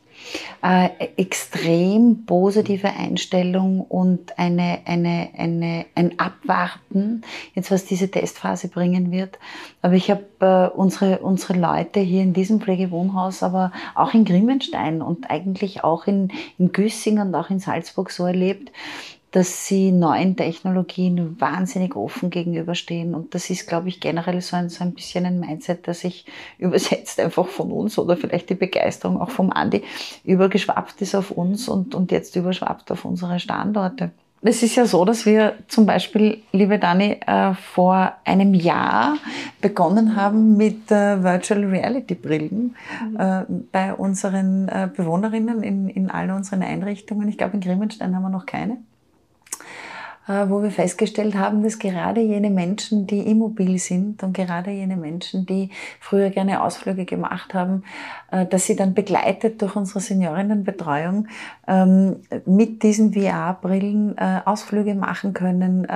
äh, 0.62 0.88
extrem 1.16 2.24
positive 2.26 2.88
Einstellung 2.88 3.80
und 3.80 4.38
eine, 4.38 4.80
eine, 4.84 5.30
eine, 5.36 5.86
ein 5.94 6.18
Abwarten, 6.18 7.22
jetzt 7.54 7.70
was 7.70 7.84
diese 7.84 8.10
Testphase 8.10 8.68
bringen 8.68 9.10
wird. 9.10 9.38
Aber 9.82 9.94
ich 9.94 10.10
habe 10.10 10.24
äh, 10.40 10.76
unsere, 10.76 11.18
unsere 11.18 11.54
Leute 11.54 12.00
hier 12.00 12.22
in 12.22 12.32
diesem 12.32 12.60
Pflegewohnhaus, 12.60 13.42
aber 13.42 13.72
auch 13.94 14.14
in 14.14 14.24
Grimmenstein 14.24 15.02
und 15.02 15.30
eigentlich 15.30 15.84
auch 15.84 16.06
in, 16.06 16.32
in 16.58 16.72
Güssing 16.72 17.18
und 17.18 17.34
auch 17.34 17.50
in 17.50 17.58
Salzburg 17.58 18.10
so 18.10 18.26
erlebt, 18.26 18.70
dass 19.32 19.66
sie 19.66 19.92
neuen 19.92 20.36
Technologien 20.36 21.40
wahnsinnig 21.40 21.96
offen 21.96 22.28
gegenüberstehen. 22.28 23.14
Und 23.14 23.34
das 23.34 23.48
ist, 23.48 23.66
glaube 23.66 23.88
ich, 23.88 23.98
generell 23.98 24.40
so 24.42 24.56
ein, 24.56 24.68
so 24.68 24.84
ein 24.84 24.92
bisschen 24.92 25.24
ein 25.24 25.40
Mindset, 25.40 25.88
das 25.88 26.00
sich 26.00 26.26
übersetzt 26.58 27.18
einfach 27.18 27.46
von 27.48 27.72
uns 27.72 27.98
oder 27.98 28.16
vielleicht 28.16 28.50
die 28.50 28.54
Begeisterung 28.54 29.20
auch 29.20 29.30
vom 29.30 29.50
Andi 29.50 29.82
übergeschwappt 30.24 31.00
ist 31.00 31.14
auf 31.14 31.30
uns 31.30 31.68
und, 31.68 31.94
und 31.94 32.12
jetzt 32.12 32.36
überschwappt 32.36 32.92
auf 32.92 33.04
unsere 33.04 33.40
Standorte. 33.40 34.10
Es 34.44 34.62
ist 34.62 34.74
ja 34.74 34.86
so, 34.86 35.04
dass 35.04 35.24
wir 35.24 35.54
zum 35.68 35.86
Beispiel, 35.86 36.42
liebe 36.50 36.78
Dani, 36.78 37.20
äh, 37.26 37.54
vor 37.54 38.12
einem 38.24 38.54
Jahr 38.54 39.16
begonnen 39.60 40.16
haben 40.16 40.56
mit 40.56 40.90
äh, 40.90 41.22
Virtual 41.22 41.64
Reality 41.64 42.16
Brillen 42.16 42.74
mhm. 43.08 43.16
Äh, 43.16 43.44
bei 43.70 43.94
unseren 43.94 44.66
Bewohnerinnen 44.96 45.62
in, 45.62 45.88
in 45.88 46.10
all 46.10 46.30
unseren 46.32 46.62
Einrichtungen. 46.62 47.28
Ich 47.28 47.38
glaube, 47.38 47.54
in 47.54 47.60
Grimmenstein 47.60 48.16
haben 48.16 48.22
wir 48.22 48.30
noch 48.30 48.46
keine. 48.46 48.78
Äh, 50.28 50.48
wo 50.48 50.62
wir 50.62 50.70
festgestellt 50.70 51.34
haben, 51.34 51.64
dass 51.64 51.80
gerade 51.80 52.20
jene 52.20 52.48
Menschen, 52.48 53.08
die 53.08 53.28
immobil 53.28 53.78
sind 53.78 54.22
und 54.22 54.34
gerade 54.34 54.70
jene 54.70 54.96
Menschen, 54.96 55.46
die 55.46 55.70
früher 55.98 56.30
gerne 56.30 56.62
Ausflüge 56.62 57.04
gemacht 57.06 57.54
haben, 57.54 57.82
äh, 58.30 58.46
dass 58.46 58.66
sie 58.66 58.76
dann 58.76 58.94
begleitet 58.94 59.60
durch 59.60 59.74
unsere 59.74 59.98
Seniorinnenbetreuung 59.98 61.26
ähm, 61.66 62.20
mit 62.46 62.84
diesen 62.84 63.14
VR-Brillen 63.14 64.16
äh, 64.16 64.42
Ausflüge 64.44 64.94
machen 64.94 65.32
können, 65.32 65.88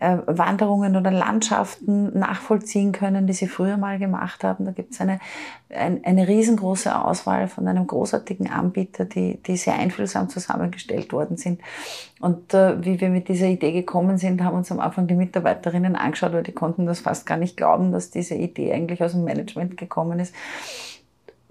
Wanderungen 0.00 0.96
oder 0.96 1.10
Landschaften 1.10 2.18
nachvollziehen 2.18 2.92
können, 2.92 3.26
die 3.26 3.34
sie 3.34 3.48
früher 3.48 3.76
mal 3.76 3.98
gemacht 3.98 4.44
haben. 4.44 4.64
Da 4.64 4.72
gibt 4.72 4.92
es 4.92 5.00
eine, 5.00 5.20
eine, 5.68 6.00
eine 6.04 6.26
riesengroße 6.26 7.04
Auswahl 7.04 7.48
von 7.48 7.68
einem 7.68 7.86
großartigen 7.86 8.50
Anbieter, 8.50 9.04
die, 9.04 9.42
die 9.42 9.58
sehr 9.58 9.74
einfühlsam 9.74 10.30
zusammengestellt 10.30 11.12
worden 11.12 11.36
sind. 11.36 11.60
Und 12.18 12.54
äh, 12.54 12.82
wie 12.82 13.00
wir 13.00 13.10
mit 13.10 13.28
dieser 13.28 13.48
Idee 13.48 13.72
gekommen 13.72 14.16
sind, 14.16 14.42
haben 14.42 14.56
uns 14.56 14.72
am 14.72 14.80
Anfang 14.80 15.06
die 15.06 15.14
Mitarbeiterinnen 15.14 15.96
angeschaut, 15.96 16.32
weil 16.32 16.42
die 16.44 16.52
konnten 16.52 16.86
das 16.86 17.00
fast 17.00 17.26
gar 17.26 17.36
nicht 17.36 17.58
glauben, 17.58 17.92
dass 17.92 18.10
diese 18.10 18.34
Idee 18.34 18.72
eigentlich 18.72 19.02
aus 19.02 19.12
dem 19.12 19.24
Management 19.24 19.76
gekommen 19.76 20.18
ist 20.18 20.34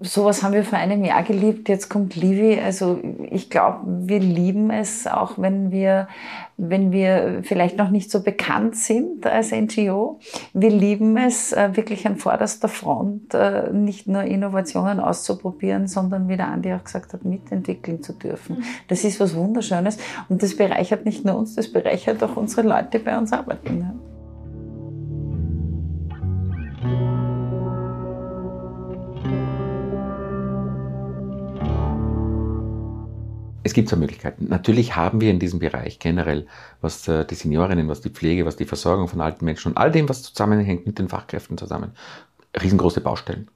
sowas 0.00 0.42
haben 0.42 0.54
wir 0.54 0.64
vor 0.64 0.78
einem 0.78 1.04
Jahr 1.04 1.22
geliebt. 1.22 1.68
Jetzt 1.68 1.90
kommt 1.90 2.16
Livi. 2.16 2.58
Also 2.58 3.00
ich 3.30 3.50
glaube, 3.50 3.80
wir 3.84 4.18
lieben 4.18 4.70
es, 4.70 5.06
auch 5.06 5.34
wenn 5.36 5.70
wir, 5.70 6.08
wenn 6.56 6.90
wir 6.90 7.40
vielleicht 7.42 7.76
noch 7.76 7.90
nicht 7.90 8.10
so 8.10 8.22
bekannt 8.22 8.76
sind 8.76 9.26
als 9.26 9.52
NGO. 9.52 10.18
Wir 10.54 10.70
lieben 10.70 11.16
es, 11.16 11.52
äh, 11.52 11.76
wirklich 11.76 12.06
an 12.06 12.16
vorderster 12.16 12.68
Front 12.68 13.34
äh, 13.34 13.70
nicht 13.72 14.08
nur 14.08 14.22
Innovationen 14.22 15.00
auszuprobieren, 15.00 15.86
sondern 15.86 16.28
wie 16.28 16.36
der 16.36 16.48
Andi 16.48 16.72
auch 16.72 16.84
gesagt 16.84 17.12
hat, 17.12 17.24
mitentwickeln 17.24 18.02
zu 18.02 18.14
dürfen. 18.14 18.64
Das 18.88 19.04
ist 19.04 19.20
was 19.20 19.36
Wunderschönes 19.36 19.98
und 20.28 20.42
das 20.42 20.56
bereichert 20.56 21.04
nicht 21.04 21.24
nur 21.24 21.36
uns, 21.36 21.54
das 21.54 21.70
bereichert 21.70 22.22
auch 22.22 22.36
unsere 22.36 22.66
Leute, 22.66 22.98
die 22.98 22.98
bei 22.98 23.16
uns 23.18 23.32
arbeiten. 23.32 24.09
Es 33.62 33.74
gibt 33.74 33.88
so 33.88 33.96
Möglichkeiten. 33.96 34.48
Natürlich 34.48 34.96
haben 34.96 35.20
wir 35.20 35.30
in 35.30 35.38
diesem 35.38 35.58
Bereich 35.58 35.98
generell, 35.98 36.46
was 36.80 37.06
äh, 37.08 37.26
die 37.26 37.34
Seniorinnen, 37.34 37.88
was 37.88 38.00
die 38.00 38.08
Pflege, 38.08 38.46
was 38.46 38.56
die 38.56 38.64
Versorgung 38.64 39.06
von 39.08 39.20
alten 39.20 39.44
Menschen 39.44 39.72
und 39.72 39.78
all 39.78 39.90
dem, 39.90 40.08
was 40.08 40.22
zusammenhängt 40.22 40.86
mit 40.86 40.98
den 40.98 41.08
Fachkräften 41.08 41.58
zusammen, 41.58 41.92
riesengroße 42.60 43.02
Baustellen. 43.02 43.48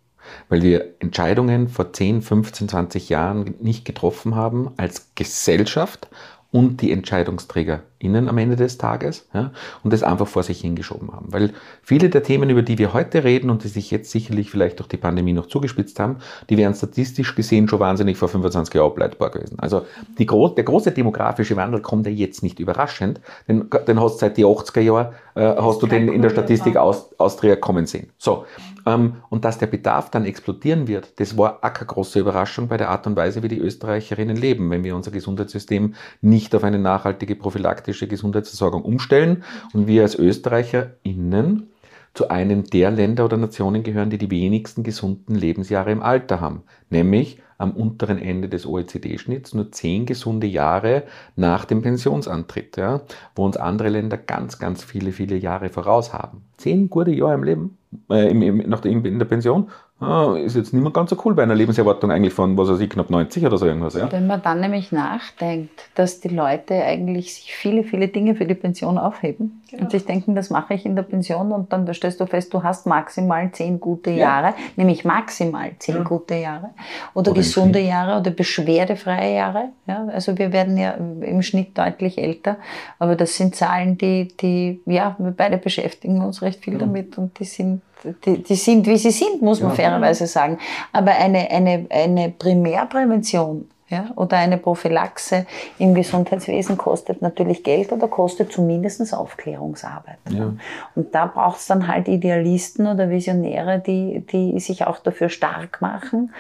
Weil 0.49 0.63
wir 0.63 0.95
Entscheidungen 1.01 1.69
vor 1.69 1.93
10, 1.93 2.23
15, 2.23 2.69
20 2.69 3.09
Jahren 3.09 3.55
nicht 3.61 3.85
getroffen 3.85 4.35
haben 4.35 4.73
als 4.77 5.11
Gesellschaft 5.15 6.09
und 6.55 6.83
die 6.83 6.93
EntscheidungsträgerInnen 6.93 8.29
am 8.29 8.39
Ende 8.39 8.55
des 8.55 8.79
Tages 8.79 9.27
ja, 9.35 9.51
und 9.83 9.93
das 9.93 10.05
einfach 10.05 10.29
vor 10.29 10.45
sich 10.45 10.61
hingeschoben 10.61 11.13
haben. 11.13 11.33
Weil 11.33 11.53
viele 11.83 12.11
der 12.11 12.23
Themen, 12.23 12.49
über 12.49 12.63
die 12.63 12.79
wir 12.79 12.93
heute 12.93 13.25
reden 13.25 13.51
und 13.51 13.65
die 13.65 13.69
sich 13.69 13.91
jetzt 13.91 14.13
sicherlich 14.13 14.53
vielleicht 14.53 14.79
durch 14.79 14.89
die 14.89 14.97
Pandemie 14.97 15.33
noch 15.33 15.47
zugespitzt 15.47 15.99
haben, 15.99 16.19
die 16.49 16.57
wären 16.57 16.73
statistisch 16.73 17.35
gesehen 17.35 17.67
schon 17.67 17.81
wahnsinnig 17.81 18.17
vor 18.19 18.29
25 18.29 18.73
Jahren 18.73 18.87
ableitbar 18.87 19.33
gewesen. 19.33 19.59
Also 19.59 19.85
die, 20.17 20.27
der 20.27 20.65
große 20.65 20.93
demografische 20.93 21.57
Wandel 21.57 21.81
kommt 21.81 22.07
ja 22.07 22.13
jetzt 22.13 22.45
nicht 22.45 22.61
überraschend, 22.61 23.21
denn 23.49 23.69
den 23.89 24.01
hast 24.01 24.15
du 24.15 24.19
seit 24.21 24.37
die 24.37 24.45
80er 24.45 24.81
Jahren, 24.81 25.13
äh, 25.35 25.57
hast 25.61 25.83
du 25.83 25.89
den 25.89 26.07
in 26.07 26.23
der 26.23 26.31
Statistik 26.31 26.77
Aus, 26.77 27.11
Austria 27.19 27.57
kommen 27.57 27.87
sehen. 27.87 28.11
So, 28.17 28.45
und 28.85 29.45
dass 29.45 29.59
der 29.59 29.67
Bedarf 29.67 30.11
dann 30.11 30.27
explodieren 30.27 30.89
wird, 30.89 31.19
das 31.19 31.39
war 31.39 31.59
auch 31.63 31.73
keine 31.73 31.87
große 31.87 32.21
Überraschung 32.21 32.69
bei 32.69 32.77
der 32.77 32.91
Art 32.91 33.07
und 33.07 33.17
Weise, 33.17 33.43
wie 33.43 33.49
die 33.49 33.59
Österreicherinnen 33.59 34.37
leben, 34.37 34.71
wenn 34.71 34.85
wir 34.85 34.95
unser 34.95 35.11
Gesundheitssystem 35.11 35.95
nicht 36.21 36.55
auf 36.55 36.65
eine 36.65 36.79
nachhaltige 36.79 37.35
prophylaktische 37.35 38.07
Gesundheitsversorgung 38.07 38.83
umstellen 38.83 39.45
und 39.73 39.87
wir 39.87 40.03
als 40.03 40.19
ÖsterreicherInnen 40.19 41.71
zu 42.13 42.29
einem 42.29 42.65
der 42.65 42.91
Länder 42.91 43.25
oder 43.25 43.37
Nationen 43.37 43.83
gehören, 43.83 44.11
die 44.11 44.19
die 44.19 44.31
wenigsten 44.31 44.83
gesunden 44.83 45.35
Lebensjahre 45.35 45.91
im 45.91 46.03
Alter 46.03 46.41
haben, 46.41 46.63
nämlich 46.91 47.41
am 47.65 47.73
unteren 47.73 48.19
Ende 48.19 48.49
des 48.49 48.67
OECD-Schnitts, 48.67 49.55
nur 49.55 49.73
zehn 49.73 50.07
gesunde 50.07 50.47
Jahre 50.47 51.03
nach 51.35 51.65
dem 51.65 51.83
Pensionsantritt, 51.83 52.77
ja, 52.77 53.01
wo 53.35 53.45
uns 53.45 53.57
andere 53.57 53.89
Länder 53.89 54.17
ganz, 54.17 54.59
ganz 54.59 54.85
viele, 54.85 55.11
viele 55.13 55.37
Jahre 55.37 55.71
voraus 55.71 56.13
haben. 56.13 56.43
Zehn 56.59 56.89
gute 56.89 57.11
Jahre 57.11 57.35
im 57.35 57.43
Leben, 57.43 57.79
äh, 58.11 58.31
im, 58.31 58.43
im, 58.43 58.59
nach 58.69 58.81
der, 58.81 58.93
in 58.93 59.19
der 59.19 59.27
Pension 59.27 59.69
ah, 60.01 60.37
ist 60.37 60.57
jetzt 60.57 60.73
nicht 60.73 60.83
mehr 60.83 60.93
ganz 60.93 61.11
so 61.11 61.17
cool 61.25 61.35
bei 61.35 61.43
einer 61.43 61.55
Lebenserwartung 61.55 62.11
eigentlich 62.11 62.35
von, 62.35 62.57
was 62.57 62.69
weiß 62.69 62.81
ich, 62.81 62.91
knapp 62.91 63.11
90 63.11 63.45
oder 63.47 63.59
so 63.59 63.67
irgendwas. 63.67 63.95
Ja? 63.95 64.11
Wenn 64.11 64.27
man 64.27 64.43
dann 64.43 64.61
nämlich 64.61 64.93
nachdenkt, 64.93 65.89
dass 65.95 66.21
die 66.21 66.29
Leute 66.29 66.75
eigentlich 66.75 67.35
sich 67.35 67.55
viele, 67.55 67.85
viele 67.85 68.09
Dinge 68.09 68.35
für 68.35 68.45
die 68.45 68.55
Pension 68.55 68.99
aufheben 68.99 69.63
genau. 69.71 69.85
und 69.85 69.91
sich 69.91 70.05
denken, 70.05 70.35
das 70.35 70.51
mache 70.51 70.75
ich 70.75 70.85
in 70.85 70.97
der 70.97 71.05
Pension 71.05 71.53
und 71.53 71.73
dann 71.73 71.93
stellst 71.95 72.21
du 72.21 72.27
fest, 72.27 72.53
du 72.53 72.63
hast 72.63 72.87
maximal 72.87 73.51
zehn 73.53 73.81
gute 73.81 74.11
ja. 74.11 74.17
Jahre, 74.17 74.55
nämlich 74.77 75.05
maximal 75.05 75.71
zehn 75.79 75.97
ja. 75.97 76.03
gute 76.03 76.35
Jahre 76.35 76.71
oder, 77.15 77.31
oder 77.31 77.41
gesunde 77.41 77.81
Jahre 77.81 78.21
oder 78.21 78.31
beschwerdefreie 78.31 79.35
Jahre. 79.35 79.69
Ja? 79.87 80.07
Also 80.13 80.37
wir 80.39 80.53
werden 80.53 80.77
ja 80.77 80.93
im 80.93 81.43
Schnitt 81.43 81.79
deutlich 81.79 82.19
älter, 82.19 82.57
aber 82.99 83.17
das 83.17 83.37
sind 83.37 83.55
Zahlen, 83.55 83.97
die, 83.97 84.29
die 84.37 84.81
ja, 84.87 85.15
wir 85.19 85.31
beide 85.31 85.57
beschäftigen 85.57 86.21
uns 86.23 86.43
recht 86.43 86.65
viel 86.65 86.79
damit 86.79 87.17
und 87.17 87.39
die 87.39 87.45
sind 87.45 87.81
die, 88.25 88.43
die 88.43 88.55
sind, 88.55 88.87
wie 88.87 88.97
sie 88.97 89.11
sind, 89.11 89.43
muss 89.43 89.61
man 89.61 89.71
ja. 89.71 89.77
fairerweise 89.77 90.27
sagen. 90.27 90.59
Aber 90.93 91.13
eine, 91.13 91.51
eine, 91.51 91.87
eine 91.91 92.31
Primärprävention 92.31 93.69
ja, 93.89 94.11
oder 94.17 94.39
eine 94.39 94.57
Prophylaxe 94.57 95.47
im 95.79 95.95
Gesundheitswesen 95.95 96.79
kostet 96.79 97.21
natürlich 97.21 97.63
Geld 97.63 97.93
oder 97.93 98.09
kostet 98.09 98.51
zumindest 98.51 99.13
Aufklärungsarbeit. 99.13 100.19
Ja. 100.31 100.55
Und 100.95 101.15
da 101.15 101.27
braucht 101.27 101.59
es 101.59 101.67
dann 101.67 101.87
halt 101.87 102.09
Idealisten 102.09 102.87
oder 102.87 103.11
Visionäre, 103.11 103.79
die, 103.79 104.25
die 104.33 104.59
sich 104.59 104.87
auch 104.87 104.99
dafür 105.01 105.29
stark 105.29 105.83
machen. 105.83 106.33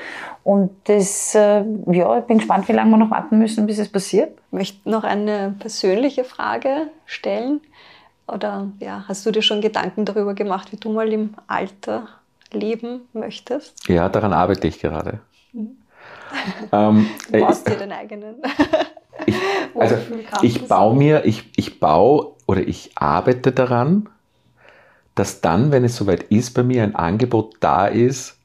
Und 0.42 0.70
das, 0.84 1.34
äh, 1.34 1.64
ja, 1.90 2.18
ich 2.18 2.24
bin 2.24 2.38
gespannt, 2.38 2.66
wie 2.68 2.72
lange 2.72 2.90
wir 2.90 2.96
noch 2.96 3.10
warten 3.10 3.38
müssen, 3.38 3.66
bis 3.66 3.78
es 3.78 3.88
passiert. 3.90 4.30
Ich 4.46 4.52
möchte 4.52 4.90
noch 4.90 5.04
eine 5.04 5.54
persönliche 5.58 6.24
Frage 6.24 6.88
stellen. 7.04 7.60
Oder 8.26 8.68
ja, 8.80 9.04
hast 9.06 9.26
du 9.26 9.30
dir 9.30 9.42
schon 9.42 9.60
Gedanken 9.60 10.04
darüber 10.04 10.34
gemacht, 10.34 10.72
wie 10.72 10.76
du 10.76 10.92
mal 10.92 11.12
im 11.12 11.34
Alter 11.46 12.08
leben 12.52 13.02
möchtest? 13.12 13.88
Ja, 13.88 14.08
daran 14.08 14.32
arbeite 14.32 14.66
ich 14.66 14.78
gerade. 14.78 15.20
Mhm. 15.52 15.76
ähm, 16.72 17.06
du 17.30 17.40
baust 17.40 17.68
dir 17.68 17.76
den 17.76 17.92
eigenen. 17.92 18.36
ich, 19.26 19.36
also 19.74 19.96
ich 20.42 20.66
baue 20.66 20.96
mir, 20.96 21.24
ich, 21.24 21.50
ich 21.56 21.80
baue 21.80 22.32
oder 22.46 22.66
ich 22.66 22.92
arbeite 22.96 23.52
daran, 23.52 24.08
dass 25.14 25.40
dann, 25.40 25.70
wenn 25.70 25.84
es 25.84 25.96
soweit 25.96 26.24
ist, 26.24 26.54
bei 26.54 26.62
mir 26.62 26.82
ein 26.82 26.96
Angebot 26.96 27.54
da 27.60 27.86
ist, 27.86 28.38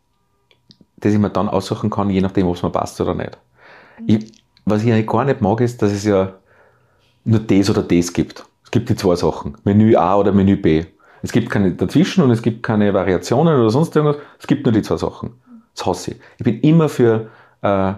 das 0.97 1.13
ich 1.13 1.19
mir 1.19 1.29
dann 1.29 1.49
aussuchen 1.49 1.89
kann, 1.89 2.09
je 2.09 2.21
nachdem, 2.21 2.47
ob 2.47 2.55
es 2.55 2.63
mir 2.63 2.69
passt 2.69 2.99
oder 3.01 3.15
nicht. 3.15 3.37
Mhm. 3.99 4.05
Ich, 4.07 4.43
was 4.65 4.83
ich 4.83 4.91
eigentlich 4.91 5.07
gar 5.07 5.23
nicht 5.23 5.41
mag, 5.41 5.61
ist, 5.61 5.81
dass 5.81 5.91
es 5.91 6.03
ja 6.03 6.33
nur 7.23 7.39
das 7.39 7.69
oder 7.69 7.81
das 7.81 8.13
gibt. 8.13 8.45
Es 8.69 8.71
gibt 8.71 8.87
die 8.87 8.95
zwei 8.95 9.15
Sachen, 9.15 9.57
Menü 9.63 9.95
A 9.95 10.15
oder 10.15 10.31
Menü 10.31 10.55
B. 10.55 10.85
Es 11.23 11.31
gibt 11.31 11.49
keine 11.49 11.71
dazwischen 11.71 12.23
und 12.23 12.29
es 12.29 12.43
gibt 12.43 12.61
keine 12.61 12.93
Variationen 12.93 13.59
oder 13.59 13.71
sonst 13.71 13.95
irgendwas. 13.95 14.21
Es 14.37 14.45
gibt 14.45 14.63
nur 14.63 14.71
die 14.71 14.83
zwei 14.83 14.97
Sachen. 14.97 15.31
Das 15.75 15.87
hasse 15.87 16.11
ich. 16.11 16.17
Ich 16.37 16.43
bin 16.43 16.59
immer 16.59 16.87
für 16.87 17.31
äh, 17.63 17.93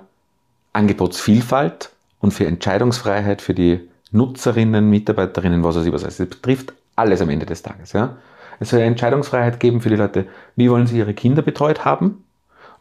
Angebotsvielfalt 0.72 1.90
und 2.22 2.34
für 2.34 2.46
Entscheidungsfreiheit 2.46 3.42
für 3.42 3.54
die 3.54 3.82
Nutzerinnen, 4.14 4.90
Mitarbeiterinnen, 4.90 5.62
was 5.62 5.76
ich 5.76 5.92
was. 5.92 6.04
Es 6.04 6.20
betrifft 6.20 6.72
alles 6.96 7.20
am 7.20 7.30
Ende 7.30 7.46
des 7.46 7.64
Tages. 7.64 7.92
Ja? 7.92 8.16
Es 8.62 8.70
soll 8.70 8.80
Entscheidungsfreiheit 8.80 9.60
geben 9.60 9.82
für 9.82 9.90
die 9.90 9.98
Leute, 9.98 10.28
wie 10.56 10.72
wollen 10.72 10.88
sie 10.88 11.00
ihre 11.00 11.14
Kinder 11.14 11.42
betreut 11.42 11.84
haben. 11.84 12.24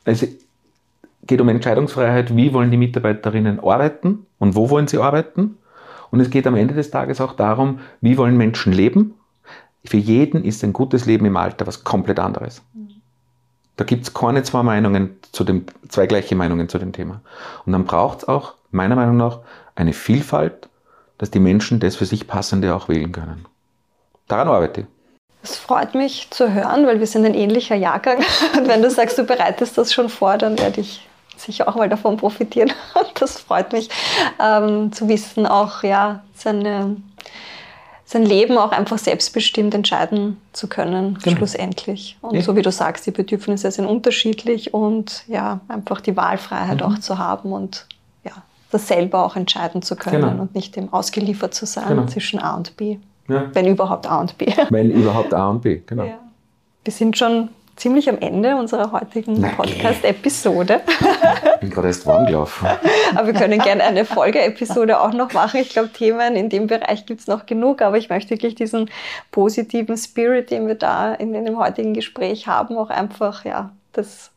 Es 0.04 0.24
geht 1.24 1.40
um 1.40 1.48
Entscheidungsfreiheit, 1.48 2.36
wie 2.36 2.52
wollen 2.52 2.70
die 2.70 2.76
Mitarbeiterinnen 2.76 3.58
arbeiten 3.58 4.26
und 4.38 4.54
wo 4.54 4.70
wollen 4.70 4.86
sie 4.86 4.98
arbeiten. 4.98 5.56
Und 6.10 6.20
es 6.20 6.30
geht 6.30 6.46
am 6.46 6.56
Ende 6.56 6.74
des 6.74 6.90
Tages 6.90 7.20
auch 7.20 7.34
darum, 7.34 7.80
wie 8.00 8.18
wollen 8.18 8.36
Menschen 8.36 8.72
leben. 8.72 9.14
Für 9.84 9.96
jeden 9.96 10.44
ist 10.44 10.62
ein 10.64 10.72
gutes 10.72 11.06
Leben 11.06 11.24
im 11.26 11.36
Alter 11.36 11.66
was 11.66 11.84
komplett 11.84 12.18
anderes. 12.18 12.62
Da 13.76 13.84
gibt 13.84 14.02
es 14.04 14.12
keine 14.12 14.42
zwei 14.42 14.62
Meinungen 14.62 15.16
zu 15.32 15.42
dem, 15.42 15.64
zwei 15.88 16.06
gleiche 16.06 16.36
Meinungen 16.36 16.68
zu 16.68 16.78
dem 16.78 16.92
Thema. 16.92 17.22
Und 17.64 17.72
dann 17.72 17.84
braucht 17.84 18.18
es 18.18 18.28
auch, 18.28 18.54
meiner 18.70 18.96
Meinung 18.96 19.16
nach, 19.16 19.38
eine 19.74 19.94
Vielfalt, 19.94 20.68
dass 21.16 21.30
die 21.30 21.40
Menschen 21.40 21.80
das 21.80 21.96
für 21.96 22.04
sich 22.04 22.26
Passende 22.26 22.74
auch 22.74 22.88
wählen 22.88 23.12
können. 23.12 23.46
Daran 24.28 24.48
arbeite 24.48 24.82
ich. 24.82 24.86
Es 25.42 25.56
freut 25.56 25.94
mich 25.94 26.28
zu 26.30 26.52
hören, 26.52 26.86
weil 26.86 27.00
wir 27.00 27.06
sind 27.06 27.24
ein 27.24 27.34
ähnlicher 27.34 27.74
Jahrgang. 27.74 28.18
Und 28.58 28.68
wenn 28.68 28.82
du 28.82 28.90
sagst, 28.90 29.16
du 29.18 29.24
bereitest 29.24 29.78
das 29.78 29.92
schon 29.92 30.10
vor, 30.10 30.36
dann 30.36 30.58
werde 30.58 30.82
ich 30.82 31.08
sicher 31.40 31.68
auch 31.68 31.76
mal 31.76 31.88
davon 31.88 32.16
profitieren. 32.16 32.72
Das 33.14 33.38
freut 33.38 33.72
mich 33.72 33.90
ähm, 34.42 34.92
zu 34.92 35.06
wissen, 35.08 35.46
auch 35.46 35.82
ja, 35.82 36.22
seine, 36.34 36.96
sein 38.06 38.24
Leben 38.24 38.56
auch 38.56 38.72
einfach 38.72 38.96
selbstbestimmt 38.96 39.74
entscheiden 39.74 40.40
zu 40.54 40.68
können, 40.68 41.18
genau. 41.22 41.36
schlussendlich. 41.36 42.16
Und 42.22 42.36
ja. 42.36 42.40
so 42.40 42.56
wie 42.56 42.62
du 42.62 42.72
sagst, 42.72 43.06
die 43.06 43.10
Bedürfnisse 43.10 43.70
sind 43.70 43.84
unterschiedlich 43.84 44.72
und 44.72 45.24
ja, 45.28 45.60
einfach 45.68 46.00
die 46.00 46.16
Wahlfreiheit 46.16 46.80
mhm. 46.80 46.86
auch 46.86 46.98
zu 46.98 47.18
haben 47.18 47.52
und 47.52 47.86
ja, 48.24 48.32
das 48.70 48.88
selber 48.88 49.24
auch 49.24 49.36
entscheiden 49.36 49.82
zu 49.82 49.96
können 49.96 50.22
genau. 50.22 50.42
und 50.42 50.54
nicht 50.54 50.76
dem 50.76 50.90
ausgeliefert 50.92 51.52
zu 51.52 51.66
sein 51.66 51.88
genau. 51.88 52.06
zwischen 52.06 52.40
A 52.40 52.56
und 52.56 52.76
B. 52.78 52.96
Ja. 53.28 53.50
Wenn 53.52 53.66
überhaupt 53.66 54.06
A 54.06 54.18
und 54.20 54.38
B. 54.38 54.46
Wenn 54.70 54.90
überhaupt 54.90 55.34
A 55.34 55.50
und 55.50 55.60
B, 55.60 55.82
genau. 55.86 56.04
Ja. 56.04 56.18
Wir 56.84 56.92
sind 56.92 57.18
schon 57.18 57.50
ziemlich 57.80 58.10
am 58.10 58.18
Ende 58.18 58.56
unserer 58.56 58.92
heutigen 58.92 59.40
Podcast-Episode. 59.56 60.82
Ich 61.54 61.60
bin 61.60 61.70
gerade 61.70 61.88
erst 61.88 62.06
warm 62.06 62.26
gelaufen. 62.26 62.68
aber 63.14 63.26
wir 63.26 63.34
können 63.34 63.58
gerne 63.58 63.82
eine 63.84 64.04
Folge-Episode 64.04 65.00
auch 65.00 65.12
noch 65.12 65.32
machen. 65.32 65.60
Ich 65.60 65.70
glaube, 65.70 65.88
Themen 65.88 66.36
in 66.36 66.50
dem 66.50 66.66
Bereich 66.66 67.06
gibt 67.06 67.22
es 67.22 67.26
noch 67.26 67.46
genug, 67.46 67.80
aber 67.80 67.96
ich 67.96 68.10
möchte 68.10 68.30
wirklich 68.30 68.54
diesen 68.54 68.90
positiven 69.30 69.96
Spirit, 69.96 70.50
den 70.50 70.66
wir 70.66 70.74
da 70.74 71.14
in, 71.14 71.34
in 71.34 71.46
dem 71.46 71.58
heutigen 71.58 71.94
Gespräch 71.94 72.46
haben, 72.46 72.76
auch 72.76 72.90
einfach, 72.90 73.46
ja, 73.46 73.70
das 73.92 74.30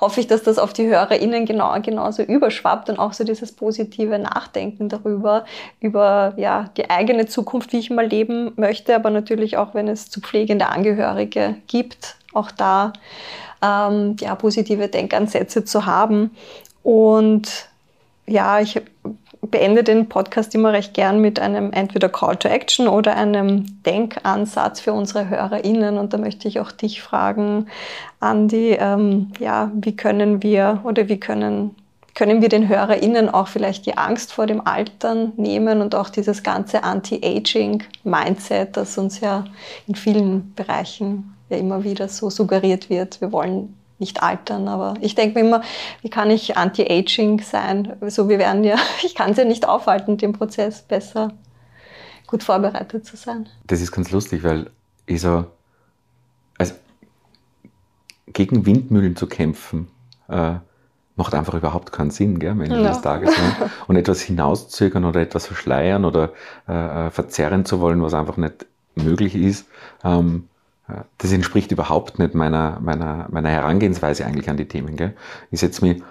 hoffe 0.00 0.20
ich, 0.20 0.26
dass 0.26 0.42
das 0.42 0.58
auf 0.58 0.72
die 0.72 0.86
HörerInnen 0.86 1.44
genau, 1.44 1.78
genauso 1.80 2.22
überschwappt 2.22 2.88
und 2.88 2.98
auch 2.98 3.12
so 3.12 3.22
dieses 3.22 3.52
positive 3.52 4.18
Nachdenken 4.18 4.88
darüber, 4.88 5.44
über 5.80 6.32
ja, 6.36 6.70
die 6.76 6.88
eigene 6.90 7.26
Zukunft, 7.26 7.72
wie 7.72 7.78
ich 7.78 7.90
mal 7.90 8.06
leben 8.06 8.52
möchte, 8.56 8.94
aber 8.94 9.10
natürlich 9.10 9.58
auch, 9.58 9.74
wenn 9.74 9.88
es 9.88 10.10
zu 10.10 10.20
pflegende 10.20 10.68
Angehörige 10.68 11.56
gibt, 11.68 12.16
auch 12.32 12.50
da 12.50 12.92
ähm, 13.62 14.16
ja, 14.20 14.34
positive 14.34 14.88
Denkansätze 14.88 15.64
zu 15.64 15.86
haben. 15.86 16.30
Und 16.82 17.68
ja, 18.26 18.60
ich 18.60 18.80
beende 19.42 19.82
den 19.82 20.08
Podcast 20.08 20.54
immer 20.54 20.72
recht 20.72 20.94
gern 20.94 21.20
mit 21.20 21.40
einem 21.40 21.72
entweder 21.72 22.08
Call 22.08 22.36
to 22.36 22.48
Action 22.48 22.88
oder 22.88 23.16
einem 23.16 23.82
Denkansatz 23.82 24.80
für 24.80 24.92
unsere 24.92 25.28
HörerInnen. 25.28 25.98
Und 25.98 26.12
da 26.12 26.18
möchte 26.18 26.48
ich 26.48 26.60
auch 26.60 26.72
dich 26.72 27.02
fragen, 27.02 27.66
Andi, 28.20 28.76
ähm, 28.78 29.32
ja, 29.38 29.70
wie 29.74 29.96
können 29.96 30.42
wir 30.42 30.80
oder 30.84 31.08
wie 31.08 31.20
können 31.20 31.76
können 32.14 32.42
wir 32.42 32.50
den 32.50 32.68
HörerInnen 32.68 33.30
auch 33.30 33.48
vielleicht 33.48 33.86
die 33.86 33.96
Angst 33.96 34.34
vor 34.34 34.46
dem 34.46 34.66
Altern 34.66 35.32
nehmen 35.36 35.80
und 35.80 35.94
auch 35.94 36.10
dieses 36.10 36.42
ganze 36.42 36.82
Anti-Aging-Mindset, 36.84 38.76
das 38.76 38.98
uns 38.98 39.20
ja 39.20 39.44
in 39.86 39.94
vielen 39.94 40.52
Bereichen 40.54 41.31
ja 41.52 41.58
immer 41.58 41.84
wieder 41.84 42.08
so 42.08 42.30
suggeriert 42.30 42.90
wird. 42.90 43.20
Wir 43.20 43.30
wollen 43.32 43.76
nicht 43.98 44.22
altern, 44.22 44.68
aber 44.68 44.94
ich 45.00 45.14
denke 45.14 45.38
mir 45.40 45.46
immer, 45.46 45.62
wie 46.02 46.10
kann 46.10 46.30
ich 46.30 46.56
Anti-Aging 46.56 47.40
sein? 47.40 47.96
So, 48.08 48.28
wir 48.28 48.38
werden 48.38 48.64
ja, 48.64 48.76
ich 49.04 49.14
kann 49.14 49.30
es 49.30 49.36
ja 49.36 49.44
nicht 49.44 49.68
aufhalten, 49.68 50.16
den 50.16 50.32
Prozess 50.32 50.82
besser 50.82 51.32
gut 52.26 52.42
vorbereitet 52.42 53.06
zu 53.06 53.16
sein. 53.16 53.46
Das 53.66 53.80
ist 53.80 53.92
ganz 53.92 54.10
lustig, 54.10 54.42
weil 54.42 54.70
ich 55.06 55.20
so, 55.20 55.44
also 56.58 56.74
gegen 58.26 58.66
Windmühlen 58.66 59.16
zu 59.16 59.26
kämpfen, 59.26 59.88
äh, 60.28 60.54
macht 61.14 61.34
einfach 61.34 61.54
überhaupt 61.54 61.92
keinen 61.92 62.10
Sinn, 62.10 62.38
gell, 62.38 62.52
am 62.52 62.62
Ende 62.62 62.82
ja. 62.82 62.88
des 62.88 63.02
Tages. 63.02 63.30
Ne? 63.30 63.70
Und 63.86 63.96
etwas 63.96 64.20
hinauszögern 64.22 65.04
oder 65.04 65.20
etwas 65.20 65.46
verschleiern 65.46 66.04
oder 66.04 66.32
äh, 66.66 67.06
äh, 67.06 67.10
verzerren 67.10 67.64
zu 67.64 67.80
wollen, 67.80 68.02
was 68.02 68.14
einfach 68.14 68.38
nicht 68.38 68.66
möglich 68.94 69.34
ist, 69.34 69.66
ähm, 70.04 70.48
äh, 70.48 70.51
das 71.18 71.32
entspricht 71.32 71.72
überhaupt 71.72 72.18
nicht 72.18 72.34
meiner, 72.34 72.78
meiner, 72.80 73.26
meiner 73.30 73.48
Herangehensweise 73.48 74.26
eigentlich 74.26 74.50
an 74.50 74.56
die 74.56 74.68
Themen. 74.68 74.96
Gell? 74.96 75.14
Ich 75.50 75.60
setze 75.60 75.84
mich 75.84 76.02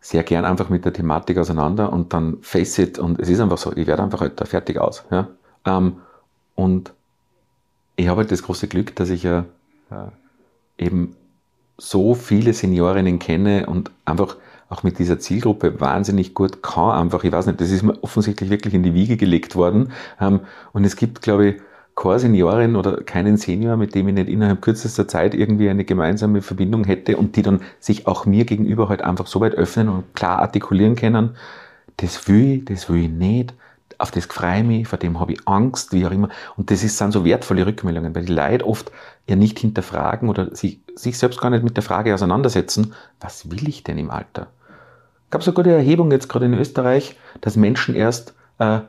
sehr 0.00 0.22
gern 0.22 0.44
einfach 0.44 0.68
mit 0.70 0.84
der 0.84 0.92
Thematik 0.92 1.38
auseinander 1.38 1.92
und 1.92 2.12
dann 2.12 2.38
face 2.40 2.78
it 2.78 2.98
und 2.98 3.20
es 3.20 3.28
ist 3.28 3.40
einfach 3.40 3.58
so, 3.58 3.72
ich 3.76 3.86
werde 3.86 4.02
einfach 4.02 4.22
älter, 4.22 4.46
fertig 4.46 4.78
aus. 4.78 5.04
Ja? 5.10 5.28
Ähm, 5.66 5.96
und 6.54 6.92
ich 7.96 8.08
habe 8.08 8.22
halt 8.22 8.32
das 8.32 8.42
große 8.42 8.68
Glück, 8.68 8.96
dass 8.96 9.10
ich 9.10 9.22
ja 9.24 9.44
äh, 9.90 10.84
eben 10.84 11.16
so 11.76 12.14
viele 12.14 12.52
Seniorinnen 12.52 13.18
kenne 13.18 13.66
und 13.66 13.90
einfach 14.04 14.36
auch 14.68 14.82
mit 14.82 14.98
dieser 14.98 15.18
Zielgruppe 15.18 15.80
wahnsinnig 15.80 16.32
gut 16.34 16.62
kann. 16.62 16.92
Einfach, 16.92 17.24
ich 17.24 17.32
weiß 17.32 17.46
nicht, 17.46 17.60
das 17.60 17.70
ist 17.70 17.82
mir 17.82 18.02
offensichtlich 18.02 18.50
wirklich 18.50 18.72
in 18.72 18.82
die 18.82 18.94
Wiege 18.94 19.16
gelegt 19.16 19.56
worden. 19.56 19.92
Ähm, 20.20 20.40
und 20.72 20.84
es 20.84 20.96
gibt, 20.96 21.22
glaube 21.22 21.46
ich, 21.46 21.62
keine 22.00 22.18
Seniorin 22.18 22.76
oder 22.76 23.02
keinen 23.02 23.36
Senior, 23.36 23.76
mit 23.76 23.94
dem 23.94 24.08
ich 24.08 24.14
nicht 24.14 24.28
innerhalb 24.28 24.62
kürzester 24.62 25.06
Zeit 25.06 25.34
irgendwie 25.34 25.68
eine 25.68 25.84
gemeinsame 25.84 26.42
Verbindung 26.42 26.84
hätte 26.84 27.16
und 27.16 27.36
die 27.36 27.42
dann 27.42 27.60
sich 27.78 28.06
auch 28.06 28.26
mir 28.26 28.44
gegenüber 28.44 28.88
halt 28.88 29.02
einfach 29.02 29.26
so 29.26 29.40
weit 29.40 29.54
öffnen 29.54 29.88
und 29.88 30.14
klar 30.14 30.38
artikulieren 30.38 30.96
können, 30.96 31.36
das 31.98 32.26
will 32.28 32.58
ich, 32.58 32.64
das 32.64 32.88
will 32.88 33.04
ich 33.04 33.10
nicht, 33.10 33.54
auf 33.98 34.10
das 34.10 34.24
freue 34.24 34.60
ich 34.60 34.64
mich, 34.64 34.88
vor 34.88 34.98
dem 34.98 35.20
habe 35.20 35.32
ich 35.32 35.46
Angst, 35.46 35.92
wie 35.92 36.06
auch 36.06 36.10
immer. 36.10 36.30
Und 36.56 36.70
das 36.70 36.82
ist, 36.82 36.96
sind 36.96 37.12
so 37.12 37.24
wertvolle 37.24 37.66
Rückmeldungen, 37.66 38.14
weil 38.14 38.24
die 38.24 38.32
Leute 38.32 38.66
oft 38.66 38.90
ja 39.28 39.36
nicht 39.36 39.58
hinterfragen 39.58 40.30
oder 40.30 40.56
sich, 40.56 40.80
sich 40.94 41.18
selbst 41.18 41.40
gar 41.40 41.50
nicht 41.50 41.64
mit 41.64 41.76
der 41.76 41.82
Frage 41.82 42.14
auseinandersetzen, 42.14 42.94
was 43.20 43.50
will 43.50 43.68
ich 43.68 43.84
denn 43.84 43.98
im 43.98 44.10
Alter? 44.10 44.46
gab 45.30 45.42
so 45.42 45.50
eine 45.50 45.54
gute 45.54 45.70
Erhebung 45.70 46.10
jetzt 46.10 46.28
gerade 46.28 46.46
in 46.46 46.54
Österreich, 46.54 47.16
dass 47.40 47.56
Menschen 47.56 47.94
erst 47.94 48.34
äh, 48.58 48.80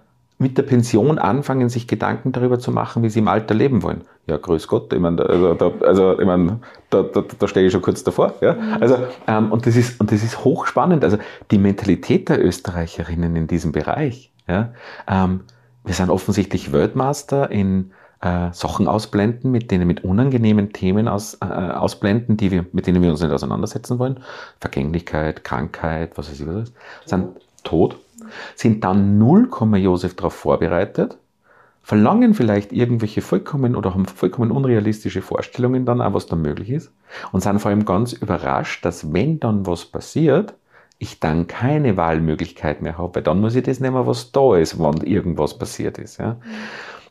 mit 0.41 0.57
der 0.57 0.63
Pension 0.63 1.19
anfangen, 1.19 1.69
sich 1.69 1.87
Gedanken 1.87 2.31
darüber 2.31 2.57
zu 2.57 2.71
machen, 2.71 3.03
wie 3.03 3.09
sie 3.09 3.19
im 3.19 3.27
Alter 3.27 3.53
leben 3.53 3.83
wollen. 3.83 4.01
Ja, 4.25 4.37
grüß 4.37 4.67
Gott, 4.67 4.91
ich 4.91 4.99
meine, 4.99 5.23
also, 5.23 5.53
da, 5.53 5.71
also, 5.85 6.19
ich 6.19 6.25
meine, 6.25 6.59
da, 6.89 7.03
da, 7.03 7.23
da 7.37 7.47
stehe 7.47 7.67
ich 7.67 7.71
schon 7.71 7.83
kurz 7.83 8.03
davor. 8.03 8.33
Ja? 8.41 8.57
Also, 8.79 8.97
ähm, 9.27 9.51
und, 9.51 9.67
das 9.67 9.75
ist, 9.75 10.01
und 10.01 10.11
das 10.11 10.23
ist 10.23 10.43
hochspannend. 10.43 11.03
Also 11.03 11.17
die 11.51 11.59
Mentalität 11.59 12.27
der 12.27 12.43
Österreicherinnen 12.43 13.35
in 13.35 13.45
diesem 13.45 13.71
Bereich. 13.71 14.31
Ja? 14.47 14.73
Ähm, 15.07 15.41
wir 15.83 15.93
sind 15.93 16.09
offensichtlich 16.09 16.71
Weltmaster 16.71 17.51
in 17.51 17.91
äh, 18.21 18.49
Sachen 18.51 18.87
ausblenden, 18.87 19.51
mit 19.51 19.69
denen 19.69 19.85
mit 19.85 20.03
unangenehmen 20.03 20.73
Themen 20.73 21.07
aus, 21.07 21.37
äh, 21.41 21.45
ausblenden, 21.45 22.35
die 22.35 22.49
wir, 22.49 22.65
mit 22.73 22.87
denen 22.87 23.03
wir 23.03 23.11
uns 23.11 23.21
nicht 23.21 23.31
auseinandersetzen 23.31 23.99
wollen. 23.99 24.19
Vergänglichkeit, 24.59 25.43
Krankheit, 25.43 26.17
was 26.17 26.31
weiß 26.31 26.39
ich 26.39 26.47
was, 26.47 26.71
sind 27.05 27.27
tot, 27.63 27.97
sind 28.55 28.83
dann 28.83 29.17
null 29.17 29.47
Komma 29.47 29.77
Josef 29.77 30.15
darauf 30.15 30.33
vorbereitet, 30.33 31.17
verlangen 31.83 32.33
vielleicht 32.33 32.71
irgendwelche 32.71 33.21
vollkommen 33.21 33.75
oder 33.75 33.93
haben 33.93 34.05
vollkommen 34.05 34.51
unrealistische 34.51 35.21
Vorstellungen 35.21 35.85
dann 35.85 36.01
auch, 36.01 36.13
was 36.13 36.27
da 36.27 36.35
möglich 36.35 36.69
ist 36.69 36.91
und 37.31 37.41
sind 37.41 37.59
vor 37.59 37.69
allem 37.69 37.85
ganz 37.85 38.13
überrascht, 38.13 38.85
dass 38.85 39.13
wenn 39.13 39.39
dann 39.39 39.65
was 39.65 39.85
passiert, 39.85 40.53
ich 40.99 41.19
dann 41.19 41.47
keine 41.47 41.97
Wahlmöglichkeit 41.97 42.83
mehr 42.83 42.99
habe, 42.99 43.15
weil 43.15 43.23
dann 43.23 43.41
muss 43.41 43.55
ich 43.55 43.63
das 43.63 43.79
nehmen, 43.79 44.05
was 44.05 44.31
da 44.31 44.55
ist, 44.55 44.77
wann 44.77 45.01
irgendwas 45.01 45.57
passiert 45.57 45.97
ist. 45.97 46.19
Ja. 46.19 46.37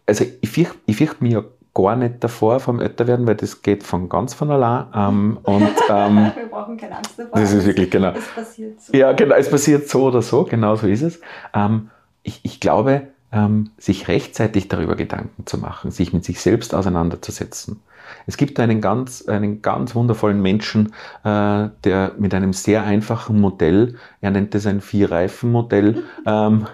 Also 0.07 0.25
ich 0.41 0.49
fürchte 0.49 0.77
ich 0.87 0.97
fürcht 0.97 1.21
mich 1.21 1.33
ja 1.33 1.43
gar 1.75 1.97
nicht 1.97 2.23
davor 2.23 2.61
vom 2.61 2.81
Älterwerden, 2.81 3.27
weil 3.27 3.37
das 3.37 3.63
geht 3.63 3.83
von 3.83 4.09
ganz 4.09 4.35
von 4.35 4.51
allein. 4.51 4.87
Ähm, 4.95 5.39
und, 5.43 5.63
ähm, 5.89 6.33
Wir 6.35 6.47
brauchen 6.51 6.77
keine 6.77 6.97
Angst 6.97 7.19
davor. 7.19 7.41
Das 7.41 7.53
ist 7.53 7.67
wirklich, 7.67 7.91
genau. 7.91 8.13
Es 8.13 8.27
passiert 8.29 8.81
so. 8.81 8.97
Ja, 8.97 9.13
genau, 9.13 9.35
es 9.37 9.51
passiert 9.51 9.89
so 9.89 10.05
oder 10.05 10.23
so, 10.23 10.45
genau 10.45 10.77
so 10.77 10.87
ist 10.87 11.03
es. 11.03 11.21
Ähm, 11.55 11.91
ich, 12.23 12.41
ich 12.43 12.61
glaube, 12.61 13.09
ähm, 13.33 13.71
sich 13.79 14.09
rechtzeitig 14.09 14.69
darüber 14.69 14.97
Gedanken 14.97 15.47
zu 15.47 15.59
machen, 15.59 15.91
sich 15.91 16.13
mit 16.13 16.25
sich 16.25 16.41
selbst 16.41 16.75
auseinanderzusetzen. 16.75 17.81
Es 18.27 18.37
gibt 18.37 18.59
einen 18.59 18.81
ganz, 18.81 19.29
einen 19.29 19.63
ganz 19.63 19.95
wundervollen 19.95 20.43
Menschen, 20.43 20.93
äh, 21.25 21.69
der 21.85 22.13
mit 22.19 22.35
einem 22.35 22.53
sehr 22.53 22.83
einfachen 22.83 23.41
Modell, 23.41 23.97
er 24.21 24.33
nennt 24.33 24.55
es 24.55 24.67
ein 24.67 24.81
Vier-Reifen-Modell, 24.81 26.03
ähm, 26.27 26.67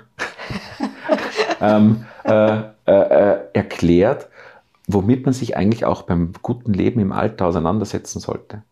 ähm, 1.60 2.06
äh, 2.24 2.56
äh, 2.56 2.62
äh, 2.86 3.38
erklärt, 3.52 4.28
womit 4.86 5.24
man 5.24 5.32
sich 5.32 5.56
eigentlich 5.56 5.84
auch 5.84 6.02
beim 6.02 6.32
guten 6.42 6.72
Leben 6.72 7.00
im 7.00 7.12
Alter 7.12 7.46
auseinandersetzen 7.46 8.20
sollte. 8.20 8.62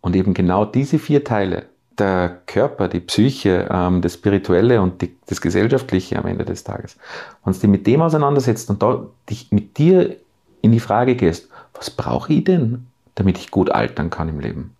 Und 0.00 0.16
eben 0.16 0.34
genau 0.34 0.64
diese 0.64 0.98
vier 0.98 1.24
Teile, 1.24 1.66
der 1.98 2.40
Körper, 2.46 2.88
die 2.88 3.00
Psyche, 3.00 3.68
ähm, 3.70 4.00
das 4.00 4.14
Spirituelle 4.14 4.80
und 4.80 5.02
die, 5.02 5.14
das 5.26 5.40
Gesellschaftliche 5.40 6.18
am 6.18 6.26
Ende 6.26 6.44
des 6.44 6.64
Tages, 6.64 6.96
wenn 7.44 7.52
du 7.52 7.58
dich 7.58 7.68
mit 7.68 7.86
dem 7.86 8.02
auseinandersetzt 8.02 8.70
und 8.70 8.82
da 8.82 9.06
dich 9.28 9.52
mit 9.52 9.78
dir 9.78 10.16
in 10.62 10.72
die 10.72 10.80
Frage 10.80 11.16
gehst, 11.16 11.48
was 11.74 11.90
brauche 11.90 12.32
ich 12.32 12.44
denn, 12.44 12.86
damit 13.14 13.38
ich 13.38 13.50
gut 13.50 13.70
altern 13.70 14.10
kann 14.10 14.28
im 14.28 14.40
Leben? 14.40 14.74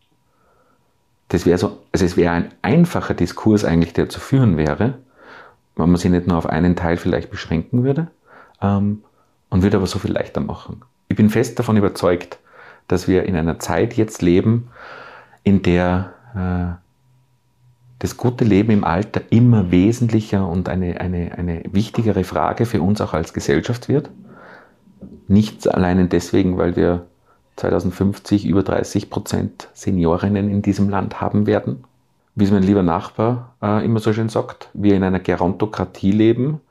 Das 1.28 1.46
wäre 1.46 1.58
so, 1.58 1.78
also 1.92 2.04
es 2.04 2.16
wäre 2.16 2.32
ein 2.32 2.52
einfacher 2.62 3.14
Diskurs 3.14 3.64
eigentlich, 3.64 3.92
der 3.92 4.08
zu 4.08 4.20
führen 4.20 4.56
wäre, 4.56 4.94
wenn 5.76 5.90
man 5.90 5.96
sich 5.96 6.10
nicht 6.10 6.26
nur 6.26 6.38
auf 6.38 6.46
einen 6.46 6.76
Teil 6.76 6.96
vielleicht 6.96 7.30
beschränken 7.30 7.84
würde 7.84 8.08
ähm, 8.62 9.02
und 9.52 9.62
würde 9.62 9.76
aber 9.76 9.86
so 9.86 9.98
viel 9.98 10.12
leichter 10.12 10.40
machen. 10.40 10.80
Ich 11.08 11.16
bin 11.16 11.28
fest 11.28 11.58
davon 11.58 11.76
überzeugt, 11.76 12.38
dass 12.88 13.06
wir 13.06 13.24
in 13.24 13.36
einer 13.36 13.58
Zeit 13.58 13.94
jetzt 13.94 14.22
leben, 14.22 14.70
in 15.44 15.60
der 15.60 16.14
äh, 16.34 16.80
das 17.98 18.16
gute 18.16 18.46
Leben 18.46 18.72
im 18.72 18.82
Alter 18.82 19.20
immer 19.28 19.70
wesentlicher 19.70 20.48
und 20.48 20.70
eine, 20.70 21.02
eine, 21.02 21.36
eine 21.36 21.62
wichtigere 21.70 22.24
Frage 22.24 22.64
für 22.64 22.80
uns 22.80 23.02
auch 23.02 23.12
als 23.12 23.34
Gesellschaft 23.34 23.90
wird. 23.90 24.08
Nicht 25.28 25.68
allein 25.68 26.08
deswegen, 26.08 26.56
weil 26.56 26.74
wir 26.74 27.04
2050 27.56 28.46
über 28.46 28.62
30 28.62 29.10
Prozent 29.10 29.68
Seniorinnen 29.74 30.48
in 30.48 30.62
diesem 30.62 30.88
Land 30.88 31.20
haben 31.20 31.46
werden. 31.46 31.84
Wie 32.34 32.44
es 32.44 32.50
mein 32.50 32.62
lieber 32.62 32.82
Nachbar 32.82 33.54
äh, 33.62 33.84
immer 33.84 34.00
so 34.00 34.14
schön 34.14 34.30
sagt, 34.30 34.70
wir 34.72 34.94
in 34.94 35.04
einer 35.04 35.20
Gerontokratie 35.20 36.12
leben 36.12 36.62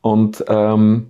und 0.00 0.42
ähm, 0.48 1.08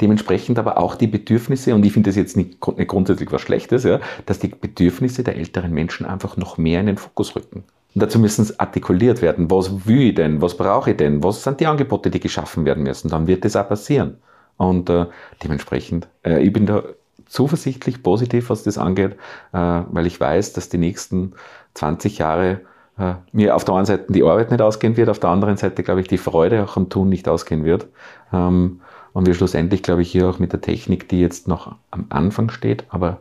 dementsprechend 0.00 0.58
aber 0.58 0.78
auch 0.78 0.94
die 0.94 1.06
Bedürfnisse, 1.06 1.74
und 1.74 1.84
ich 1.84 1.92
finde 1.92 2.10
das 2.10 2.16
jetzt 2.16 2.36
nicht, 2.36 2.60
grundsätzlich 2.60 3.30
was 3.32 3.40
Schlechtes, 3.40 3.84
ja, 3.84 4.00
dass 4.26 4.38
die 4.38 4.48
Bedürfnisse 4.48 5.24
der 5.24 5.36
älteren 5.36 5.72
Menschen 5.72 6.06
einfach 6.06 6.36
noch 6.36 6.58
mehr 6.58 6.80
in 6.80 6.86
den 6.86 6.96
Fokus 6.96 7.34
rücken. 7.34 7.64
Und 7.94 8.02
dazu 8.02 8.18
müssen 8.18 8.42
es 8.42 8.60
artikuliert 8.60 9.22
werden. 9.22 9.50
Was 9.50 9.86
will 9.86 10.08
ich 10.08 10.14
denn? 10.14 10.40
Was 10.40 10.56
brauche 10.56 10.90
ich 10.90 10.96
denn? 10.96 11.22
Was 11.24 11.42
sind 11.42 11.60
die 11.60 11.66
Angebote, 11.66 12.10
die 12.10 12.20
geschaffen 12.20 12.64
werden 12.64 12.82
müssen? 12.82 13.08
Dann 13.08 13.26
wird 13.26 13.44
das 13.44 13.56
auch 13.56 13.68
passieren. 13.68 14.18
Und 14.56 14.90
äh, 14.90 15.06
dementsprechend, 15.42 16.08
äh, 16.24 16.42
ich 16.42 16.52
bin 16.52 16.66
da 16.66 16.82
zuversichtlich 17.26 18.02
positiv, 18.02 18.50
was 18.50 18.62
das 18.62 18.78
angeht, 18.78 19.12
äh, 19.52 19.82
weil 19.90 20.06
ich 20.06 20.20
weiß, 20.20 20.52
dass 20.52 20.68
die 20.68 20.78
nächsten 20.78 21.32
20 21.74 22.18
Jahre 22.18 22.60
äh, 22.98 23.14
mir 23.32 23.54
auf 23.54 23.64
der 23.64 23.74
einen 23.74 23.86
Seite 23.86 24.12
die 24.12 24.22
Arbeit 24.22 24.50
nicht 24.50 24.60
ausgehen 24.60 24.96
wird, 24.96 25.08
auf 25.08 25.20
der 25.20 25.30
anderen 25.30 25.56
Seite, 25.56 25.82
glaube 25.82 26.00
ich, 26.00 26.08
die 26.08 26.18
Freude 26.18 26.64
auch 26.64 26.76
am 26.76 26.88
Tun 26.88 27.08
nicht 27.08 27.28
ausgehen 27.28 27.64
wird. 27.64 27.86
Ähm, 28.32 28.80
und 29.12 29.26
wir 29.26 29.34
schlussendlich, 29.34 29.82
glaube 29.82 30.02
ich, 30.02 30.10
hier 30.10 30.28
auch 30.28 30.38
mit 30.38 30.52
der 30.52 30.60
Technik, 30.60 31.08
die 31.08 31.20
jetzt 31.20 31.48
noch 31.48 31.74
am 31.90 32.06
Anfang 32.08 32.50
steht, 32.50 32.84
aber 32.90 33.20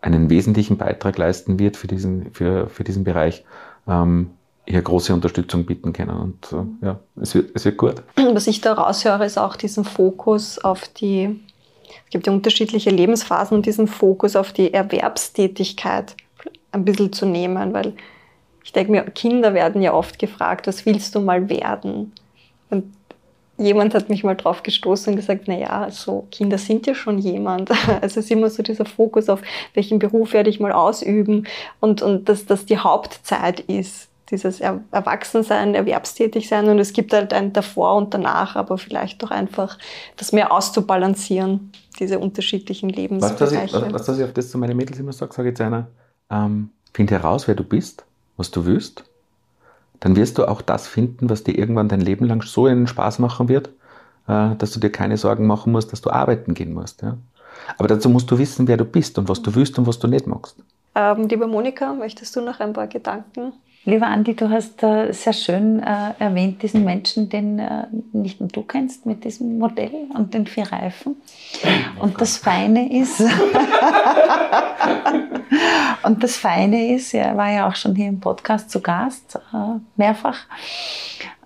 einen 0.00 0.30
wesentlichen 0.30 0.76
Beitrag 0.76 1.16
leisten 1.16 1.58
wird 1.58 1.76
für 1.76 1.86
diesen, 1.86 2.32
für, 2.32 2.68
für 2.68 2.84
diesen 2.84 3.04
Bereich, 3.04 3.44
ähm, 3.86 4.30
hier 4.66 4.82
große 4.82 5.12
Unterstützung 5.12 5.64
bieten 5.64 5.92
können. 5.92 6.16
Und 6.16 6.52
äh, 6.52 6.86
ja, 6.86 7.00
es 7.20 7.34
wird, 7.34 7.50
es 7.54 7.64
wird 7.64 7.78
gut. 7.78 8.02
Was 8.32 8.46
ich 8.46 8.60
da 8.60 8.74
raushöre, 8.74 9.24
ist 9.24 9.38
auch 9.38 9.56
diesen 9.56 9.84
Fokus 9.84 10.58
auf 10.58 10.88
die, 10.88 11.40
es 12.04 12.10
gibt 12.10 12.26
ja 12.26 12.32
unterschiedliche 12.32 12.90
Lebensphasen 12.90 13.56
und 13.56 13.66
diesen 13.66 13.88
Fokus 13.88 14.36
auf 14.36 14.52
die 14.52 14.72
Erwerbstätigkeit 14.72 16.16
ein 16.72 16.84
bisschen 16.84 17.12
zu 17.12 17.26
nehmen, 17.26 17.72
weil 17.72 17.94
ich 18.64 18.72
denke 18.72 18.92
mir, 18.92 19.02
Kinder 19.02 19.54
werden 19.54 19.82
ja 19.82 19.92
oft 19.92 20.18
gefragt, 20.18 20.66
was 20.66 20.86
willst 20.86 21.14
du 21.14 21.20
mal 21.20 21.48
werden? 21.48 22.12
Und 22.70 22.92
jemand 23.64 23.94
hat 23.94 24.08
mich 24.08 24.24
mal 24.24 24.34
drauf 24.34 24.62
gestoßen 24.62 25.12
und 25.12 25.16
gesagt, 25.16 25.44
na 25.46 25.56
ja, 25.56 25.90
so 25.90 26.26
Kinder 26.30 26.58
sind 26.58 26.86
ja 26.86 26.94
schon 26.94 27.18
jemand. 27.18 27.70
Also 28.02 28.20
es 28.20 28.26
ist 28.26 28.30
immer 28.30 28.50
so 28.50 28.62
dieser 28.62 28.84
Fokus 28.84 29.28
auf, 29.28 29.40
welchen 29.74 29.98
Beruf 29.98 30.32
werde 30.32 30.50
ich 30.50 30.60
mal 30.60 30.72
ausüben 30.72 31.46
und, 31.80 32.02
und 32.02 32.28
dass 32.28 32.46
das 32.46 32.66
die 32.66 32.78
Hauptzeit 32.78 33.60
ist, 33.60 34.08
dieses 34.30 34.60
Erwachsensein, 34.60 35.74
erwerbstätig 35.74 36.48
sein 36.48 36.68
und 36.68 36.78
es 36.78 36.92
gibt 36.92 37.12
halt 37.12 37.32
ein 37.32 37.52
davor 37.52 37.96
und 37.96 38.14
danach, 38.14 38.56
aber 38.56 38.78
vielleicht 38.78 39.22
doch 39.22 39.30
einfach 39.30 39.78
das 40.16 40.32
mehr 40.32 40.52
auszubalancieren, 40.52 41.72
diese 41.98 42.18
unterschiedlichen 42.18 42.88
Lebensbereiche. 42.88 43.74
Was, 43.74 43.92
was, 43.92 44.08
was 44.08 44.18
ich 44.18 44.24
auf 44.24 44.32
das 44.32 44.50
zu 44.50 44.58
meinen 44.58 44.76
Mädels 44.76 44.98
immer 44.98 45.12
sage, 45.12 45.32
sage 45.34 45.48
jetzt 45.50 45.60
einer, 45.60 45.88
ähm, 46.30 46.70
find 46.92 47.10
heraus, 47.10 47.46
wer 47.46 47.54
du 47.54 47.64
bist, 47.64 48.04
was 48.36 48.50
du 48.50 48.64
willst 48.64 49.04
dann 50.02 50.16
wirst 50.16 50.36
du 50.36 50.48
auch 50.48 50.62
das 50.62 50.88
finden, 50.88 51.30
was 51.30 51.44
dir 51.44 51.56
irgendwann 51.56 51.88
dein 51.88 52.00
Leben 52.00 52.26
lang 52.26 52.42
so 52.42 52.66
einen 52.66 52.88
Spaß 52.88 53.20
machen 53.20 53.48
wird, 53.48 53.68
äh, 54.26 54.56
dass 54.56 54.72
du 54.72 54.80
dir 54.80 54.90
keine 54.90 55.16
Sorgen 55.16 55.46
machen 55.46 55.72
musst, 55.72 55.92
dass 55.92 56.00
du 56.00 56.10
arbeiten 56.10 56.54
gehen 56.54 56.74
musst. 56.74 57.04
Aber 57.78 57.88
dazu 57.88 58.08
musst 58.08 58.30
du 58.30 58.38
wissen, 58.38 58.66
wer 58.66 58.76
du 58.76 58.84
bist 58.84 59.16
und 59.18 59.28
was 59.28 59.40
du 59.42 59.54
willst 59.54 59.78
und 59.78 59.86
was 59.86 60.00
du 60.00 60.08
nicht 60.08 60.26
magst. 60.26 60.56
Ähm, 60.94 61.28
liebe 61.28 61.46
Monika, 61.46 61.94
möchtest 61.94 62.34
du 62.34 62.40
noch 62.40 62.58
ein 62.58 62.72
paar 62.72 62.88
Gedanken 62.88 63.52
Lieber 63.84 64.06
Andi, 64.06 64.36
du 64.36 64.48
hast 64.48 64.84
äh, 64.84 65.10
sehr 65.10 65.32
schön 65.32 65.80
äh, 65.80 66.12
erwähnt, 66.20 66.62
diesen 66.62 66.84
Menschen, 66.84 67.28
den 67.28 67.58
äh, 67.58 67.88
nicht 68.12 68.38
nur 68.38 68.48
du 68.48 68.62
kennst 68.62 69.06
mit 69.06 69.24
diesem 69.24 69.58
Modell 69.58 69.90
und 70.14 70.34
den 70.34 70.46
vier 70.46 70.70
Reifen. 70.70 71.16
Und 71.98 72.20
das 72.20 72.36
Feine 72.36 72.96
ist, 72.96 73.20
und 76.04 76.22
das 76.22 76.36
Feine 76.36 76.94
ist, 76.94 77.12
er 77.12 77.36
war 77.36 77.50
ja 77.50 77.66
auch 77.68 77.74
schon 77.74 77.96
hier 77.96 78.06
im 78.06 78.20
Podcast 78.20 78.70
zu 78.70 78.80
Gast, 78.80 79.40
mehrfach. 79.96 80.38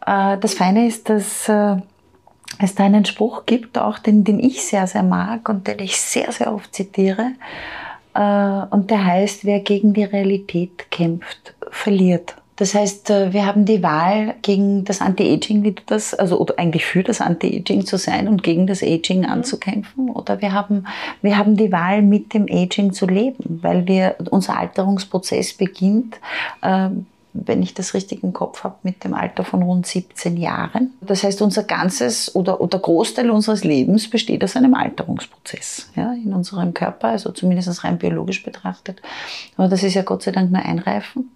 Das 0.00 0.54
Feine 0.54 0.86
ist, 0.86 1.08
dass 1.08 1.48
es 1.48 2.74
da 2.74 2.84
einen 2.84 3.04
Spruch 3.04 3.46
gibt, 3.46 3.78
auch 3.78 3.98
den, 3.98 4.24
den 4.24 4.38
ich 4.38 4.64
sehr, 4.64 4.86
sehr 4.86 5.02
mag 5.02 5.48
und 5.48 5.66
den 5.66 5.78
ich 5.80 6.00
sehr, 6.00 6.30
sehr 6.32 6.52
oft 6.52 6.74
zitiere. 6.74 7.32
Und 8.16 8.90
der 8.90 9.04
heißt, 9.04 9.44
wer 9.44 9.60
gegen 9.60 9.92
die 9.92 10.04
Realität 10.04 10.90
kämpft, 10.90 11.54
verliert. 11.70 12.34
Das 12.56 12.74
heißt, 12.74 13.10
äh, 13.10 13.32
wir 13.32 13.44
haben 13.44 13.66
die 13.66 13.82
Wahl 13.82 14.34
gegen 14.40 14.84
das 14.84 15.02
Anti-Aging, 15.02 15.62
wie 15.62 15.72
du 15.72 15.82
das, 15.86 16.14
also 16.14 16.40
oder 16.40 16.58
eigentlich 16.58 16.86
für 16.86 17.02
das 17.02 17.20
Anti-Aging 17.20 17.84
zu 17.84 17.98
sein 17.98 18.28
und 18.28 18.42
gegen 18.42 18.66
das 18.66 18.82
Aging 18.82 19.20
mhm. 19.20 19.26
anzukämpfen. 19.26 20.10
Oder 20.10 20.40
wir 20.40 20.52
haben, 20.52 20.86
wir 21.20 21.36
haben 21.36 21.56
die 21.56 21.70
Wahl, 21.70 22.00
mit 22.00 22.32
dem 22.32 22.46
Aging 22.50 22.92
zu 22.92 23.06
leben, 23.06 23.60
weil 23.62 23.86
wir, 23.86 24.16
unser 24.30 24.58
Alterungsprozess 24.58 25.52
beginnt, 25.52 26.18
äh, 26.62 26.88
wenn 27.44 27.62
ich 27.62 27.74
das 27.74 27.94
richtig 27.94 28.22
im 28.22 28.32
Kopf 28.32 28.64
habe, 28.64 28.76
mit 28.82 29.04
dem 29.04 29.14
Alter 29.14 29.44
von 29.44 29.62
rund 29.62 29.86
17 29.86 30.36
Jahren. 30.36 30.94
Das 31.00 31.24
heißt, 31.24 31.42
unser 31.42 31.64
ganzes 31.64 32.34
oder, 32.34 32.60
oder 32.60 32.78
Großteil 32.78 33.30
unseres 33.30 33.64
Lebens 33.64 34.08
besteht 34.08 34.42
aus 34.44 34.56
einem 34.56 34.74
Alterungsprozess 34.74 35.90
ja, 35.96 36.12
in 36.12 36.32
unserem 36.32 36.74
Körper, 36.74 37.08
also 37.08 37.32
zumindest 37.32 37.84
rein 37.84 37.98
biologisch 37.98 38.42
betrachtet. 38.42 39.02
Aber 39.56 39.68
das 39.68 39.82
ist 39.82 39.94
ja 39.94 40.02
Gott 40.02 40.22
sei 40.22 40.32
Dank 40.32 40.50
nur 40.50 40.62
ein 40.62 40.78
Reifen. 40.78 41.30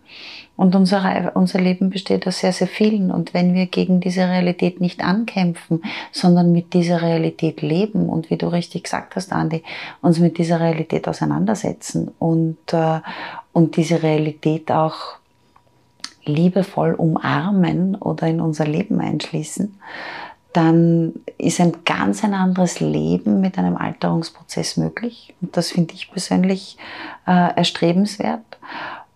Und 0.60 0.74
unser, 0.74 1.32
unser 1.36 1.58
Leben 1.58 1.88
besteht 1.88 2.26
aus 2.26 2.40
sehr, 2.40 2.52
sehr 2.52 2.66
vielen. 2.66 3.10
Und 3.10 3.32
wenn 3.32 3.54
wir 3.54 3.64
gegen 3.64 4.00
diese 4.00 4.28
Realität 4.28 4.78
nicht 4.78 5.02
ankämpfen, 5.02 5.82
sondern 6.12 6.52
mit 6.52 6.74
dieser 6.74 7.00
Realität 7.00 7.62
leben 7.62 8.10
und 8.10 8.28
wie 8.28 8.36
du 8.36 8.48
richtig 8.48 8.84
gesagt 8.84 9.16
hast, 9.16 9.32
Andi, 9.32 9.62
uns 10.02 10.18
mit 10.18 10.36
dieser 10.36 10.60
Realität 10.60 11.08
auseinandersetzen 11.08 12.10
und, 12.18 12.58
äh, 12.72 13.00
und 13.54 13.76
diese 13.76 14.02
Realität 14.02 14.70
auch 14.70 15.19
liebevoll 16.24 16.94
umarmen 16.94 17.94
oder 17.94 18.26
in 18.26 18.40
unser 18.40 18.66
Leben 18.66 19.00
einschließen, 19.00 19.78
dann 20.52 21.12
ist 21.38 21.60
ein 21.60 21.84
ganz 21.84 22.24
ein 22.24 22.34
anderes 22.34 22.80
Leben 22.80 23.40
mit 23.40 23.56
einem 23.56 23.76
Alterungsprozess 23.76 24.76
möglich. 24.76 25.34
Und 25.40 25.56
das 25.56 25.70
finde 25.70 25.94
ich 25.94 26.10
persönlich 26.10 26.76
äh, 27.26 27.54
erstrebenswert 27.54 28.58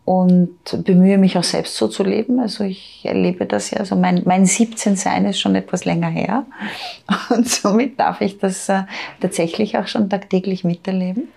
und 0.04 0.84
bemühe 0.84 1.16
mich 1.16 1.38
auch 1.38 1.44
selbst 1.44 1.76
so 1.76 1.88
zu 1.88 2.02
leben. 2.02 2.38
Also 2.38 2.64
ich 2.64 3.00
erlebe 3.04 3.46
das 3.46 3.70
ja, 3.70 3.78
also 3.78 3.96
mein, 3.96 4.22
mein 4.26 4.44
17-Sein 4.44 5.24
ist 5.24 5.40
schon 5.40 5.54
etwas 5.54 5.86
länger 5.86 6.08
her 6.08 6.44
und 7.30 7.48
somit 7.48 7.98
darf 7.98 8.20
ich 8.20 8.38
das 8.38 8.68
äh, 8.68 8.82
tatsächlich 9.20 9.78
auch 9.78 9.86
schon 9.86 10.10
tagtäglich 10.10 10.62
miterleben. 10.62 11.28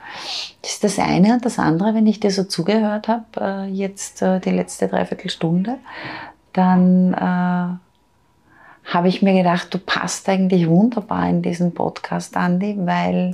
Das 0.62 0.72
ist 0.72 0.84
das 0.84 1.00
eine 1.00 1.34
und 1.34 1.46
das 1.46 1.60
andere, 1.60 1.94
wenn 1.94 2.08
ich 2.08 2.20
dir 2.20 2.32
so 2.32 2.44
zugehört 2.44 3.08
habe, 3.08 3.24
äh, 3.40 3.66
jetzt 3.68 4.22
äh, 4.22 4.42
die 4.42 4.52
letzte 4.52 4.90
Dreiviertelstunde, 4.90 5.78
dann 6.52 7.14
äh, 7.14 7.78
habe 8.94 9.08
ich 9.08 9.22
mir 9.22 9.34
gedacht, 9.34 9.74
du 9.74 9.80
passt 9.80 10.28
eigentlich 10.28 10.68
wunderbar 10.68 11.30
in 11.30 11.42
diesen 11.42 11.74
Podcast, 11.74 12.36
Andi, 12.36 12.76
weil 12.80 13.34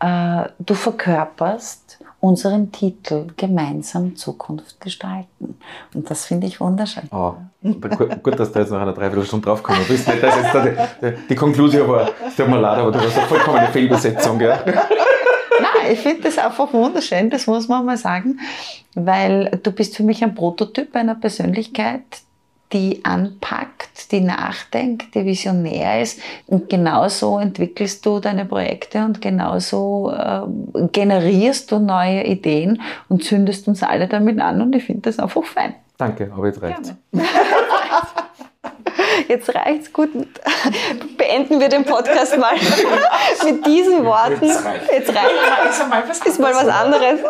äh, 0.00 0.48
du 0.58 0.74
verkörperst 0.74 1.98
unseren 2.20 2.72
Titel 2.72 3.26
gemeinsam 3.36 4.16
Zukunft 4.16 4.80
gestalten. 4.80 5.58
Und 5.94 6.10
das 6.10 6.26
finde 6.26 6.46
ich 6.48 6.60
wunderschön. 6.60 7.04
Oh, 7.12 7.34
gut, 8.22 8.40
dass 8.40 8.52
du 8.52 8.58
jetzt 8.58 8.70
nach 8.70 8.80
einer 8.80 8.92
Dreiviertelstunde 8.92 9.46
draufgekommen 9.46 9.86
bist. 9.86 10.08
Nicht, 10.08 10.22
dass 10.22 10.34
jetzt 10.36 11.02
die, 11.02 11.12
die, 11.28 11.34
Konklusion 11.36 11.88
war, 11.88 12.10
tut 12.36 12.48
mir 12.48 12.60
leid, 12.60 12.78
aber 12.78 12.90
du 12.90 13.00
hast 13.00 13.16
eine 13.16 13.26
vollkommene 13.26 13.68
Fehlbesetzung. 13.68 14.40
Ja? 14.40 14.64
Nein, 14.66 15.92
ich 15.92 16.00
finde 16.00 16.22
das 16.22 16.38
einfach 16.38 16.72
wunderschön, 16.72 17.30
das 17.30 17.46
muss 17.46 17.68
man 17.68 17.84
mal 17.84 17.96
sagen, 17.96 18.40
weil 18.94 19.58
du 19.62 19.70
bist 19.70 19.96
für 19.96 20.02
mich 20.02 20.22
ein 20.22 20.34
Prototyp 20.34 20.94
einer 20.96 21.14
Persönlichkeit, 21.14 22.02
die 22.72 23.04
anpackt, 23.04 24.12
die 24.12 24.20
nachdenkt, 24.20 25.14
die 25.14 25.24
visionär 25.24 26.02
ist. 26.02 26.20
Und 26.46 26.68
genauso 26.68 27.38
entwickelst 27.38 28.04
du 28.04 28.20
deine 28.20 28.44
Projekte 28.44 29.04
und 29.04 29.20
genauso 29.20 30.12
äh, 30.12 30.42
generierst 30.92 31.72
du 31.72 31.78
neue 31.78 32.24
Ideen 32.24 32.82
und 33.08 33.24
zündest 33.24 33.68
uns 33.68 33.82
alle 33.82 34.08
damit 34.08 34.40
an. 34.40 34.60
Und 34.60 34.74
ich 34.74 34.84
finde 34.84 35.02
das 35.02 35.18
einfach 35.18 35.44
fein. 35.44 35.74
Danke, 35.96 36.30
aber 36.34 36.46
jetzt 36.46 36.62
reicht's. 36.62 36.94
Jetzt 39.28 39.54
reicht's 39.54 39.92
gut. 39.92 40.10
Beenden 41.16 41.60
wir 41.60 41.68
den 41.68 41.84
Podcast 41.84 42.36
mal 42.38 42.54
mit 43.44 43.66
diesen 43.66 44.04
Worten. 44.04 44.46
Jetzt 44.46 44.64
reicht. 44.64 44.92
Jetzt 44.92 45.14
reicht. 45.14 46.26
Ist 46.26 46.40
mal 46.40 46.54
was 46.54 46.68
anderes. 46.68 47.20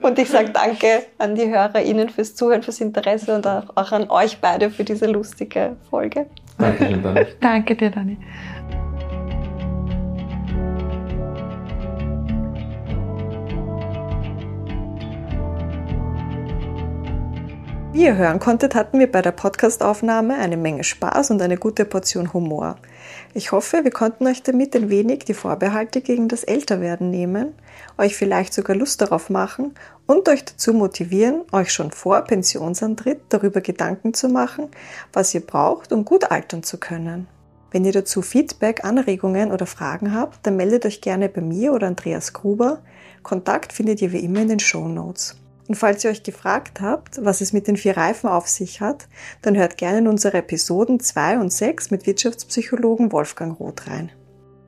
Und 0.00 0.18
ich 0.18 0.28
sage 0.28 0.50
danke 0.50 1.04
an 1.18 1.34
die 1.34 1.48
Hörer, 1.48 1.82
Ihnen 1.82 2.08
fürs 2.08 2.34
Zuhören, 2.34 2.62
fürs 2.62 2.80
Interesse 2.80 3.34
und 3.34 3.46
auch, 3.46 3.64
auch 3.74 3.92
an 3.92 4.10
euch 4.10 4.38
beide 4.40 4.70
für 4.70 4.84
diese 4.84 5.06
lustige 5.06 5.76
Folge. 5.90 6.26
Danke, 6.58 6.98
Dani. 6.98 7.26
danke 7.40 7.74
dir, 7.74 7.90
Dani. 7.90 8.18
Wie 17.94 18.06
ihr 18.06 18.16
hören 18.16 18.40
konntet, 18.40 18.74
hatten 18.74 18.98
wir 18.98 19.10
bei 19.10 19.22
der 19.22 19.30
Podcastaufnahme 19.30 20.34
eine 20.34 20.56
Menge 20.56 20.82
Spaß 20.82 21.30
und 21.30 21.40
eine 21.40 21.56
gute 21.56 21.84
Portion 21.84 22.32
Humor. 22.32 22.74
Ich 23.34 23.52
hoffe, 23.52 23.84
wir 23.84 23.92
konnten 23.92 24.26
euch 24.26 24.42
damit 24.42 24.74
ein 24.74 24.90
wenig 24.90 25.20
die 25.20 25.32
Vorbehalte 25.32 26.00
gegen 26.00 26.26
das 26.26 26.42
Älterwerden 26.42 27.10
nehmen, 27.10 27.54
euch 27.96 28.16
vielleicht 28.16 28.52
sogar 28.52 28.74
Lust 28.74 29.00
darauf 29.00 29.30
machen 29.30 29.74
und 30.06 30.28
euch 30.28 30.44
dazu 30.44 30.72
motivieren, 30.72 31.42
euch 31.52 31.72
schon 31.72 31.92
vor 31.92 32.22
Pensionsantritt 32.22 33.20
darüber 33.28 33.60
Gedanken 33.60 34.12
zu 34.12 34.28
machen, 34.28 34.70
was 35.12 35.32
ihr 35.32 35.46
braucht, 35.46 35.92
um 35.92 36.04
gut 36.04 36.32
altern 36.32 36.64
zu 36.64 36.78
können. 36.78 37.28
Wenn 37.70 37.84
ihr 37.84 37.92
dazu 37.92 38.22
Feedback, 38.22 38.84
Anregungen 38.84 39.52
oder 39.52 39.66
Fragen 39.66 40.12
habt, 40.12 40.44
dann 40.44 40.56
meldet 40.56 40.84
euch 40.84 41.00
gerne 41.00 41.28
bei 41.28 41.42
mir 41.42 41.72
oder 41.72 41.86
Andreas 41.86 42.32
Gruber. 42.32 42.80
Kontakt 43.22 43.72
findet 43.72 44.02
ihr 44.02 44.10
wie 44.10 44.24
immer 44.24 44.40
in 44.40 44.48
den 44.48 44.58
Show 44.58 44.88
Notes. 44.88 45.36
Und 45.66 45.76
falls 45.76 46.04
ihr 46.04 46.10
euch 46.10 46.22
gefragt 46.22 46.80
habt, 46.80 47.24
was 47.24 47.40
es 47.40 47.52
mit 47.52 47.66
den 47.66 47.76
vier 47.76 47.96
Reifen 47.96 48.28
auf 48.28 48.48
sich 48.48 48.80
hat, 48.80 49.08
dann 49.42 49.56
hört 49.56 49.78
gerne 49.78 49.98
in 49.98 50.08
unsere 50.08 50.38
Episoden 50.38 51.00
2 51.00 51.38
und 51.38 51.52
6 51.52 51.90
mit 51.90 52.06
Wirtschaftspsychologen 52.06 53.12
Wolfgang 53.12 53.58
Roth 53.58 53.86
rein. 53.86 54.12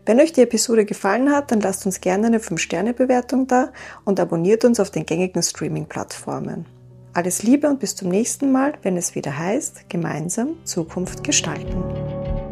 Wenn 0.06 0.20
euch 0.20 0.32
die 0.32 0.42
Episode 0.42 0.84
gefallen 0.84 1.32
hat, 1.32 1.50
dann 1.50 1.60
lasst 1.60 1.84
uns 1.84 2.00
gerne 2.00 2.28
eine 2.28 2.38
5-Sterne-Bewertung 2.38 3.46
da 3.48 3.72
und 4.04 4.20
abonniert 4.20 4.64
uns 4.64 4.78
auf 4.78 4.90
den 4.90 5.04
gängigen 5.04 5.42
Streaming-Plattformen. 5.42 6.64
Alles 7.12 7.42
Liebe 7.42 7.66
und 7.68 7.80
bis 7.80 7.96
zum 7.96 8.08
nächsten 8.08 8.52
Mal, 8.52 8.74
wenn 8.82 8.96
es 8.96 9.14
wieder 9.14 9.36
heißt, 9.36 9.90
gemeinsam 9.90 10.64
Zukunft 10.64 11.24
gestalten. 11.24 12.45